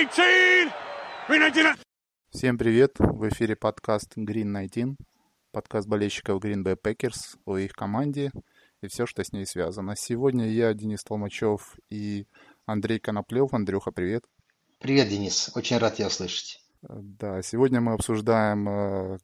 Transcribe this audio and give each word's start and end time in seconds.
19! 0.00 0.72
Green 1.28 1.52
19! 1.52 1.82
Всем 2.30 2.56
привет! 2.56 2.92
В 2.98 3.28
эфире 3.28 3.54
подкаст 3.54 4.16
Green 4.16 4.50
19, 4.50 4.96
подкаст 5.52 5.86
болельщиков 5.86 6.42
Green 6.42 6.64
Bay 6.64 6.74
Packers 6.82 7.36
о 7.44 7.58
их 7.58 7.74
команде 7.74 8.32
и 8.80 8.86
все, 8.86 9.04
что 9.04 9.22
с 9.22 9.30
ней 9.32 9.44
связано. 9.44 9.94
Сегодня 9.96 10.48
я, 10.48 10.72
Денис 10.72 11.04
Толмачев 11.04 11.76
и 11.90 12.24
Андрей 12.64 12.98
Коноплев. 12.98 13.52
Андрюха, 13.52 13.90
привет! 13.90 14.24
Привет, 14.78 15.10
Денис! 15.10 15.50
Очень 15.54 15.76
рад 15.76 15.96
тебя 15.96 16.08
слышать. 16.08 16.62
Да, 16.80 17.42
сегодня 17.42 17.82
мы 17.82 17.92
обсуждаем 17.92 18.68
э, 18.70 19.18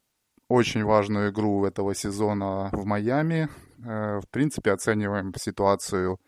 очень 0.49 0.85
важную 0.85 1.31
игру 1.31 1.65
этого 1.65 1.95
сезона 1.95 2.69
в 2.73 2.85
Майами. 2.85 3.49
Э, 3.79 4.21
в 4.21 4.29
принципе, 4.31 4.73
оцениваем 4.73 5.33
ситуацию 5.39 6.19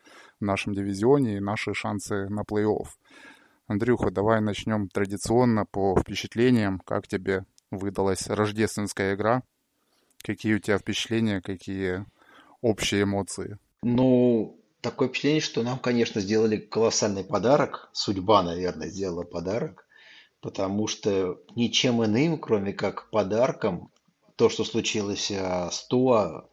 в 0.41 0.45
нашем 0.45 0.73
дивизионе 0.73 1.37
и 1.37 1.41
наши 1.41 1.75
шансы 1.75 2.31
на 2.31 2.45
плей-офф. 2.45 2.87
Андрюха, 3.69 4.11
давай 4.11 4.41
начнем 4.41 4.89
традиционно 4.89 5.67
по 5.67 5.95
впечатлениям. 6.01 6.81
Как 6.87 7.07
тебе 7.07 7.45
выдалась 7.71 8.27
рождественская 8.27 9.15
игра? 9.15 9.43
Какие 10.25 10.55
у 10.55 10.59
тебя 10.59 10.79
впечатления, 10.79 11.43
какие 11.43 12.07
общие 12.63 13.03
эмоции? 13.03 13.59
Ну, 13.83 14.59
такое 14.81 15.09
впечатление, 15.09 15.43
что 15.43 15.63
нам, 15.63 15.79
конечно, 15.79 16.23
сделали 16.23 16.57
колоссальный 16.57 17.25
подарок. 17.25 17.91
Судьба, 17.93 18.43
наверное, 18.43 18.89
сделала 18.89 19.25
подарок. 19.25 19.87
Потому 20.41 20.87
что 20.87 21.39
ничем 21.55 22.03
иным, 22.03 22.39
кроме 22.39 22.73
как 22.73 23.11
подарком, 23.11 23.93
то, 24.37 24.49
что 24.49 24.65
случилось 24.65 25.31
а, 25.31 25.71
с 25.71 25.87
Туа, 25.89 26.49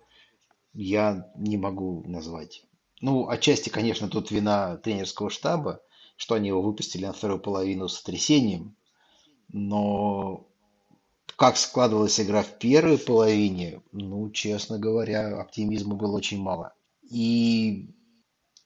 я 0.73 1.31
не 1.37 1.55
могу 1.55 2.03
назвать. 2.05 2.65
Ну, 2.99 3.29
отчасти, 3.29 3.69
конечно, 3.69 4.09
тут 4.09 4.31
вина 4.31 4.75
тренерского 4.77 5.29
штаба, 5.29 5.81
что 6.15 6.35
они 6.35 6.49
его 6.49 6.61
выпустили 6.61 7.05
на 7.05 7.13
вторую 7.13 7.39
половину 7.39 7.87
с 7.87 7.97
сотрясением. 7.97 8.75
Но 9.49 10.47
как 11.35 11.57
складывалась 11.57 12.19
игра 12.19 12.43
в 12.43 12.57
первой 12.57 12.97
половине, 12.97 13.81
ну, 13.91 14.29
честно 14.31 14.79
говоря, 14.79 15.39
оптимизма 15.39 15.95
было 15.95 16.15
очень 16.15 16.41
мало. 16.41 16.73
И 17.09 17.93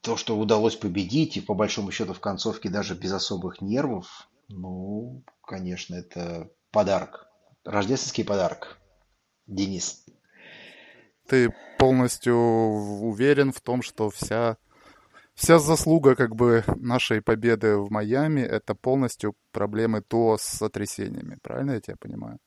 то, 0.02 0.16
что 0.16 0.38
удалось 0.38 0.76
победить, 0.76 1.38
и 1.38 1.42
по 1.42 1.54
большому 1.54 1.92
счету 1.92 2.14
в 2.14 2.20
концовке 2.20 2.70
даже 2.70 2.96
без 2.96 3.12
особых 3.12 3.62
нервов, 3.62 4.30
ну, 4.48 5.24
конечно, 5.42 5.96
это 5.96 6.50
подарок. 6.72 7.28
Рождественский 7.64 8.24
подарок. 8.24 8.80
Денис. 9.48 10.06
Ты 11.28 11.54
полностью 11.78 12.36
уверен 12.36 13.52
в 13.52 13.62
том, 13.62 13.82
что 13.82 14.10
вся, 14.10 14.58
вся 15.40 15.58
заслуга 15.58 16.16
как 16.16 16.36
бы 16.36 16.64
нашей 16.76 17.22
победы 17.22 17.78
в 17.78 17.90
Майами 17.90 18.42
это 18.42 18.76
полностью 18.76 19.36
проблемы 19.52 20.02
то 20.02 20.38
с 20.38 20.44
сотрясениями. 20.44 21.38
Правильно 21.42 21.72
я 21.72 21.82
тебя 21.82 21.96
понимаю? 21.98 22.40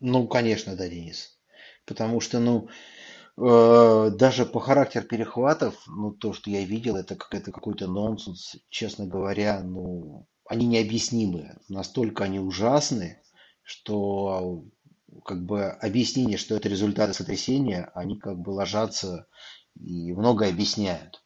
Ну, 0.00 0.28
конечно, 0.28 0.76
да, 0.76 0.88
Денис. 0.88 1.38
Потому 1.86 2.20
что, 2.20 2.40
ну, 2.40 2.68
э, 3.38 4.10
даже 4.10 4.44
по 4.44 4.60
характеру 4.60 5.06
перехватов, 5.06 5.74
ну, 5.86 6.12
то, 6.12 6.34
что 6.34 6.50
я 6.50 6.62
видел, 6.64 6.96
это, 6.96 7.16
это 7.30 7.50
какой-то 7.50 7.86
нонсенс, 7.86 8.56
честно 8.68 9.06
говоря, 9.06 9.62
ну, 9.62 10.28
они 10.44 10.66
необъяснимы. 10.66 11.56
Настолько 11.68 12.24
они 12.24 12.38
ужасны, 12.38 13.22
что 13.62 14.64
как 15.24 15.44
бы 15.44 15.64
объяснение, 15.64 16.36
что 16.36 16.54
это 16.54 16.68
результаты 16.68 17.14
сотрясения, 17.14 17.90
они 17.94 18.18
как 18.18 18.38
бы 18.38 18.50
ложатся 18.50 19.26
и 19.74 20.12
многое 20.12 20.50
объясняют. 20.50 21.22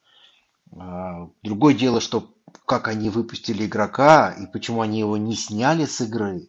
А, 0.77 1.29
другое 1.43 1.75
дело, 1.75 2.01
что 2.01 2.35
как 2.67 2.89
они 2.89 3.11
выпустили 3.11 3.67
игрока 3.67 4.33
и 4.33 4.47
почему 4.47 4.81
они 4.81 4.99
его 4.99 5.17
не 5.17 5.35
сняли 5.35 5.85
с 5.85 6.01
игры, 6.01 6.49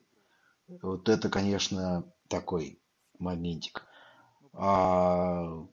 вот 0.81 1.09
это, 1.09 1.29
конечно, 1.29 2.05
такой 2.27 2.79
моментик. 3.19 3.85
А 4.53 5.65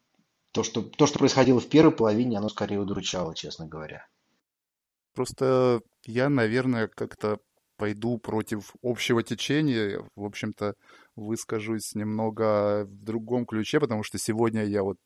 то, 0.52 0.62
что, 0.62 0.82
то, 0.82 1.06
что 1.06 1.18
происходило 1.18 1.60
в 1.60 1.68
первой 1.68 1.92
половине, 1.92 2.38
оно 2.38 2.48
скорее 2.48 2.80
удручало, 2.80 3.34
честно 3.34 3.66
говоря. 3.66 4.06
Просто 5.14 5.80
я, 6.04 6.28
наверное, 6.28 6.88
как-то 6.88 7.38
пойду 7.76 8.18
против 8.18 8.74
общего 8.82 9.22
течения. 9.22 10.04
В 10.14 10.24
общем-то, 10.24 10.74
выскажусь 11.16 11.94
немного 11.94 12.84
в 12.84 13.04
другом 13.04 13.46
ключе, 13.46 13.80
потому 13.80 14.02
что 14.02 14.18
сегодня 14.18 14.64
я 14.64 14.82
вот 14.82 14.98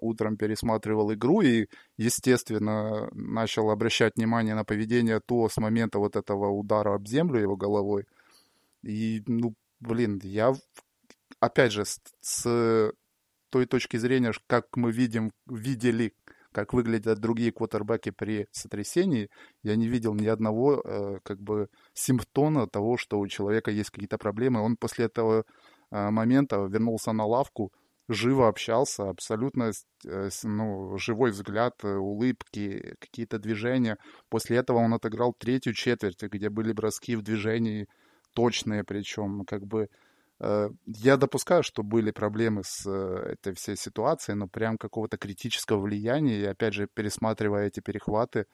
утром 0.00 0.36
пересматривал 0.36 1.12
игру 1.12 1.40
и, 1.40 1.66
естественно, 1.96 3.08
начал 3.12 3.70
обращать 3.70 4.16
внимание 4.16 4.54
на 4.54 4.64
поведение 4.64 5.20
то 5.20 5.48
с 5.48 5.56
момента 5.56 5.98
вот 5.98 6.16
этого 6.16 6.50
удара 6.50 6.94
об 6.94 7.06
землю 7.06 7.40
его 7.40 7.56
головой. 7.56 8.06
И, 8.82 9.22
ну, 9.26 9.54
блин, 9.80 10.20
я, 10.22 10.54
опять 11.40 11.72
же, 11.72 11.84
с, 11.84 12.00
с 12.20 12.92
той 13.50 13.66
точки 13.66 13.96
зрения, 13.96 14.32
как 14.46 14.66
мы 14.76 14.92
видим, 14.92 15.32
видели 15.46 16.14
как 16.52 16.72
выглядят 16.72 17.20
другие 17.20 17.52
квотербеки 17.52 18.10
при 18.10 18.48
сотрясении, 18.50 19.28
я 19.62 19.76
не 19.76 19.86
видел 19.86 20.14
ни 20.14 20.26
одного 20.26 20.82
э, 20.84 21.18
как 21.22 21.40
бы 21.40 21.68
симптома 21.94 22.66
того, 22.66 22.96
что 22.96 23.20
у 23.20 23.28
человека 23.28 23.70
есть 23.70 23.90
какие-то 23.90 24.18
проблемы. 24.18 24.60
Он 24.60 24.76
после 24.76 25.04
этого 25.04 25.44
э, 25.90 26.10
момента 26.10 26.56
вернулся 26.56 27.12
на 27.12 27.24
лавку, 27.24 27.72
живо 28.12 28.48
общался, 28.48 29.08
абсолютно 29.08 29.72
э, 30.06 30.28
ну, 30.42 30.98
живой 30.98 31.30
взгляд, 31.30 31.74
э, 31.82 31.94
улыбки, 31.94 32.96
какие-то 33.00 33.38
движения. 33.38 33.96
После 34.28 34.58
этого 34.58 34.78
он 34.78 34.94
отыграл 34.94 35.34
третью 35.38 35.74
четверть, 35.74 36.22
где 36.22 36.50
были 36.50 36.72
броски 36.72 37.16
в 37.16 37.22
движении 37.22 37.86
точные, 38.34 38.84
причем 38.84 39.44
как 39.44 39.66
бы 39.66 39.88
Э, 40.40 40.70
я 40.86 41.16
допускаю, 41.16 41.62
что 41.62 41.82
были 41.82 42.10
проблемы 42.10 42.62
с 42.64 42.88
этой 42.88 43.54
всей 43.54 43.76
ситуацией, 43.76 44.36
но 44.36 44.48
прям 44.48 44.78
какого-то 44.78 45.18
критического 45.18 45.80
влияния, 45.80 46.40
и 46.40 46.44
опять 46.44 46.74
же, 46.74 46.88
пересматривая 46.92 47.66
эти 47.66 47.80
перехваты, 47.80 48.46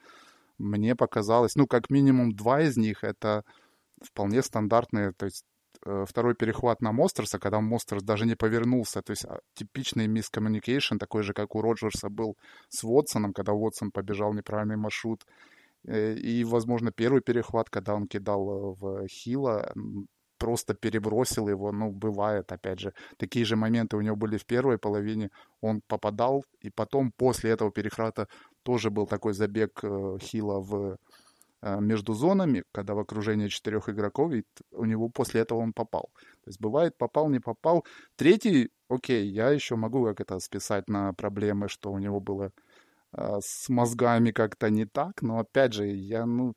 мне 0.57 0.95
показалось, 0.95 1.55
ну, 1.55 1.67
как 1.67 1.89
минимум 1.89 2.33
два 2.33 2.61
из 2.61 2.77
них 2.77 3.03
это 3.03 3.43
вполне 4.01 4.43
стандартные, 4.43 5.13
то 5.13 5.25
есть 5.25 5.45
второй 6.05 6.35
перехват 6.35 6.81
на 6.81 6.91
Мостерса, 6.91 7.39
когда 7.39 7.59
Мостерс 7.59 8.03
даже 8.03 8.25
не 8.25 8.35
повернулся, 8.35 9.01
то 9.01 9.11
есть 9.11 9.25
а, 9.25 9.39
типичный 9.53 10.07
мискоммуникейшн, 10.07 10.97
такой 10.97 11.23
же, 11.23 11.33
как 11.33 11.55
у 11.55 11.61
Роджерса 11.61 12.09
был 12.09 12.37
с 12.69 12.83
Вотсоном, 12.83 13.33
когда 13.33 13.53
Вотсон 13.53 13.91
побежал 13.91 14.33
неправильный 14.33 14.77
маршрут, 14.77 15.25
и, 15.87 16.43
возможно, 16.43 16.91
первый 16.91 17.21
перехват, 17.21 17.69
когда 17.69 17.93
он 17.93 18.07
кидал 18.07 18.75
в 18.79 19.07
Хила, 19.07 19.71
просто 20.37 20.73
перебросил 20.73 21.49
его, 21.49 21.71
ну, 21.71 21.91
бывает, 21.91 22.51
опять 22.51 22.79
же. 22.79 22.93
Такие 23.17 23.45
же 23.45 23.55
моменты 23.55 23.97
у 23.97 24.01
него 24.01 24.15
были 24.15 24.37
в 24.37 24.45
первой 24.45 24.77
половине, 24.77 25.29
он 25.61 25.81
попадал, 25.87 26.43
и 26.61 26.69
потом 26.69 27.11
после 27.17 27.51
этого 27.51 27.71
перехвата 27.71 28.27
тоже 28.63 28.89
был 28.89 29.07
такой 29.07 29.33
забег 29.33 29.83
э, 29.83 30.17
Хила 30.21 30.59
в 30.59 30.75
э, 30.75 30.95
между 31.61 32.13
зонами, 32.13 32.63
когда 32.71 32.93
в 32.93 32.99
окружении 32.99 33.47
четырех 33.47 33.89
игроков, 33.89 34.31
и 34.33 34.43
у 34.71 34.85
него 34.85 35.09
после 35.09 35.41
этого 35.41 35.59
он 35.59 35.73
попал. 35.73 36.09
То 36.43 36.49
есть 36.49 36.59
бывает 36.59 36.97
попал, 36.97 37.29
не 37.29 37.39
попал. 37.39 37.85
Третий, 38.15 38.69
окей, 38.89 39.27
я 39.27 39.49
еще 39.49 39.75
могу 39.75 40.05
как 40.05 40.21
это 40.21 40.39
списать 40.39 40.87
на 40.87 41.13
проблемы, 41.13 41.67
что 41.67 41.91
у 41.91 41.99
него 41.99 42.19
было 42.19 42.51
э, 43.13 43.37
с 43.41 43.69
мозгами 43.69 44.31
как-то 44.31 44.69
не 44.69 44.85
так, 44.85 45.21
но 45.21 45.39
опять 45.39 45.73
же, 45.73 45.87
я, 45.87 46.25
ну, 46.25 46.53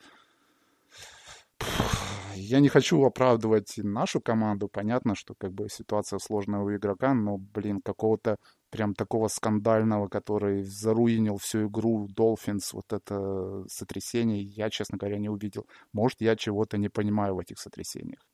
я 2.34 2.60
не 2.60 2.68
хочу 2.68 3.02
оправдывать 3.04 3.74
нашу 3.76 4.20
команду. 4.20 4.68
Понятно, 4.68 5.14
что 5.14 5.34
как 5.38 5.52
бы 5.52 5.68
ситуация 5.68 6.18
сложная 6.18 6.60
у 6.60 6.74
игрока, 6.74 7.14
но, 7.14 7.38
блин, 7.38 7.80
какого-то 7.82 8.36
прям 8.70 8.94
такого 8.94 9.28
скандального, 9.28 10.08
который 10.08 10.62
заруинил 10.62 11.36
всю 11.38 11.68
игру 11.68 12.08
Dolphins, 12.08 12.70
вот 12.72 12.92
это 12.92 13.64
сотрясение, 13.68 14.42
я, 14.42 14.70
честно 14.70 14.98
говоря, 14.98 15.18
не 15.18 15.28
увидел. 15.28 15.66
Может, 15.92 16.20
я 16.20 16.36
чего-то 16.36 16.78
не 16.78 16.88
понимаю 16.88 17.34
в 17.34 17.40
этих 17.40 17.58
сотрясениях. 17.58 18.26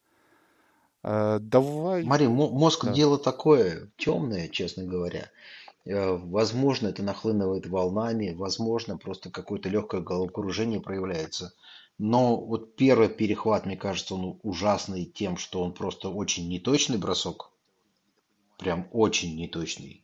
А, 1.03 1.39
давай. 1.39 2.05
Мари, 2.05 2.27
мозг 2.27 2.85
да. 2.85 2.93
дело 2.93 3.19
такое 3.19 3.91
темное, 3.97 4.49
честно 4.49 4.85
говоря. 4.85 5.31
Э, 5.85 6.17
возможно, 6.17 6.89
это 6.89 7.03
нахлынывает 7.03 7.67
волнами, 7.67 8.35
возможно, 8.37 8.99
просто 8.99 9.31
какое-то 9.31 9.69
легкое 9.69 10.01
головокружение 10.01 10.81
проявляется. 10.81 11.55
Но 11.99 12.37
вот 12.37 12.77
первый 12.77 13.09
перехват, 13.09 13.65
мне 13.65 13.77
кажется, 13.77 14.17
он 14.17 14.39
ужасный 14.43 15.07
тем, 15.07 15.37
что 15.37 15.63
он 15.63 15.73
просто 15.73 16.11
очень 16.11 16.49
неточный 16.49 16.99
бросок. 16.99 17.51
Прям 18.59 18.89
очень 18.93 19.37
неточный. 19.37 20.03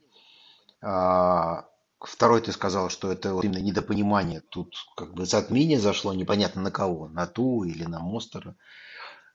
А 0.83 1.67
второй 2.01 2.41
ты 2.41 2.53
сказал, 2.53 2.91
что 2.91 3.11
это 3.13 3.35
вот 3.35 3.45
именно 3.45 3.59
недопонимание. 3.59 4.41
Тут 4.41 4.75
как 4.97 5.15
бы 5.15 5.25
затмение 5.25 5.79
зашло 5.79 6.13
непонятно 6.13 6.61
на 6.61 6.71
кого. 6.71 7.09
На 7.09 7.27
ту 7.27 7.65
или 7.65 7.85
на 7.85 8.01
Мостера. 8.01 8.57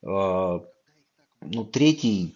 А, 0.06 0.62
ну, 1.42 1.64
третий 1.66 2.36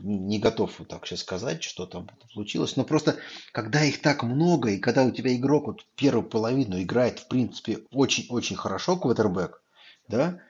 не 0.00 0.38
готов 0.38 0.78
вот 0.78 0.88
так 0.88 1.06
сейчас 1.06 1.20
сказать, 1.20 1.62
что 1.62 1.86
там 1.86 2.08
случилось. 2.32 2.76
Но 2.76 2.84
просто, 2.84 3.16
когда 3.52 3.84
их 3.84 4.00
так 4.00 4.22
много, 4.22 4.70
и 4.70 4.78
когда 4.78 5.04
у 5.04 5.10
тебя 5.10 5.34
игрок 5.34 5.66
вот 5.66 5.84
первую 5.96 6.28
половину 6.28 6.80
играет, 6.80 7.18
в 7.18 7.28
принципе, 7.28 7.80
очень-очень 7.92 8.56
хорошо, 8.56 8.96
квотербек, 8.96 9.62
да, 10.08 10.40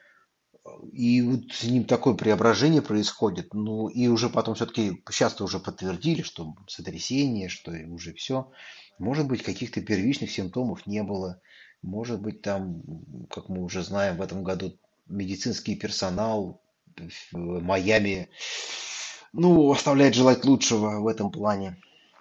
И 0.93 1.23
вот 1.23 1.53
с 1.53 1.65
ним 1.65 1.85
такое 1.85 2.15
преображение 2.15 2.83
происходит. 2.83 3.53
Ну, 3.53 3.89
и 3.89 4.07
уже 4.07 4.29
потом 4.29 4.55
все-таки, 4.55 5.03
сейчас 5.11 5.41
уже 5.41 5.59
подтвердили, 5.59 6.23
что 6.23 6.55
сотрясение, 6.69 7.49
что 7.49 7.73
уже 7.89 8.13
все. 8.15 8.51
Может 8.99 9.27
быть, 9.27 9.43
каких-то 9.43 9.81
первичных 9.81 10.31
симптомов 10.31 10.87
не 10.87 11.03
было. 11.03 11.41
Может 11.83 12.21
быть, 12.21 12.43
там, 12.43 12.83
как 13.29 13.49
мы 13.49 13.65
уже 13.65 13.83
знаем, 13.83 14.19
в 14.19 14.23
этом 14.23 14.45
году 14.45 14.79
медицинский 15.09 15.75
персонал 15.75 16.61
в 17.33 17.61
Майами, 17.61 18.29
ну, 19.33 19.71
оставляет 19.73 20.15
желать 20.15 20.45
лучшего 20.45 21.01
в 21.01 21.09
этом 21.09 21.31
плане. 21.31 21.79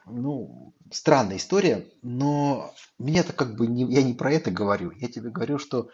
Ну, 0.08 0.74
странная 0.90 1.38
история, 1.38 1.86
но 2.02 2.74
меня-то 2.98 3.34
как 3.34 3.56
бы 3.56 3.68
не, 3.68 3.84
я 3.94 4.02
не 4.02 4.14
про 4.14 4.32
это 4.32 4.50
говорю. 4.50 4.92
Я 4.92 5.10
тебе 5.10 5.30
говорю, 5.30 5.60
что 5.60 5.90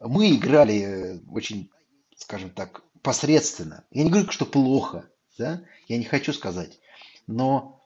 мы 0.00 0.34
играли 0.34 1.20
очень, 1.30 1.70
скажем 2.18 2.50
так, 2.50 2.82
посредственно. 3.02 3.84
Я 3.90 4.04
не 4.04 4.10
говорю, 4.10 4.30
что 4.30 4.44
плохо, 4.44 5.08
да, 5.38 5.62
я 5.86 5.96
не 5.96 6.04
хочу 6.04 6.32
сказать. 6.32 6.78
Но 7.26 7.80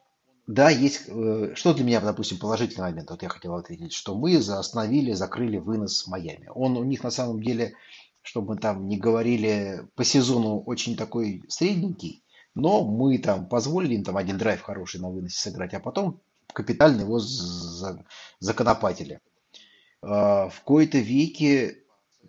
да, 0.47 0.69
есть, 0.69 1.03
э, 1.07 1.53
что 1.55 1.73
для 1.73 1.85
меня, 1.85 2.01
допустим, 2.01 2.39
положительный 2.39 2.89
момент, 2.89 3.09
вот 3.09 3.23
я 3.23 3.29
хотел 3.29 3.55
ответить, 3.55 3.93
что 3.93 4.15
мы 4.17 4.35
остановили, 4.35 5.13
закрыли 5.13 5.57
вынос 5.57 6.03
в 6.03 6.07
Майами. 6.07 6.49
Он 6.53 6.75
у 6.75 6.83
них 6.83 7.03
на 7.03 7.11
самом 7.11 7.41
деле, 7.41 7.75
чтобы 8.21 8.55
мы 8.55 8.59
там 8.59 8.87
не 8.87 8.97
говорили, 8.97 9.87
по 9.95 10.03
сезону 10.03 10.59
очень 10.59 10.97
такой 10.97 11.43
средненький, 11.47 12.23
но 12.55 12.83
мы 12.83 13.17
там 13.19 13.47
позволили 13.47 13.95
им 13.95 14.03
там 14.03 14.17
один 14.17 14.37
драйв 14.37 14.61
хороший 14.61 14.99
на 14.99 15.09
выносе 15.09 15.39
сыграть, 15.39 15.73
а 15.73 15.79
потом 15.79 16.21
капитально 16.47 17.01
его 17.01 17.19
законопатили. 18.39 19.21
А, 20.01 20.49
в 20.49 20.61
кои-то 20.61 20.97
веке, 20.97 21.82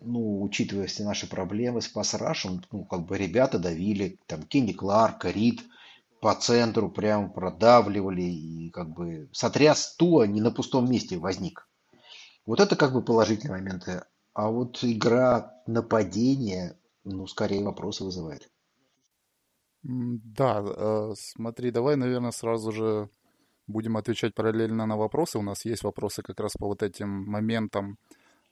ну, 0.04 0.42
учитывая 0.42 0.86
все 0.86 1.04
наши 1.04 1.28
проблемы 1.28 1.80
с 1.80 1.88
пасрашем, 1.88 2.62
ну, 2.70 2.84
как 2.84 3.06
бы 3.06 3.18
ребята 3.18 3.58
давили, 3.58 4.18
там, 4.26 4.42
Кенни 4.42 4.72
Кларк, 4.72 5.24
Рид 5.24 5.62
по 6.20 6.34
центру 6.34 6.90
прям 6.90 7.32
продавливали, 7.32 8.22
и 8.22 8.70
как 8.70 8.90
бы 8.90 9.28
сотряс 9.32 9.94
Туа 9.96 10.24
не 10.26 10.40
на 10.40 10.50
пустом 10.50 10.90
месте 10.90 11.18
возник. 11.18 11.68
Вот 12.46 12.60
это 12.60 12.76
как 12.76 12.92
бы 12.92 13.02
положительные 13.02 13.60
моменты. 13.60 14.04
А 14.32 14.50
вот 14.50 14.82
игра 14.82 15.54
нападения, 15.66 16.78
ну, 17.04 17.26
скорее 17.26 17.64
вопросы 17.64 18.04
вызывает. 18.04 18.50
Да, 19.82 20.64
э, 20.64 21.12
смотри, 21.16 21.70
давай, 21.70 21.96
наверное, 21.96 22.30
сразу 22.30 22.72
же 22.72 23.10
будем 23.66 23.96
отвечать 23.96 24.34
параллельно 24.34 24.86
на 24.86 24.96
вопросы. 24.96 25.38
У 25.38 25.42
нас 25.42 25.64
есть 25.64 25.84
вопросы 25.84 26.22
как 26.22 26.40
раз 26.40 26.52
по 26.58 26.66
вот 26.66 26.82
этим 26.82 27.08
моментам. 27.08 27.98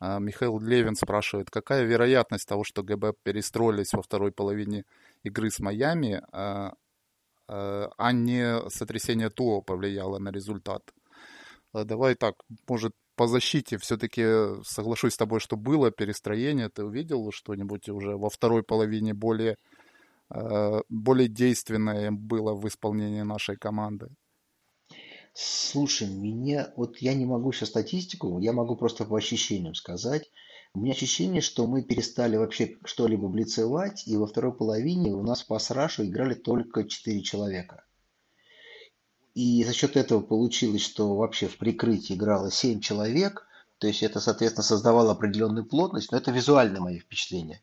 А, 0.04 0.18
Михаил 0.18 0.58
Левин 0.58 0.96
спрашивает, 0.96 1.48
какая 1.48 1.84
вероятность 1.84 2.48
того, 2.48 2.64
что 2.64 2.82
ГБ 2.82 3.14
перестроились 3.22 3.92
во 3.92 4.02
второй 4.02 4.32
половине 4.32 4.84
игры 5.22 5.48
с 5.48 5.60
Майами, 5.60 6.20
а, 6.32 6.72
а, 7.46 7.88
а 7.96 8.12
не 8.12 8.68
сотрясение 8.68 9.30
ТУО 9.30 9.62
повлияло 9.62 10.18
на 10.18 10.30
результат? 10.32 10.82
Давай 11.72 12.16
так, 12.16 12.34
может, 12.68 12.94
по 13.14 13.28
защите 13.28 13.78
все-таки 13.78 14.24
соглашусь 14.64 15.14
с 15.14 15.18
тобой, 15.18 15.38
что 15.38 15.56
было 15.56 15.92
перестроение. 15.92 16.68
Ты 16.68 16.82
увидел 16.82 17.30
что-нибудь 17.30 17.88
уже 17.88 18.16
во 18.16 18.28
второй 18.28 18.64
половине 18.64 19.14
более, 19.14 19.56
более 20.88 21.28
действенное 21.28 22.10
было 22.10 22.54
в 22.54 22.66
исполнении 22.66 23.22
нашей 23.22 23.56
команды? 23.56 24.08
Слушай, 25.34 26.08
меня, 26.08 26.72
вот 26.76 26.98
я 26.98 27.14
не 27.14 27.24
могу 27.24 27.52
сейчас 27.52 27.70
статистику, 27.70 28.38
я 28.38 28.52
могу 28.52 28.76
просто 28.76 29.04
по 29.04 29.16
ощущениям 29.16 29.74
сказать. 29.74 30.30
У 30.74 30.80
меня 30.80 30.92
ощущение, 30.92 31.40
что 31.40 31.66
мы 31.66 31.82
перестали 31.82 32.36
вообще 32.36 32.76
что-либо 32.84 33.28
блицевать, 33.28 34.06
и 34.06 34.16
во 34.16 34.26
второй 34.26 34.54
половине 34.54 35.12
у 35.12 35.22
нас 35.22 35.42
по 35.42 35.58
срашу 35.58 36.04
играли 36.04 36.34
только 36.34 36.84
4 36.84 37.22
человека. 37.22 37.84
И 39.34 39.64
за 39.64 39.72
счет 39.72 39.96
этого 39.96 40.20
получилось, 40.20 40.82
что 40.82 41.16
вообще 41.16 41.48
в 41.48 41.56
прикрытии 41.56 42.14
играло 42.14 42.50
7 42.50 42.80
человек, 42.80 43.46
то 43.78 43.86
есть 43.86 44.02
это, 44.02 44.20
соответственно, 44.20 44.64
создавало 44.64 45.12
определенную 45.12 45.64
плотность, 45.64 46.12
но 46.12 46.18
это 46.18 46.30
визуальное 46.30 46.80
мое 46.80 47.00
впечатление. 47.00 47.62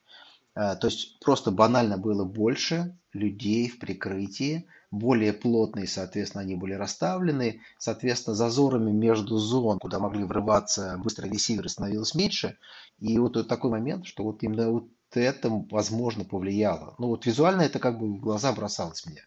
А, 0.55 0.75
то 0.75 0.87
есть 0.87 1.19
просто 1.19 1.51
банально 1.51 1.97
было 1.97 2.25
больше 2.25 2.98
людей 3.13 3.67
в 3.69 3.79
прикрытии, 3.79 4.65
более 4.91 5.33
плотные, 5.33 5.87
соответственно, 5.87 6.41
они 6.41 6.55
были 6.55 6.73
расставлены, 6.73 7.61
соответственно, 7.77 8.35
зазорами 8.35 8.91
между 8.91 9.37
зон, 9.37 9.79
куда 9.79 9.99
могли 9.99 10.23
врываться 10.23 10.99
быстрые 11.03 11.31
ресиверы, 11.31 11.69
становилось 11.69 12.15
меньше. 12.15 12.57
И 12.99 13.17
вот, 13.19 13.35
вот 13.35 13.47
такой 13.47 13.71
момент, 13.71 14.05
что 14.05 14.23
вот 14.23 14.41
именно 14.43 14.71
вот 14.71 14.87
это, 15.13 15.49
возможно, 15.71 16.23
повлияло. 16.23 16.95
Ну 16.97 17.07
вот 17.07 17.25
визуально 17.25 17.61
это 17.61 17.79
как 17.79 17.99
бы 17.99 18.07
в 18.07 18.19
глаза 18.19 18.51
бросалось 18.51 19.05
мне. 19.05 19.23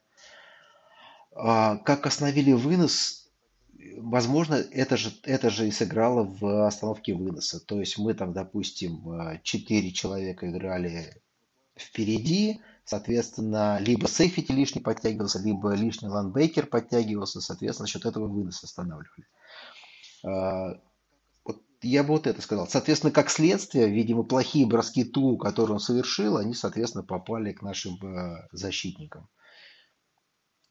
А, 1.34 1.76
как 1.76 2.06
остановили 2.06 2.52
вынос, 2.52 3.28
возможно, 3.96 4.54
это 4.54 4.96
же, 4.96 5.12
это 5.24 5.50
же 5.50 5.68
и 5.68 5.70
сыграло 5.70 6.24
в 6.24 6.66
остановке 6.66 7.14
выноса. 7.14 7.60
То 7.60 7.80
есть 7.80 7.98
мы 7.98 8.14
там, 8.14 8.32
допустим, 8.32 9.40
4 9.42 9.92
человека 9.92 10.50
играли 10.50 11.16
впереди, 11.76 12.60
Соответственно, 12.84 13.78
либо 13.80 14.08
сейфти 14.08 14.52
лишний 14.52 14.80
подтягивался, 14.80 15.38
либо 15.38 15.74
лишний 15.74 16.08
лайнбекер 16.08 16.66
подтягивался. 16.66 17.40
Соответственно, 17.40 17.86
за 17.86 17.92
счет 17.92 18.06
этого 18.06 18.26
вынос 18.26 18.64
останавливали. 18.64 19.26
А, 20.24 20.80
вот 21.44 21.62
я 21.82 22.02
бы 22.02 22.10
вот 22.10 22.26
это 22.26 22.42
сказал. 22.42 22.66
Соответственно, 22.66 23.12
как 23.12 23.30
следствие, 23.30 23.88
видимо, 23.88 24.24
плохие 24.24 24.66
броски 24.66 25.04
Туа, 25.04 25.36
которые 25.36 25.74
он 25.74 25.80
совершил, 25.80 26.36
они, 26.36 26.54
соответственно, 26.54 27.04
попали 27.04 27.52
к 27.52 27.62
нашим 27.62 27.94
э, 28.02 28.48
защитникам. 28.50 29.28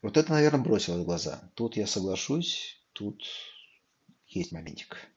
Вот 0.02 0.16
это, 0.16 0.32
наверное, 0.32 0.60
бросило 0.60 1.00
в 1.00 1.04
глаза. 1.04 1.50
Тут 1.54 1.76
я 1.76 1.86
соглашусь, 1.86 2.76
тут 2.92 3.22
есть 4.26 4.52
моментик. 4.52 5.11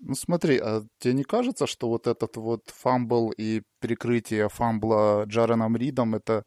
Ну 0.00 0.14
смотри, 0.14 0.58
а 0.58 0.82
тебе 0.98 1.14
не 1.14 1.24
кажется, 1.24 1.66
что 1.66 1.88
вот 1.88 2.06
этот 2.06 2.36
вот 2.36 2.62
фамбл 2.68 3.32
и 3.36 3.62
прикрытие 3.80 4.48
фамбла 4.48 5.24
Джареном 5.26 5.76
Ридом, 5.76 6.14
это, 6.14 6.44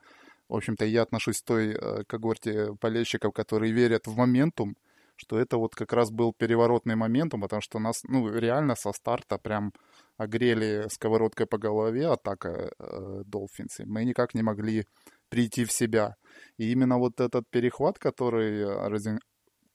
в 0.49 0.55
общем-то, 0.55 0.85
я 0.85 1.01
отношусь 1.03 1.41
к 1.41 1.45
той 1.45 1.73
э, 1.73 2.03
когорте 2.07 2.71
болельщиков, 2.81 3.33
которые 3.33 3.73
верят 3.73 4.07
в 4.07 4.15
momentum, 4.15 4.75
что 5.15 5.37
это 5.37 5.57
вот 5.57 5.75
как 5.75 5.93
раз 5.93 6.11
был 6.11 6.33
переворотный 6.33 6.95
моментум, 6.95 7.41
потому 7.41 7.61
что 7.61 7.79
нас, 7.79 8.03
ну, 8.03 8.27
реально 8.33 8.75
со 8.75 8.93
старта 8.93 9.37
прям 9.37 9.73
огрели 10.17 10.87
сковородкой 10.89 11.45
по 11.45 11.57
голове 11.57 12.07
атака 12.07 12.71
э, 12.79 13.23
Dolphins, 13.25 13.79
мы 13.85 14.05
никак 14.05 14.33
не 14.33 14.43
могли 14.43 14.85
прийти 15.29 15.65
в 15.65 15.71
себя. 15.71 16.15
И 16.57 16.71
именно 16.71 16.97
вот 16.97 17.19
этот 17.19 17.49
перехват, 17.49 17.99
который 17.99 18.61
э, 18.61 19.19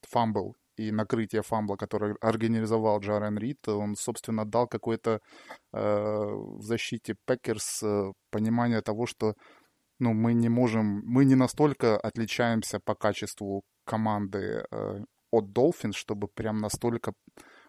фамбл 0.03 0.57
и 0.77 0.93
накрытие 0.93 1.43
фамбла, 1.43 1.77
который 1.77 2.15
организовал 2.21 3.01
Джарен 3.01 3.39
Рид, 3.39 3.69
он, 3.69 3.95
собственно, 3.97 4.45
дал 4.45 4.69
какое-то 4.69 5.21
э, 5.73 5.79
в 5.79 6.63
защите 6.63 7.17
Packers 7.27 7.83
э, 7.83 8.13
понимание 8.31 8.83
того, 8.83 9.07
что 9.07 9.35
ну, 9.99 10.13
мы 10.13 10.35
не 10.35 10.49
можем, 10.49 11.03
мы 11.05 11.25
не 11.25 11.35
настолько 11.35 11.97
отличаемся 11.97 12.79
по 12.85 12.95
качеству 12.95 13.63
команды 13.85 14.65
э, 14.71 15.05
от 15.31 15.45
Dolphins, 15.47 15.95
чтобы 15.95 16.29
прям 16.29 16.59
настолько 16.59 17.13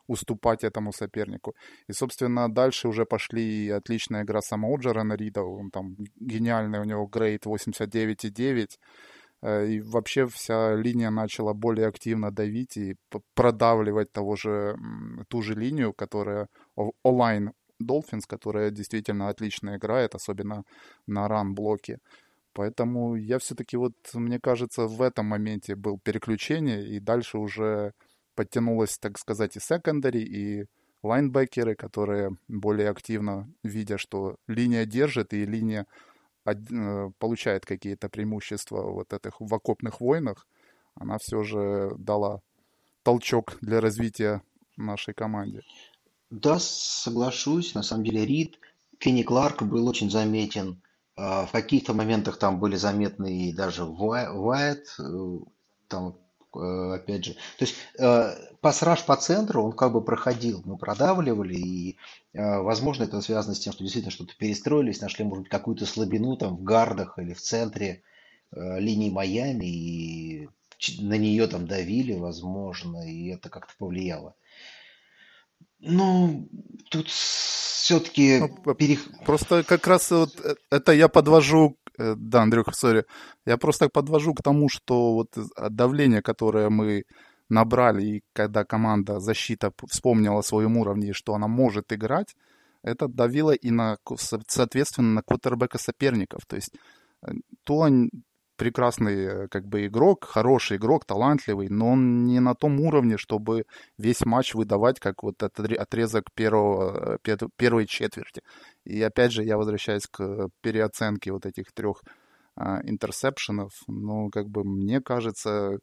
уступать 0.07 0.63
этому 0.63 0.93
сопернику. 0.93 1.53
И, 1.89 1.93
собственно, 1.93 2.49
дальше 2.49 2.87
уже 2.87 3.05
пошли 3.05 3.69
отличная 3.69 4.23
игра 4.23 4.41
самого 4.41 4.77
Джарена 4.77 5.13
Рида, 5.13 5.41
он 5.43 5.69
там 5.69 5.95
гениальный, 6.15 6.79
у 6.79 6.85
него 6.85 7.07
grade 7.07 7.45
89,9, 7.45 8.67
Э, 8.67 8.67
и 9.43 9.81
вообще 9.81 10.25
вся 10.25 10.75
линия 10.75 11.11
начала 11.11 11.53
более 11.53 11.87
активно 11.87 12.31
давить 12.31 12.77
и 12.77 12.95
продавливать 13.35 14.11
того 14.11 14.35
же, 14.35 14.75
ту 15.29 15.41
же 15.41 15.53
линию, 15.53 15.93
которая 15.93 16.47
онлайн 17.03 17.51
Dolphins, 17.81 18.23
которая 18.27 18.71
действительно 18.71 19.29
отлично 19.29 19.77
играет, 19.77 20.15
особенно 20.15 20.63
на 21.05 21.27
ран-блоке. 21.27 21.99
Поэтому 22.53 23.15
я 23.15 23.37
все-таки 23.37 23.77
вот, 23.77 23.93
мне 24.13 24.39
кажется, 24.39 24.87
в 24.87 25.01
этом 25.03 25.27
моменте 25.27 25.75
был 25.75 25.99
переключение, 26.03 26.87
и 26.87 26.99
дальше 26.99 27.37
уже 27.37 27.91
подтянулось, 28.35 28.97
так 28.97 29.19
сказать, 29.19 29.55
и 29.55 29.59
секондари, 29.59 30.23
и 30.23 30.65
лайнбекеры, 31.03 31.75
которые 31.75 32.31
более 32.47 32.89
активно, 32.89 33.47
видя, 33.61 33.99
что 33.99 34.37
линия 34.47 34.85
держит, 34.85 35.33
и 35.33 35.45
линия 35.45 35.85
Э, 35.85 36.16
получает 37.19 37.65
какие-то 37.65 38.09
преимущества 38.09 38.81
вот 38.81 39.13
этих 39.13 39.39
в 39.39 39.53
окопных 39.53 40.01
войнах, 40.01 40.47
она 40.95 41.17
все 41.17 41.43
же 41.43 41.91
дала 41.97 42.41
толчок 43.03 43.57
для 43.61 43.81
развития 43.81 44.41
нашей 44.75 45.13
команде. 45.13 45.61
Да, 46.29 46.57
соглашусь. 46.59 47.73
На 47.75 47.83
самом 47.83 48.03
деле 48.03 48.25
Рид, 48.25 48.59
Кенни 48.99 49.23
Кларк 49.23 49.63
был 49.63 49.87
очень 49.87 50.09
заметен. 50.09 50.81
А, 51.15 51.45
в 51.45 51.51
каких-то 51.51 51.93
моментах 51.93 52.37
там 52.37 52.59
были 52.59 52.75
заметны 52.75 53.49
и 53.49 53.53
даже 53.53 53.85
Вайт, 53.85 54.95
э, 54.99 55.37
там 55.87 56.17
Э, 56.17 56.26
опять 56.53 57.25
же. 57.25 57.33
То 57.33 57.65
есть 57.65 57.75
э, 57.97 58.35
пассаж 58.61 59.03
по 59.05 59.15
центру, 59.15 59.63
он 59.63 59.73
как 59.73 59.93
бы 59.93 60.03
проходил, 60.03 60.61
мы 60.65 60.77
продавливали, 60.77 61.55
и, 61.55 61.97
э, 62.33 62.59
возможно, 62.59 63.03
это 63.03 63.21
связано 63.21 63.55
с 63.55 63.59
тем, 63.59 63.73
что 63.73 63.83
действительно 63.83 64.11
что-то 64.11 64.35
перестроились, 64.37 65.01
нашли, 65.01 65.25
может 65.25 65.43
быть, 65.43 65.51
какую-то 65.51 65.85
слабину 65.85 66.37
там 66.37 66.57
в 66.57 66.63
гардах 66.63 67.17
или 67.19 67.33
в 67.33 67.41
центре 67.41 68.03
линии 68.53 69.09
Майами, 69.09 69.65
и 69.65 70.49
на 70.99 71.17
нее 71.17 71.47
там 71.47 71.67
давили, 71.67 72.13
возможно, 72.13 73.05
и 73.05 73.27
это 73.27 73.49
как-то 73.49 73.73
повлияло. 73.77 74.35
Ну, 75.79 76.47
тут 76.89 77.09
все-таки... 77.09 78.39
Ну, 78.39 78.73
перех... 78.73 79.05
Просто 79.25 79.63
как 79.63 79.85
раз 79.85 80.11
вот 80.11 80.33
это 80.69 80.93
я 80.93 81.09
подвожу 81.09 81.77
Э, 81.86 81.86
да, 81.97 82.41
Андрюха, 82.41 82.71
сори. 82.73 83.05
Я 83.45 83.57
просто 83.57 83.89
подвожу 83.89 84.33
к 84.33 84.43
тому, 84.43 84.69
что 84.69 85.13
вот 85.13 85.37
давление, 85.69 86.21
которое 86.21 86.69
мы 86.69 87.03
набрали, 87.49 88.03
и 88.03 88.23
когда 88.33 88.65
команда 88.65 89.19
защита 89.19 89.71
вспомнила 89.89 90.39
о 90.39 90.43
своем 90.43 90.77
уровне, 90.77 91.13
что 91.13 91.33
она 91.33 91.47
может 91.47 91.93
играть, 91.93 92.35
это 92.83 93.07
давило 93.07 93.51
и 93.51 93.71
на, 93.71 93.97
соответственно, 94.47 95.13
на 95.13 95.21
квотербека 95.21 95.77
соперников. 95.77 96.45
То 96.45 96.55
есть 96.55 96.73
э, 97.25 97.31
то 97.63 97.87
прекрасный 98.57 99.25
э, 99.25 99.47
как 99.47 99.65
бы 99.67 99.85
игрок, 99.85 100.25
хороший 100.25 100.77
игрок, 100.77 101.05
талантливый, 101.05 101.69
но 101.69 101.91
он 101.91 102.25
не 102.25 102.39
на 102.39 102.55
том 102.55 102.79
уровне, 102.81 103.17
чтобы 103.17 103.65
весь 103.97 104.25
матч 104.25 104.53
выдавать 104.55 104.99
как 104.99 105.23
вот 105.23 105.41
этот 105.41 105.71
отрезок 105.71 106.31
первого, 106.33 107.19
первой 107.55 107.85
четверти. 107.85 108.41
И 108.83 109.01
опять 109.01 109.31
же, 109.31 109.43
я 109.43 109.57
возвращаюсь 109.57 110.07
к 110.07 110.49
переоценке 110.61 111.31
вот 111.31 111.45
этих 111.45 111.71
трех 111.71 112.03
а, 112.55 112.81
interception 112.83 113.53
ов. 113.53 113.71
Ну, 113.87 114.29
как 114.29 114.49
бы 114.49 114.63
мне 114.63 114.99
кажется, 115.01 115.79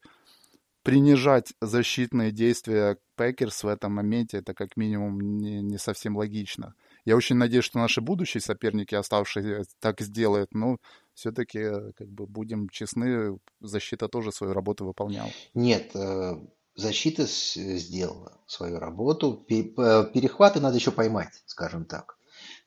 принижать 0.83 1.55
защитные 1.61 2.31
действия 2.31 2.99
Packers 3.17 3.65
в 3.65 3.69
этом 3.69 3.95
моменте, 3.95 4.39
это 4.39 4.55
как 4.55 4.77
минимум 4.77 5.21
не, 5.39 5.63
не 5.63 5.79
совсем 5.79 6.17
логично. 6.17 6.75
Я 7.05 7.17
очень 7.17 7.37
надеюсь, 7.37 7.65
что 7.65 7.79
наши 7.79 8.01
будущие 8.01 8.41
соперники, 8.41 8.95
оставшиеся, 8.95 9.71
так 9.81 10.01
сделают, 10.01 10.55
но 10.55 10.79
все-таки, 11.15 11.93
как 11.97 12.09
бы, 12.09 12.27
будем 12.27 12.69
честны, 12.69 13.39
защита 13.61 14.09
тоже 14.09 14.33
свою 14.33 14.53
работу 14.53 14.85
выполняла. 14.85 15.31
Нет, 15.53 15.95
э, 15.95 16.35
защита 16.75 17.27
сделала 17.27 18.41
свою 18.47 18.79
работу. 18.79 19.45
Перехваты 19.47 20.61
надо 20.61 20.77
еще 20.77 20.91
поймать, 20.91 21.43
скажем 21.47 21.85
так. 21.85 22.19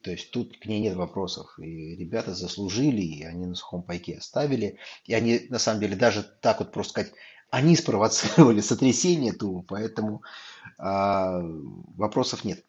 То 0.01 0.11
есть 0.11 0.31
тут 0.31 0.57
к 0.57 0.65
ней 0.65 0.79
нет 0.79 0.95
вопросов. 0.95 1.57
И 1.59 1.95
ребята 1.95 2.33
заслужили, 2.33 3.01
и 3.01 3.23
они 3.23 3.45
на 3.45 3.55
сухом 3.55 3.83
пайке 3.83 4.17
оставили. 4.17 4.77
И 5.05 5.13
они, 5.13 5.47
на 5.49 5.59
самом 5.59 5.81
деле, 5.81 5.95
даже 5.95 6.23
так 6.41 6.59
вот 6.59 6.71
просто 6.71 6.91
сказать, 6.91 7.13
они 7.49 7.75
спровоцировали 7.75 8.61
сотрясение 8.61 9.33
ту, 9.33 9.63
поэтому 9.67 10.21
а, 10.77 11.41
вопросов 11.95 12.43
нет. 12.43 12.63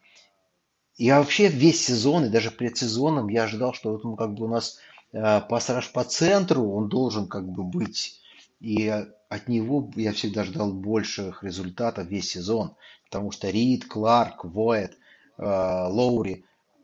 Я 0.99 1.19
вообще 1.19 1.47
весь 1.47 1.85
сезон 1.85 2.25
и 2.25 2.29
даже 2.29 2.51
предсезоном 2.51 3.29
я 3.29 3.45
ожидал, 3.45 3.73
что 3.73 3.93
вот, 3.93 4.03
ну, 4.03 4.17
как 4.17 4.33
бы 4.33 4.45
у 4.45 4.47
нас 4.49 4.79
а, 5.13 5.39
пассаж 5.39 5.93
по 5.93 6.03
центру, 6.03 6.69
он 6.73 6.89
должен 6.89 7.27
как 7.27 7.49
бы 7.49 7.63
быть. 7.63 8.19
И 8.59 8.89
от 9.29 9.47
него 9.47 9.89
я 9.95 10.11
всегда 10.11 10.43
ждал 10.43 10.73
больших 10.73 11.41
результатов 11.41 12.07
весь 12.07 12.29
сезон. 12.29 12.75
Потому 13.05 13.31
что 13.31 13.49
Рид, 13.49 13.85
Кларк, 13.85 14.43
Воет, 14.43 14.97
а, 15.37 15.87
Лоури, 15.87 16.43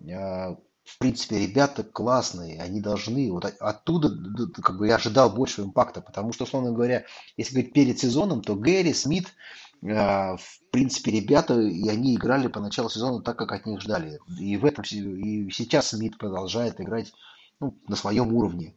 а, 0.10 0.55
в 0.86 0.98
принципе, 0.98 1.39
ребята 1.39 1.84
классные, 1.84 2.62
они 2.62 2.79
должны, 2.79 3.29
вот 3.31 3.43
оттуда 3.60 4.12
как 4.62 4.77
бы 4.77 4.88
я 4.88 4.95
ожидал 4.95 5.29
большего 5.29 5.65
импакта, 5.65 6.00
потому 6.00 6.31
что, 6.31 6.45
условно 6.45 6.72
говоря, 6.72 7.03
если 7.36 7.55
говорить 7.55 7.74
перед 7.74 8.00
сезоном, 8.00 8.41
то 8.41 8.55
Гэри, 8.55 8.93
Смит, 8.93 9.34
в 9.86 10.72
принципе, 10.72 11.12
ребята, 11.12 11.60
и 11.60 11.88
они 11.88 12.15
играли 12.15 12.48
по 12.48 12.60
началу 12.60 12.89
сезона 12.89 13.22
так, 13.22 13.38
как 13.38 13.51
от 13.51 13.65
них 13.65 13.82
ждали. 13.82 14.20
И 14.39 14.58
в 14.58 14.65
этом 14.65 14.84
и 14.84 15.50
сейчас 15.51 15.89
Смит 15.89 16.18
продолжает 16.18 16.82
играть 16.82 17.13
ну, 17.60 17.77
на 17.88 17.96
своем 17.96 18.34
уровне. 18.34 18.75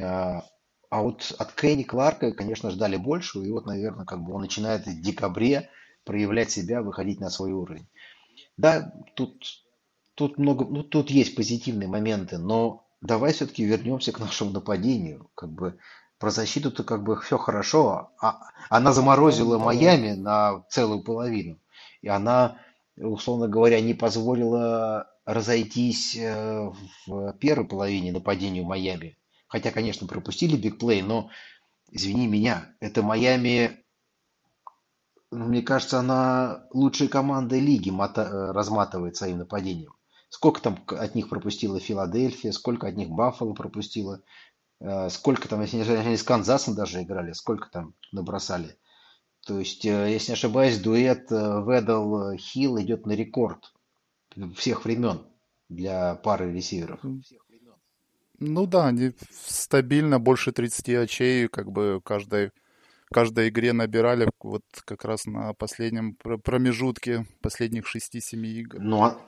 А, 0.00 0.44
а 0.88 1.02
вот 1.02 1.34
от 1.38 1.52
Кенни 1.52 1.82
Кларка, 1.82 2.32
конечно, 2.32 2.70
ждали 2.70 2.96
больше, 2.96 3.40
и 3.40 3.50
вот, 3.50 3.66
наверное, 3.66 4.06
как 4.06 4.22
бы 4.22 4.32
он 4.32 4.42
начинает 4.42 4.86
в 4.86 5.00
декабре 5.00 5.68
проявлять 6.04 6.50
себя, 6.50 6.82
выходить 6.82 7.20
на 7.20 7.30
свой 7.30 7.52
уровень. 7.52 7.86
Да, 8.56 8.92
тут 9.14 9.44
тут 10.14 10.38
много, 10.38 10.64
ну, 10.64 10.82
тут 10.82 11.10
есть 11.10 11.36
позитивные 11.36 11.88
моменты, 11.88 12.38
но 12.38 12.86
давай 13.00 13.32
все-таки 13.32 13.64
вернемся 13.64 14.12
к 14.12 14.18
нашему 14.18 14.50
нападению. 14.50 15.30
Как 15.34 15.50
бы 15.50 15.78
про 16.18 16.30
защиту-то 16.30 16.84
как 16.84 17.02
бы 17.02 17.20
все 17.20 17.38
хорошо, 17.38 18.10
а 18.20 18.40
она 18.70 18.92
заморозила 18.92 19.58
Майами 19.58 20.12
на 20.12 20.64
целую 20.70 21.02
половину. 21.02 21.60
И 22.00 22.08
она, 22.08 22.58
условно 22.96 23.48
говоря, 23.48 23.80
не 23.80 23.94
позволила 23.94 25.08
разойтись 25.26 26.16
э, 26.16 26.70
в 27.06 27.32
первой 27.34 27.66
половине 27.66 28.12
нападению 28.12 28.64
Майами. 28.64 29.18
Хотя, 29.48 29.70
конечно, 29.72 30.06
пропустили 30.06 30.56
бигплей, 30.56 31.02
но, 31.02 31.30
извини 31.90 32.26
меня, 32.28 32.74
это 32.80 33.02
Майами, 33.02 33.84
мне 35.30 35.62
кажется, 35.62 35.98
она 35.98 36.66
лучшей 36.72 37.08
командой 37.08 37.60
лиги 37.60 37.90
э, 37.90 38.52
разматывает 38.52 39.16
своим 39.16 39.38
нападением. 39.38 39.92
Сколько 40.28 40.60
там 40.60 40.84
от 40.88 41.14
них 41.14 41.28
пропустила 41.28 41.80
Филадельфия, 41.80 42.52
сколько 42.52 42.86
от 42.86 42.96
них 42.96 43.08
Баффало 43.08 43.52
пропустила, 43.52 44.22
сколько 45.10 45.48
там, 45.48 45.62
если 45.62 45.80
они 45.80 46.16
с 46.16 46.22
Канзасом 46.22 46.74
даже 46.74 47.02
играли, 47.02 47.32
сколько 47.32 47.68
там 47.70 47.94
набросали. 48.12 48.76
То 49.46 49.60
есть, 49.60 49.86
э, 49.86 50.12
если 50.12 50.32
не 50.32 50.34
ошибаюсь, 50.34 50.78
дуэт 50.78 51.30
э, 51.30 51.62
Ведал 51.64 52.36
Хилл 52.36 52.80
идет 52.80 53.06
на 53.06 53.12
рекорд 53.12 53.72
всех 54.56 54.84
времен 54.84 55.24
для 55.68 56.16
пары 56.16 56.52
ресиверов. 56.52 57.00
Ну 58.38 58.66
да, 58.66 58.88
они 58.88 59.12
стабильно 59.30 60.18
больше 60.18 60.52
30 60.52 60.88
очей, 60.96 61.48
как 61.48 61.70
бы 61.70 62.00
каждой, 62.04 62.50
каждой 63.10 63.48
игре 63.48 63.72
набирали 63.72 64.28
вот 64.40 64.64
как 64.84 65.04
раз 65.04 65.26
на 65.26 65.54
последнем 65.54 66.16
промежутке 66.16 67.24
последних 67.40 67.84
6-7 67.84 68.44
игр. 68.46 68.80
Ну, 68.80 69.04
а 69.04 69.20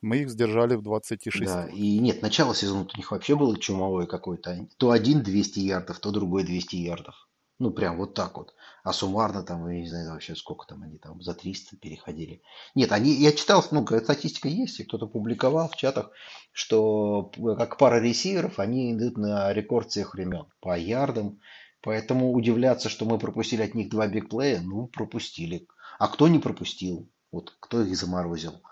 мы 0.00 0.18
их 0.18 0.30
сдержали 0.30 0.74
в 0.76 0.82
26. 0.82 1.44
Да, 1.44 1.68
и 1.68 1.98
нет, 1.98 2.22
начало 2.22 2.54
сезона 2.54 2.86
у 2.92 2.96
них 2.96 3.10
вообще 3.10 3.36
было 3.36 3.58
чумовое 3.58 4.06
какое-то. 4.06 4.66
То 4.76 4.90
один 4.90 5.22
200 5.22 5.60
ярдов, 5.60 5.98
то 5.98 6.10
другой 6.10 6.44
200 6.44 6.76
ярдов. 6.76 7.28
Ну, 7.60 7.72
прям 7.72 7.96
вот 7.96 8.14
так 8.14 8.36
вот. 8.36 8.54
А 8.84 8.92
суммарно 8.92 9.42
там, 9.42 9.68
я 9.68 9.80
не 9.80 9.88
знаю 9.88 10.12
вообще, 10.12 10.36
сколько 10.36 10.64
там 10.66 10.82
они 10.82 10.98
там 10.98 11.20
за 11.20 11.34
300 11.34 11.76
переходили. 11.76 12.40
Нет, 12.76 12.92
они, 12.92 13.10
я 13.10 13.32
читал, 13.32 13.64
ну, 13.72 13.84
статистика 13.84 14.48
есть, 14.48 14.78
и 14.78 14.84
кто-то 14.84 15.08
публиковал 15.08 15.68
в 15.68 15.74
чатах, 15.74 16.12
что 16.52 17.32
как 17.56 17.76
пара 17.76 18.00
ресиверов, 18.00 18.60
они 18.60 18.92
идут 18.92 19.18
на 19.18 19.52
рекорд 19.52 19.90
всех 19.90 20.14
времен 20.14 20.46
по 20.60 20.78
ярдам. 20.78 21.40
Поэтому 21.82 22.32
удивляться, 22.32 22.88
что 22.88 23.04
мы 23.04 23.18
пропустили 23.18 23.62
от 23.62 23.74
них 23.74 23.88
два 23.88 24.06
бигплея, 24.06 24.60
ну, 24.60 24.86
пропустили. 24.86 25.66
А 25.98 26.06
кто 26.08 26.28
не 26.28 26.38
пропустил? 26.38 27.10
Вот 27.32 27.56
кто 27.58 27.82
их 27.82 27.96
заморозил? 27.96 28.62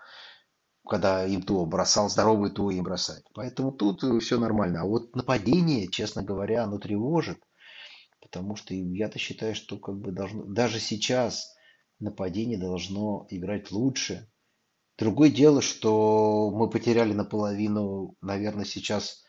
Когда 0.86 1.26
им 1.26 1.42
то 1.42 1.64
бросал 1.66 2.08
здоровый, 2.08 2.50
то 2.50 2.70
им 2.70 2.84
бросать. 2.84 3.24
Поэтому 3.34 3.72
тут 3.72 4.02
все 4.22 4.38
нормально. 4.38 4.82
А 4.82 4.84
вот 4.84 5.14
нападение, 5.14 5.88
честно 5.88 6.22
говоря, 6.22 6.64
оно 6.64 6.78
тревожит. 6.78 7.38
Потому 8.20 8.56
что 8.56 8.74
я-то 8.74 9.18
считаю, 9.18 9.54
что 9.54 9.78
как 9.78 9.98
бы 9.98 10.12
должно, 10.12 10.44
даже 10.44 10.80
сейчас 10.80 11.54
нападение 12.00 12.58
должно 12.58 13.26
играть 13.30 13.70
лучше. 13.70 14.28
Другое 14.98 15.30
дело, 15.30 15.60
что 15.60 16.50
мы 16.50 16.70
потеряли 16.70 17.12
наполовину, 17.12 18.16
наверное, 18.20 18.64
сейчас 18.64 19.24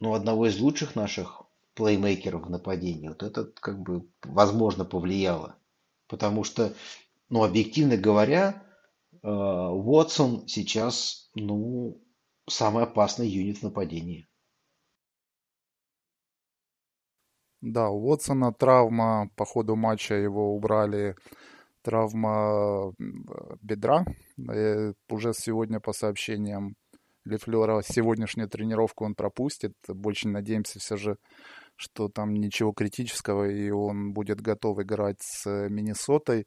ну, 0.00 0.14
одного 0.14 0.46
из 0.46 0.58
лучших 0.58 0.96
наших 0.96 1.42
плеймейкеров 1.74 2.46
в 2.46 2.50
нападении. 2.50 3.08
Вот 3.08 3.22
это 3.22 3.44
как 3.44 3.80
бы 3.80 4.08
возможно 4.22 4.84
повлияло. 4.84 5.56
Потому 6.08 6.44
что, 6.44 6.74
ну, 7.28 7.44
объективно 7.44 7.96
говоря, 7.96 8.63
Э, 8.63 8.63
Уотсон 9.30 10.46
сейчас, 10.48 11.30
ну, 11.34 12.02
самый 12.48 12.84
опасный 12.84 13.28
юнит 13.28 13.58
в 13.58 13.62
нападении. 13.62 14.28
Да, 17.62 17.88
у 17.88 18.08
Уотсона 18.08 18.52
травма 18.52 19.30
по 19.36 19.46
ходу 19.46 19.74
матча 19.74 20.14
его 20.14 20.54
убрали 20.54 21.16
травма 21.80 22.92
бедра. 23.62 24.04
И 24.36 24.42
э, 24.52 24.92
уже 25.08 25.32
сегодня 25.32 25.80
по 25.80 25.94
сообщениям 25.94 26.76
Лефлера 27.24 27.80
сегодняшнюю 27.82 28.50
тренировку 28.50 29.06
он 29.06 29.14
пропустит. 29.14 29.72
Больше 29.88 30.28
надеемся 30.28 30.78
все 30.78 30.96
же, 30.96 31.16
что 31.76 32.10
там 32.10 32.34
ничего 32.34 32.72
критического 32.72 33.48
и 33.48 33.70
он 33.70 34.12
будет 34.12 34.42
готов 34.42 34.80
играть 34.80 35.22
с 35.22 35.46
Миннесотой. 35.70 36.46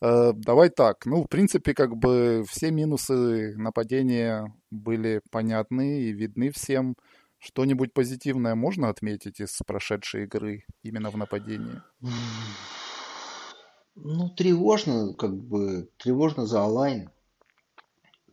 Э, 0.00 0.32
давай 0.34 0.70
так. 0.70 1.06
Ну, 1.06 1.24
в 1.24 1.28
принципе, 1.28 1.74
как 1.74 1.96
бы 1.96 2.44
все 2.48 2.70
минусы 2.70 3.56
нападения 3.56 4.54
были 4.70 5.20
понятны 5.30 6.02
и 6.02 6.12
видны 6.12 6.50
всем. 6.50 6.96
Что-нибудь 7.38 7.92
позитивное 7.92 8.54
можно 8.54 8.88
отметить 8.88 9.40
из 9.40 9.56
прошедшей 9.64 10.24
игры 10.24 10.64
именно 10.82 11.10
в 11.10 11.16
нападении? 11.16 11.80
Ну, 13.94 14.30
тревожно, 14.30 15.14
как 15.14 15.36
бы, 15.36 15.88
тревожно 15.98 16.46
за 16.46 16.62
онлайн. 16.62 17.10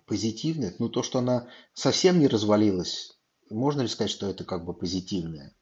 Позитивно. 0.06 0.72
Ну, 0.78 0.90
то, 0.90 1.02
что 1.02 1.20
она 1.20 1.48
совсем 1.74 2.20
не 2.20 2.28
развалилась, 2.28 3.18
можно 3.50 3.82
ли 3.82 3.88
сказать, 3.88 4.12
что 4.12 4.30
это 4.30 4.44
как 4.44 4.66
бы 4.66 4.74
позитивное? 4.74 5.56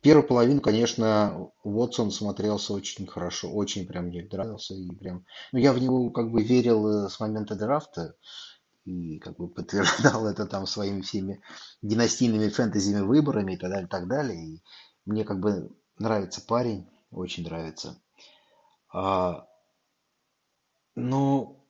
Первую 0.00 0.26
половину, 0.26 0.60
конечно, 0.60 1.50
Уотсон 1.62 2.10
смотрелся 2.10 2.72
очень 2.72 3.06
хорошо, 3.06 3.52
очень 3.52 3.86
прям 3.86 4.06
мне 4.06 4.26
нравился. 4.30 4.74
И 4.74 4.90
прям, 4.96 5.24
ну, 5.52 5.58
я 5.58 5.72
в 5.72 5.78
него 5.78 6.10
как 6.10 6.30
бы 6.30 6.42
верил 6.42 7.06
э, 7.06 7.08
с 7.08 7.20
момента 7.20 7.54
драфта 7.54 8.16
и 8.84 9.18
как 9.18 9.36
бы 9.36 9.48
подтверждал 9.48 10.26
это 10.28 10.46
там 10.46 10.66
своими 10.66 11.02
всеми 11.02 11.40
династийными 11.82 12.48
фэнтезиями 12.48 13.02
выборами 13.04 13.54
и 13.54 13.56
так 13.56 13.70
далее, 13.70 13.86
и 13.86 13.88
так 13.88 14.08
далее. 14.08 14.46
И 14.46 14.62
мне 15.04 15.24
как 15.24 15.40
бы 15.40 15.70
нравится 15.98 16.40
парень, 16.40 16.88
очень 17.10 17.44
нравится. 17.44 18.00
А, 18.92 19.46
но 20.94 21.64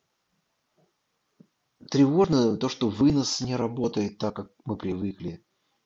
тревожно 1.90 2.56
то, 2.56 2.68
что 2.68 2.88
вынос 2.88 3.40
не 3.40 3.56
работает 3.56 4.18
так, 4.18 4.36
как 4.36 4.50
мы 4.64 4.76
привыкли. 4.76 5.41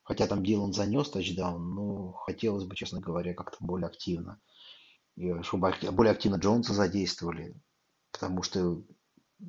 Хотя 0.06 0.28
там 0.28 0.44
Дилан 0.44 0.72
занес 0.72 1.10
тачдаун, 1.10 1.74
но 1.74 2.12
хотелось 2.12 2.64
бы, 2.64 2.76
честно 2.76 3.00
говоря, 3.00 3.34
как-то 3.34 3.56
более 3.58 3.88
активно. 3.88 4.40
И 5.16 5.42
чтобы 5.42 5.74
более 5.90 6.12
активно 6.12 6.36
Джонса 6.36 6.74
задействовали. 6.74 7.60
Потому 8.12 8.44
что, 8.44 8.84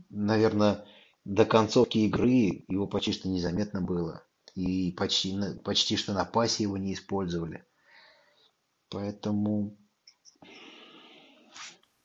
наверное, 0.10 0.84
до 1.26 1.46
концовки 1.46 2.00
игры 2.00 2.66
его 2.68 2.88
почти 2.88 3.12
что 3.12 3.30
незаметно 3.30 3.82
было. 3.82 4.24
И 4.56 4.94
почти, 4.94 5.38
почти 5.64 5.96
что 5.96 6.14
на 6.14 6.26
пасе 6.26 6.64
его 6.64 6.80
не 6.80 6.96
использовали. 6.96 7.64
Поэтому... 8.90 9.78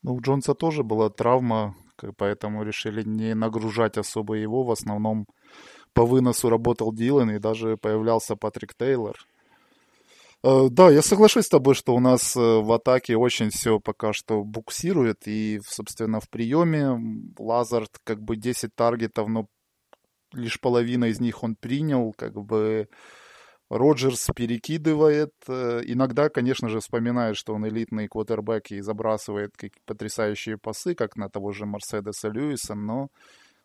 Ну, 0.03 0.13
у 0.13 0.21
Джонса 0.21 0.53
тоже 0.53 0.83
была 0.83 1.09
травма, 1.09 1.75
поэтому 2.17 2.61
решили 2.61 3.01
не 3.01 3.33
нагружать 3.33 3.97
особо 3.97 4.35
его. 4.35 4.63
В 4.63 4.69
основном 4.69 5.25
по 5.93 6.05
выносу 6.05 6.49
работал 6.49 6.91
Дилан 6.93 7.31
и 7.31 7.39
даже 7.39 7.77
появлялся 7.77 8.35
Патрик 8.35 8.73
Тейлор. 8.75 9.17
Э, 10.43 10.67
да, 10.69 10.89
я 10.89 11.01
соглашусь 11.01 11.45
с 11.45 11.49
тобой, 11.49 11.73
что 11.73 11.95
у 11.95 11.99
нас 11.99 12.35
э, 12.35 12.39
в 12.39 12.71
атаке 12.71 13.15
очень 13.15 13.49
все 13.49 13.79
пока 13.79 14.11
что 14.13 14.43
буксирует. 14.43 15.27
И, 15.27 15.61
собственно, 15.65 16.19
в 16.19 16.29
приеме 16.29 16.99
Лазард 17.39 17.91
как 18.03 18.21
бы 18.21 18.35
10 18.35 18.75
таргетов, 18.75 19.29
но 19.29 19.47
лишь 20.33 20.59
половина 20.59 21.05
из 21.05 21.19
них 21.21 21.43
он 21.43 21.55
принял. 21.55 22.13
Как 22.17 22.33
бы 22.33 22.89
Роджерс 23.69 24.29
перекидывает. 24.35 25.31
Э, 25.47 25.81
иногда, 25.85 26.29
конечно 26.29 26.67
же, 26.67 26.81
вспоминает, 26.81 27.37
что 27.37 27.53
он 27.53 27.65
элитный 27.65 28.09
квотербек 28.09 28.71
и 28.71 28.81
забрасывает 28.81 29.51
потрясающие 29.85 30.57
пасы, 30.57 30.93
как 30.93 31.15
на 31.15 31.29
того 31.29 31.53
же 31.53 31.65
Мерседеса 31.65 32.27
Льюиса, 32.27 32.75
но 32.75 33.07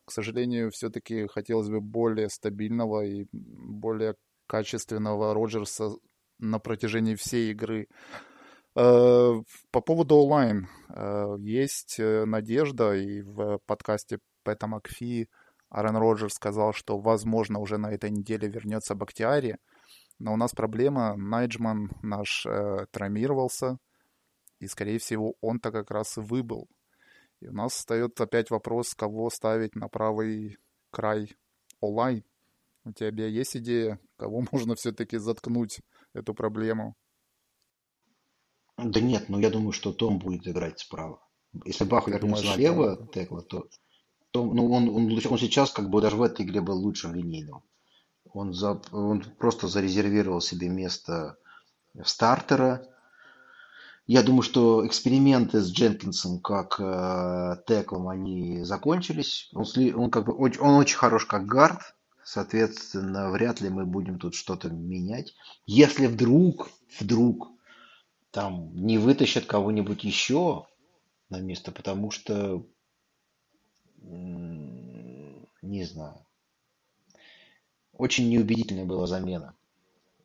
к 0.08 0.12
сожалению, 0.12 0.70
все-таки 0.70 1.26
хотелось 1.26 1.68
бы 1.68 1.82
более 1.82 2.30
стабильного 2.30 3.04
и 3.04 3.26
более 3.32 4.14
качественного 4.46 5.34
Роджерса 5.34 5.90
на 6.38 6.58
протяжении 6.58 7.14
всей 7.14 7.52
игры. 7.52 7.88
Э, 8.74 9.34
по 9.70 9.80
поводу 9.82 10.16
онлайн. 10.16 10.66
Э, 10.88 11.36
есть 11.40 12.00
э, 12.00 12.24
надежда, 12.24 12.94
и 12.94 13.20
в 13.20 13.58
подкасте 13.66 14.18
Пэта 14.44 14.66
Макфи 14.66 15.28
Аарон 15.68 15.96
Роджерс 15.98 16.34
сказал, 16.34 16.72
что, 16.72 16.98
возможно, 16.98 17.58
уже 17.58 17.76
на 17.76 17.92
этой 17.92 18.10
неделе 18.10 18.48
вернется 18.48 18.94
Бактиари. 18.94 19.58
Но 20.18 20.32
у 20.32 20.36
нас 20.36 20.52
проблема. 20.52 21.16
Найджман 21.16 21.90
наш 22.02 22.46
травмировался, 22.90 23.76
и, 24.58 24.66
скорее 24.66 24.98
всего, 24.98 25.34
он-то 25.42 25.70
как 25.70 25.90
раз 25.90 26.16
и 26.16 26.20
выбыл. 26.20 26.66
И 27.40 27.48
у 27.48 27.52
нас 27.52 27.72
встает 27.72 28.20
опять 28.20 28.50
вопрос, 28.50 28.94
кого 28.94 29.30
ставить 29.30 29.76
на 29.76 29.88
правый 29.88 30.58
край 30.90 31.36
онлайн. 31.80 32.24
У 32.84 32.92
тебя 32.92 33.26
есть 33.26 33.56
идея, 33.56 34.00
кого 34.16 34.44
можно 34.52 34.74
все-таки 34.74 35.18
заткнуть 35.18 35.80
эту 36.14 36.34
проблему? 36.34 36.96
Да 38.76 39.00
нет, 39.00 39.28
ну 39.28 39.38
я 39.38 39.50
думаю, 39.50 39.72
что 39.72 39.92
Том 39.92 40.18
будет 40.18 40.46
играть 40.46 40.80
справа. 40.80 41.20
Если 41.64 41.84
Бах 41.84 42.08
вернулся 42.08 42.46
налево 42.46 42.94
что... 42.94 43.06
текла, 43.06 43.42
то 43.42 43.68
Том, 44.30 44.54
ну 44.54 44.70
он, 44.72 44.88
он, 44.88 45.12
он 45.12 45.38
сейчас 45.38 45.72
как 45.72 45.90
бы 45.90 46.00
даже 46.00 46.16
в 46.16 46.22
этой 46.22 46.44
игре 46.44 46.60
был 46.60 46.78
лучшим 46.78 47.14
линейным. 47.14 47.62
Он, 48.32 48.52
за, 48.52 48.80
он 48.92 49.24
просто 49.38 49.68
зарезервировал 49.68 50.40
себе 50.40 50.68
место 50.68 51.38
стартера, 52.04 52.86
я 54.08 54.22
думаю, 54.22 54.42
что 54.42 54.86
эксперименты 54.86 55.60
с 55.60 55.70
Дженкинсом 55.70 56.40
как 56.40 56.80
э, 56.80 57.56
теклом, 57.66 58.08
они 58.08 58.64
закончились. 58.64 59.50
Он, 59.52 59.66
он, 59.94 60.10
как 60.10 60.24
бы, 60.24 60.34
он 60.34 60.76
очень 60.76 60.96
хорош 60.96 61.26
как 61.26 61.44
гард, 61.44 61.94
соответственно, 62.24 63.30
вряд 63.30 63.60
ли 63.60 63.68
мы 63.68 63.84
будем 63.84 64.18
тут 64.18 64.34
что-то 64.34 64.70
менять. 64.70 65.34
Если 65.66 66.06
вдруг, 66.06 66.70
вдруг 66.98 67.50
там 68.30 68.74
не 68.74 68.96
вытащат 68.96 69.44
кого-нибудь 69.44 70.04
еще 70.04 70.66
на 71.28 71.40
место, 71.40 71.70
потому 71.70 72.10
что, 72.10 72.66
не 74.00 75.84
знаю, 75.84 76.26
очень 77.92 78.30
неубедительная 78.30 78.86
была 78.86 79.06
замена 79.06 79.54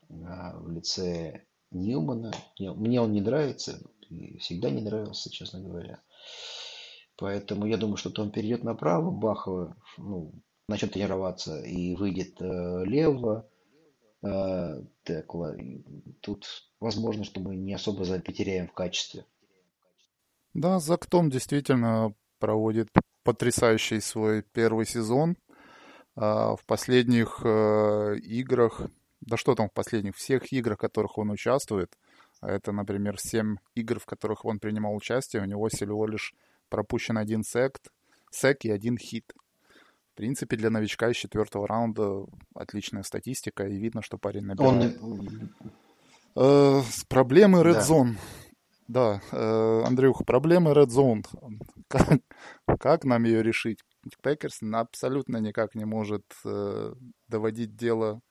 в 0.07 0.71
лице 0.71 1.43
Ньюмана. 1.73 2.31
Мне 2.59 3.01
он 3.01 3.13
не 3.13 3.21
нравится, 3.21 3.79
и 4.09 4.37
всегда 4.37 4.69
не 4.69 4.81
нравился, 4.81 5.29
честно 5.29 5.59
говоря. 5.59 5.99
Поэтому 7.17 7.65
я 7.65 7.77
думаю, 7.77 7.97
что 7.97 8.21
он 8.21 8.31
перейдет 8.31 8.63
направо, 8.63 9.11
Бахова 9.11 9.75
ну, 9.97 10.33
начнет 10.67 10.93
тренироваться 10.93 11.61
и 11.61 11.95
выйдет 11.95 12.41
э, 12.41 12.83
лево 12.85 13.47
э, 14.23 14.83
текла. 15.03 15.55
Тут 16.21 16.47
возможно, 16.79 17.23
что 17.23 17.39
мы 17.39 17.55
не 17.55 17.73
особо 17.73 18.03
потеряем 18.19 18.67
в 18.67 18.73
качестве. 18.73 19.25
Да, 20.53 20.79
Зактом 20.79 21.29
действительно 21.29 22.13
проводит 22.39 22.89
потрясающий 23.23 23.99
свой 23.99 24.41
первый 24.41 24.85
сезон. 24.85 25.37
А 26.15 26.55
в 26.55 26.65
последних 26.65 27.41
э, 27.43 28.17
играх 28.19 28.81
да 29.25 29.37
что 29.37 29.55
там 29.55 29.69
в 29.69 29.73
последних, 29.73 30.15
всех 30.15 30.51
играх, 30.51 30.77
в 30.77 30.81
которых 30.81 31.17
он 31.17 31.31
участвует, 31.31 31.97
а 32.41 32.51
это, 32.51 32.71
например, 32.71 33.17
7 33.17 33.55
игр, 33.75 33.99
в 33.99 34.05
которых 34.05 34.45
он 34.45 34.59
принимал 34.59 34.95
участие, 34.95 35.41
у 35.41 35.45
него 35.45 35.67
всего 35.69 36.05
лишь 36.07 36.33
пропущен 36.69 37.17
один 37.17 37.43
sack, 37.43 37.79
sack 38.31 38.65
и 38.65 38.71
один 38.71 38.97
хит. 38.97 39.33
В 40.13 40.15
принципе, 40.15 40.57
для 40.57 40.69
новичка 40.69 41.09
из 41.09 41.15
четвертого 41.15 41.67
раунда 41.67 42.25
отличная 42.53 43.03
статистика, 43.03 43.65
и 43.65 43.77
видно, 43.77 44.01
что 44.01 44.17
парень 44.17 44.43
набирает. 44.43 45.01
Он... 45.01 45.49
Э, 46.35 46.81
проблемы 47.07 47.61
Red 47.61 47.73
да. 47.73 47.81
Zone. 47.81 48.15
Да, 48.87 49.21
э, 49.31 49.83
Андрюх, 49.85 50.25
проблемы 50.25 50.71
Red 50.71 50.87
Zone. 50.87 51.23
Как, 51.87 52.19
как 52.79 53.05
нам 53.05 53.23
ее 53.23 53.41
решить? 53.41 53.79
Packers 54.21 54.59
абсолютно 54.73 55.37
никак 55.37 55.75
не 55.75 55.85
может 55.85 56.25
э, 56.43 56.93
доводить 57.27 57.75
дело 57.75 58.21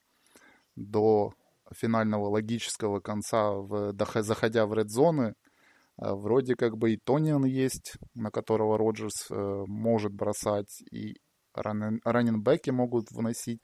до 0.77 1.33
финального 1.75 2.29
логического 2.29 3.01
конца, 3.01 3.53
в, 3.53 3.95
заходя 4.23 4.67
в 4.67 4.75
редзоны, 4.75 5.35
э, 5.99 6.13
вроде 6.13 6.57
как 6.57 6.77
бы 6.79 6.93
и 6.93 6.99
Тониан 6.99 7.45
есть, 7.45 7.95
на 8.15 8.31
которого 8.31 8.79
Роджерс 8.79 9.31
э, 9.31 9.65
может 9.67 10.13
бросать, 10.13 10.83
и 10.91 11.17
раненбеки 11.55 12.71
могут 12.71 13.11
вносить, 13.11 13.61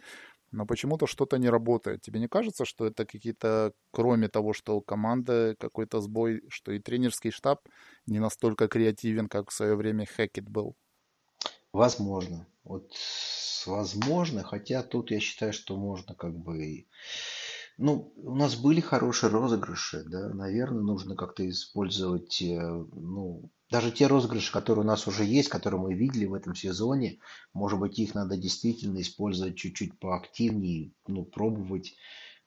но 0.51 0.67
почему-то 0.67 1.07
что-то 1.07 1.39
не 1.39 1.49
работает. 1.51 2.01
Тебе 2.03 2.21
не 2.21 2.29
кажется, 2.29 2.65
что 2.65 2.87
это 2.87 3.05
какие-то, 3.05 3.73
кроме 3.91 4.29
того, 4.29 4.53
что 4.53 4.81
команда 4.81 5.55
какой-то 5.59 6.01
сбой, 6.01 6.43
что 6.49 6.73
и 6.73 6.81
тренерский 6.81 7.31
штаб 7.31 7.61
не 8.07 8.19
настолько 8.19 8.69
креативен, 8.69 9.29
как 9.29 9.51
в 9.51 9.55
свое 9.55 9.77
время 9.77 10.07
Хекет 10.07 10.49
был? 10.49 10.75
Возможно. 11.73 12.47
Вот 12.69 12.93
возможно, 13.67 14.43
хотя 14.43 14.83
тут 14.83 15.11
я 15.11 15.21
считаю, 15.21 15.55
что 15.55 15.77
можно 15.77 16.15
как 16.15 16.39
бы... 16.39 16.87
Ну, 17.79 18.13
у 18.17 18.35
нас 18.35 18.57
были 18.57 18.81
хорошие 18.81 19.31
розыгрыши, 19.31 20.03
да, 20.05 20.29
наверное, 20.35 20.83
нужно 20.83 21.15
как-то 21.15 21.49
использовать, 21.49 22.43
э, 22.43 22.61
ну, 22.61 23.53
даже 23.71 23.93
те 23.93 24.09
розыгрыши, 24.09 24.53
которые 24.53 24.85
у 24.85 24.87
нас 24.87 25.07
уже 25.07 25.25
есть, 25.25 25.49
которые 25.49 25.81
мы 25.81 25.95
видели 25.95 26.27
в 26.27 26.35
этом 26.35 26.57
сезоне, 26.57 27.21
может 27.55 27.79
быть, 27.79 27.99
их 28.01 28.17
надо 28.17 28.37
действительно 28.37 29.01
использовать 29.01 29.57
чуть-чуть 29.57 29.97
поактивнее, 30.01 30.91
ну, 31.07 31.25
пробовать, 31.25 31.95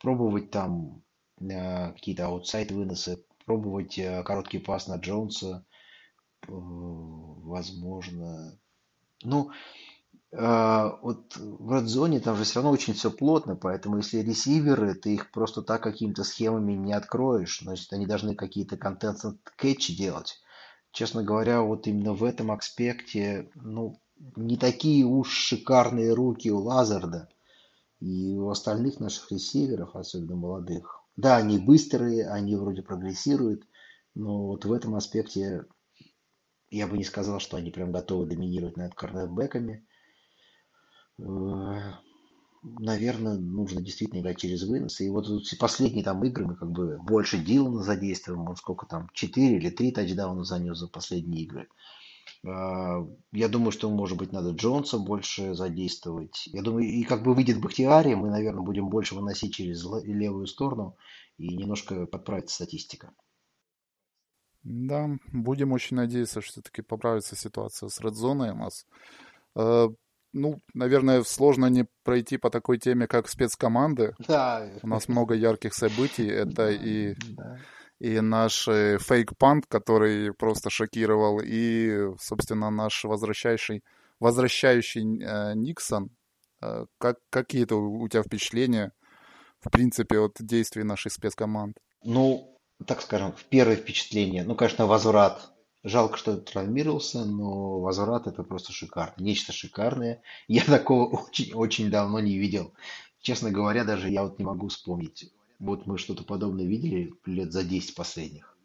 пробовать 0.02 0.52
там 0.52 1.02
э, 1.40 1.94
какие-то 1.94 2.26
аутсайд 2.26 2.72
выносы, 2.72 3.24
пробовать 3.46 3.98
э, 3.98 4.24
короткий 4.24 4.60
пас 4.60 4.88
на 4.88 4.98
Джонса, 4.98 5.66
э, 6.44 6.52
возможно. 6.52 8.60
Ну, 9.24 9.50
А, 9.50 9.54
вот 10.32 11.36
в 11.36 11.74
Zone 11.86 12.20
там 12.22 12.38
же 12.38 12.44
все 12.44 12.56
равно 12.56 12.72
очень 12.72 12.94
все 12.94 13.12
плотно, 13.12 13.56
поэтому 13.56 13.98
если 13.98 14.20
ресиверы, 14.20 14.94
ты 14.94 15.15
их 15.15 15.32
просто 15.32 15.62
так 15.62 15.84
какими-то 15.84 16.24
схемами 16.24 16.74
не 16.74 16.94
откроешь. 16.94 17.60
Значит, 17.62 17.91
они 17.91 18.06
должны 18.06 18.36
какие-то 18.36 18.78
контент-кетчи 18.78 19.96
делать. 19.96 20.39
Честно 20.91 21.24
говоря, 21.24 21.62
вот 21.62 21.88
именно 21.88 22.13
в 22.13 22.24
этом 22.24 22.52
аспекте, 22.52 23.50
ну, 23.56 24.02
не 24.36 24.58
такие 24.58 25.06
уж 25.06 25.32
шикарные 25.32 26.13
руки 26.13 26.52
у 26.52 26.60
Лазарда 26.60 27.30
и 28.00 28.36
у 28.38 28.50
остальных 28.50 29.00
наших 29.00 29.32
ресиверов, 29.32 29.96
особенно 29.96 30.36
молодых. 30.36 31.02
Да, 31.15 31.38
они 31.38 31.60
быстрые, 31.60 32.30
они 32.30 32.56
вроде 32.56 32.82
прогрессируют, 32.82 33.63
но 34.15 34.48
вот 34.48 34.65
в 34.65 34.72
этом 34.72 34.96
аспекте 34.96 35.65
я 36.70 36.88
бы 36.88 36.98
не 36.98 37.04
сказал, 37.04 37.39
что 37.39 37.58
они 37.58 37.70
прям 37.70 37.91
готовы 37.91 38.26
доминировать 38.26 38.78
над 38.78 38.96
корнербэками. 38.96 39.86
Э, 41.22 41.94
наверное, 42.64 43.38
нужно 43.38 43.82
действительно 43.82 44.22
играть 44.22 44.40
через 44.40 44.64
вынос. 44.64 45.02
И 45.02 45.10
вот 45.10 45.28
последние 45.60 46.04
там 46.04 46.24
игры 46.24 46.46
мы 46.46 46.56
как 46.56 46.72
бы 46.72 47.00
больше 47.04 47.38
Дилана 47.38 47.84
задействуем. 47.84 48.48
Он 48.48 48.56
сколько 48.56 48.86
там, 48.86 49.10
4 49.14 49.58
или 49.58 49.70
3 49.70 49.92
тачдауна 49.92 50.44
занес 50.44 50.78
за 50.78 50.88
последние 50.88 51.44
игры. 51.44 51.68
Э, 52.44 53.06
я 53.32 53.48
думаю, 53.48 53.72
что, 53.72 53.90
может 53.90 54.18
быть, 54.18 54.32
надо 54.32 54.52
Джонса 54.52 54.98
больше 54.98 55.54
задействовать. 55.54 56.48
Я 56.48 56.62
думаю, 56.62 56.88
и 56.88 57.04
как 57.04 57.24
бы 57.24 57.34
выйдет 57.34 57.62
Бахтиари, 57.62 58.16
мы, 58.16 58.30
наверное, 58.30 58.64
будем 58.64 58.90
больше 58.90 59.16
выносить 59.16 59.56
через 59.56 59.84
левую 60.04 60.48
сторону 60.48 60.98
и 61.38 61.56
немножко 61.56 62.06
подправится 62.06 62.56
статистика. 62.56 63.14
Да, 64.64 65.10
будем 65.32 65.72
очень 65.72 65.98
надеяться, 65.98 66.42
что 66.42 66.52
все-таки 66.52 66.84
поправится 66.84 67.36
ситуация 67.36 67.90
с 67.90 68.00
редзоной 68.00 68.52
у 68.52 68.56
нас. 68.56 68.86
Ну, 70.34 70.60
наверное, 70.74 71.24
сложно 71.24 71.65
не 71.67 71.86
пройти 72.04 72.38
по 72.38 72.50
такой 72.50 72.78
теме, 72.78 73.08
как 73.08 73.28
спецкоманды. 73.28 74.15
Да. 74.20 74.70
У 74.82 74.88
нас 74.88 75.08
много 75.08 75.34
ярких 75.34 75.74
событий. 75.74 76.28
Это 76.28 76.70
и, 76.70 77.15
и 78.00 78.22
наш 78.22 78.67
э, 78.67 78.98
фейк-пант, 79.00 79.65
который 79.67 80.34
просто 80.34 80.70
шокировал, 80.70 81.41
и, 81.44 82.15
собственно, 82.20 82.70
наш 82.70 83.04
возвращающий, 83.04 83.84
возвращающий 84.20 85.22
э, 85.22 85.54
Никсон. 85.56 86.10
Э, 86.62 86.86
как, 86.98 87.17
какие-то 87.30 87.76
у 87.76 88.08
тебя 88.08 88.24
впечатления, 88.24 88.94
в 89.60 89.70
принципе, 89.70 90.20
от 90.20 90.38
действий 90.39 90.84
наших 90.84 91.12
спецкоманд? 91.12 91.78
Ну, 92.04 92.58
так 92.88 93.02
скажем, 93.02 93.34
в 93.34 93.44
первое 93.46 93.76
впечатление, 93.76 94.44
ну, 94.44 94.56
конечно, 94.56 94.88
возврат. 94.88 95.52
Жалко, 95.84 96.17
что 96.17 96.38
травмировался, 96.38 97.26
но 97.26 97.80
возврат 97.80 98.28
это 98.28 98.44
просто 98.44 98.72
шикарно. 98.72 99.24
Нечто 99.24 99.52
шикарное. 99.52 100.22
Я 100.48 100.63
такого 100.63 101.08
очень-очень 101.08 101.89
давно 101.89 102.20
не 102.20 102.38
видел. 102.38 102.74
Честно 103.20 103.52
говоря, 103.52 103.84
даже 103.84 104.10
я 104.10 104.24
вот 104.24 104.39
не 104.39 104.46
могу 104.46 104.67
вспомнить. 104.67 105.32
Вот 105.60 105.86
мы 105.86 106.00
что-то 106.00 106.24
подобное 106.24 106.65
видели 106.65 107.13
лет 107.28 107.52
за 107.52 107.63
10 107.63 107.94
последних. 107.94 108.58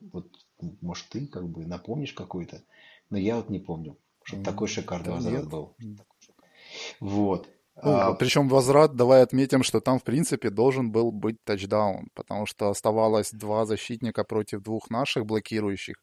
Вот, 0.00 0.28
может, 0.80 1.08
ты 1.08 1.26
как 1.26 1.48
бы 1.48 1.66
напомнишь 1.66 2.12
какой-то, 2.12 2.62
но 3.10 3.18
я 3.18 3.36
вот 3.36 3.50
не 3.50 3.58
помню, 3.58 3.98
что 4.22 4.40
такой 4.44 4.68
шикарный 4.68 5.14
возврат 5.14 5.48
был. 5.48 5.74
Вот. 7.00 7.48
Ну, 7.82 7.90
а, 7.92 8.14
причем 8.14 8.48
возврат, 8.48 8.96
давай 8.96 9.22
отметим, 9.22 9.62
что 9.62 9.80
там, 9.80 9.98
в 9.98 10.04
принципе, 10.04 10.50
должен 10.50 10.90
был 10.90 11.12
быть 11.12 11.42
тачдаун, 11.44 12.08
потому 12.14 12.46
что 12.46 12.70
оставалось 12.70 13.30
два 13.30 13.66
защитника 13.66 14.24
против 14.24 14.62
двух 14.62 14.90
наших 14.90 15.26
блокирующих, 15.26 15.96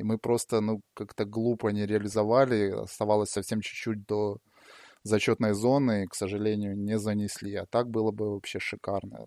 и 0.00 0.02
мы 0.02 0.18
просто, 0.18 0.60
ну, 0.60 0.80
как-то 0.94 1.26
глупо 1.26 1.68
не 1.68 1.86
реализовали, 1.86 2.70
оставалось 2.70 3.30
совсем 3.30 3.60
чуть-чуть 3.60 4.06
до 4.06 4.38
зачетной 5.02 5.52
зоны, 5.52 6.04
и, 6.04 6.06
к 6.06 6.14
сожалению, 6.14 6.76
не 6.76 6.98
занесли. 6.98 7.54
А 7.56 7.66
так 7.66 7.90
было 7.90 8.10
бы 8.10 8.32
вообще 8.32 8.58
шикарно. 8.58 9.26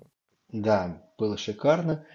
Да, 0.49 1.03
было 1.19 1.37
шикарно. 1.37 2.05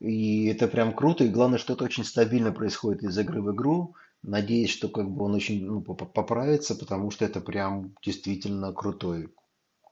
И 0.00 0.46
это 0.46 0.66
прям 0.66 0.92
круто. 0.92 1.24
И 1.24 1.28
главное, 1.28 1.58
что 1.58 1.74
это 1.74 1.84
очень 1.84 2.04
стабильно 2.04 2.52
происходит 2.52 3.04
из 3.04 3.16
игры 3.16 3.42
в 3.42 3.54
игру. 3.54 3.94
Надеюсь, 4.22 4.70
что 4.70 4.88
как 4.88 5.08
бы 5.08 5.24
он 5.24 5.34
очень 5.34 5.64
ну, 5.64 5.82
поправится, 5.82 6.74
потому 6.74 7.10
что 7.12 7.24
это 7.24 7.40
прям 7.40 7.94
действительно 8.02 8.72
крутой, 8.72 9.32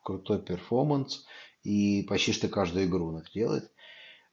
крутой 0.02 0.42
перформанс. 0.42 1.24
И 1.62 2.02
почти 2.08 2.32
что 2.32 2.48
каждую 2.48 2.86
игру 2.86 3.08
он 3.08 3.18
их 3.18 3.32
делает. 3.32 3.70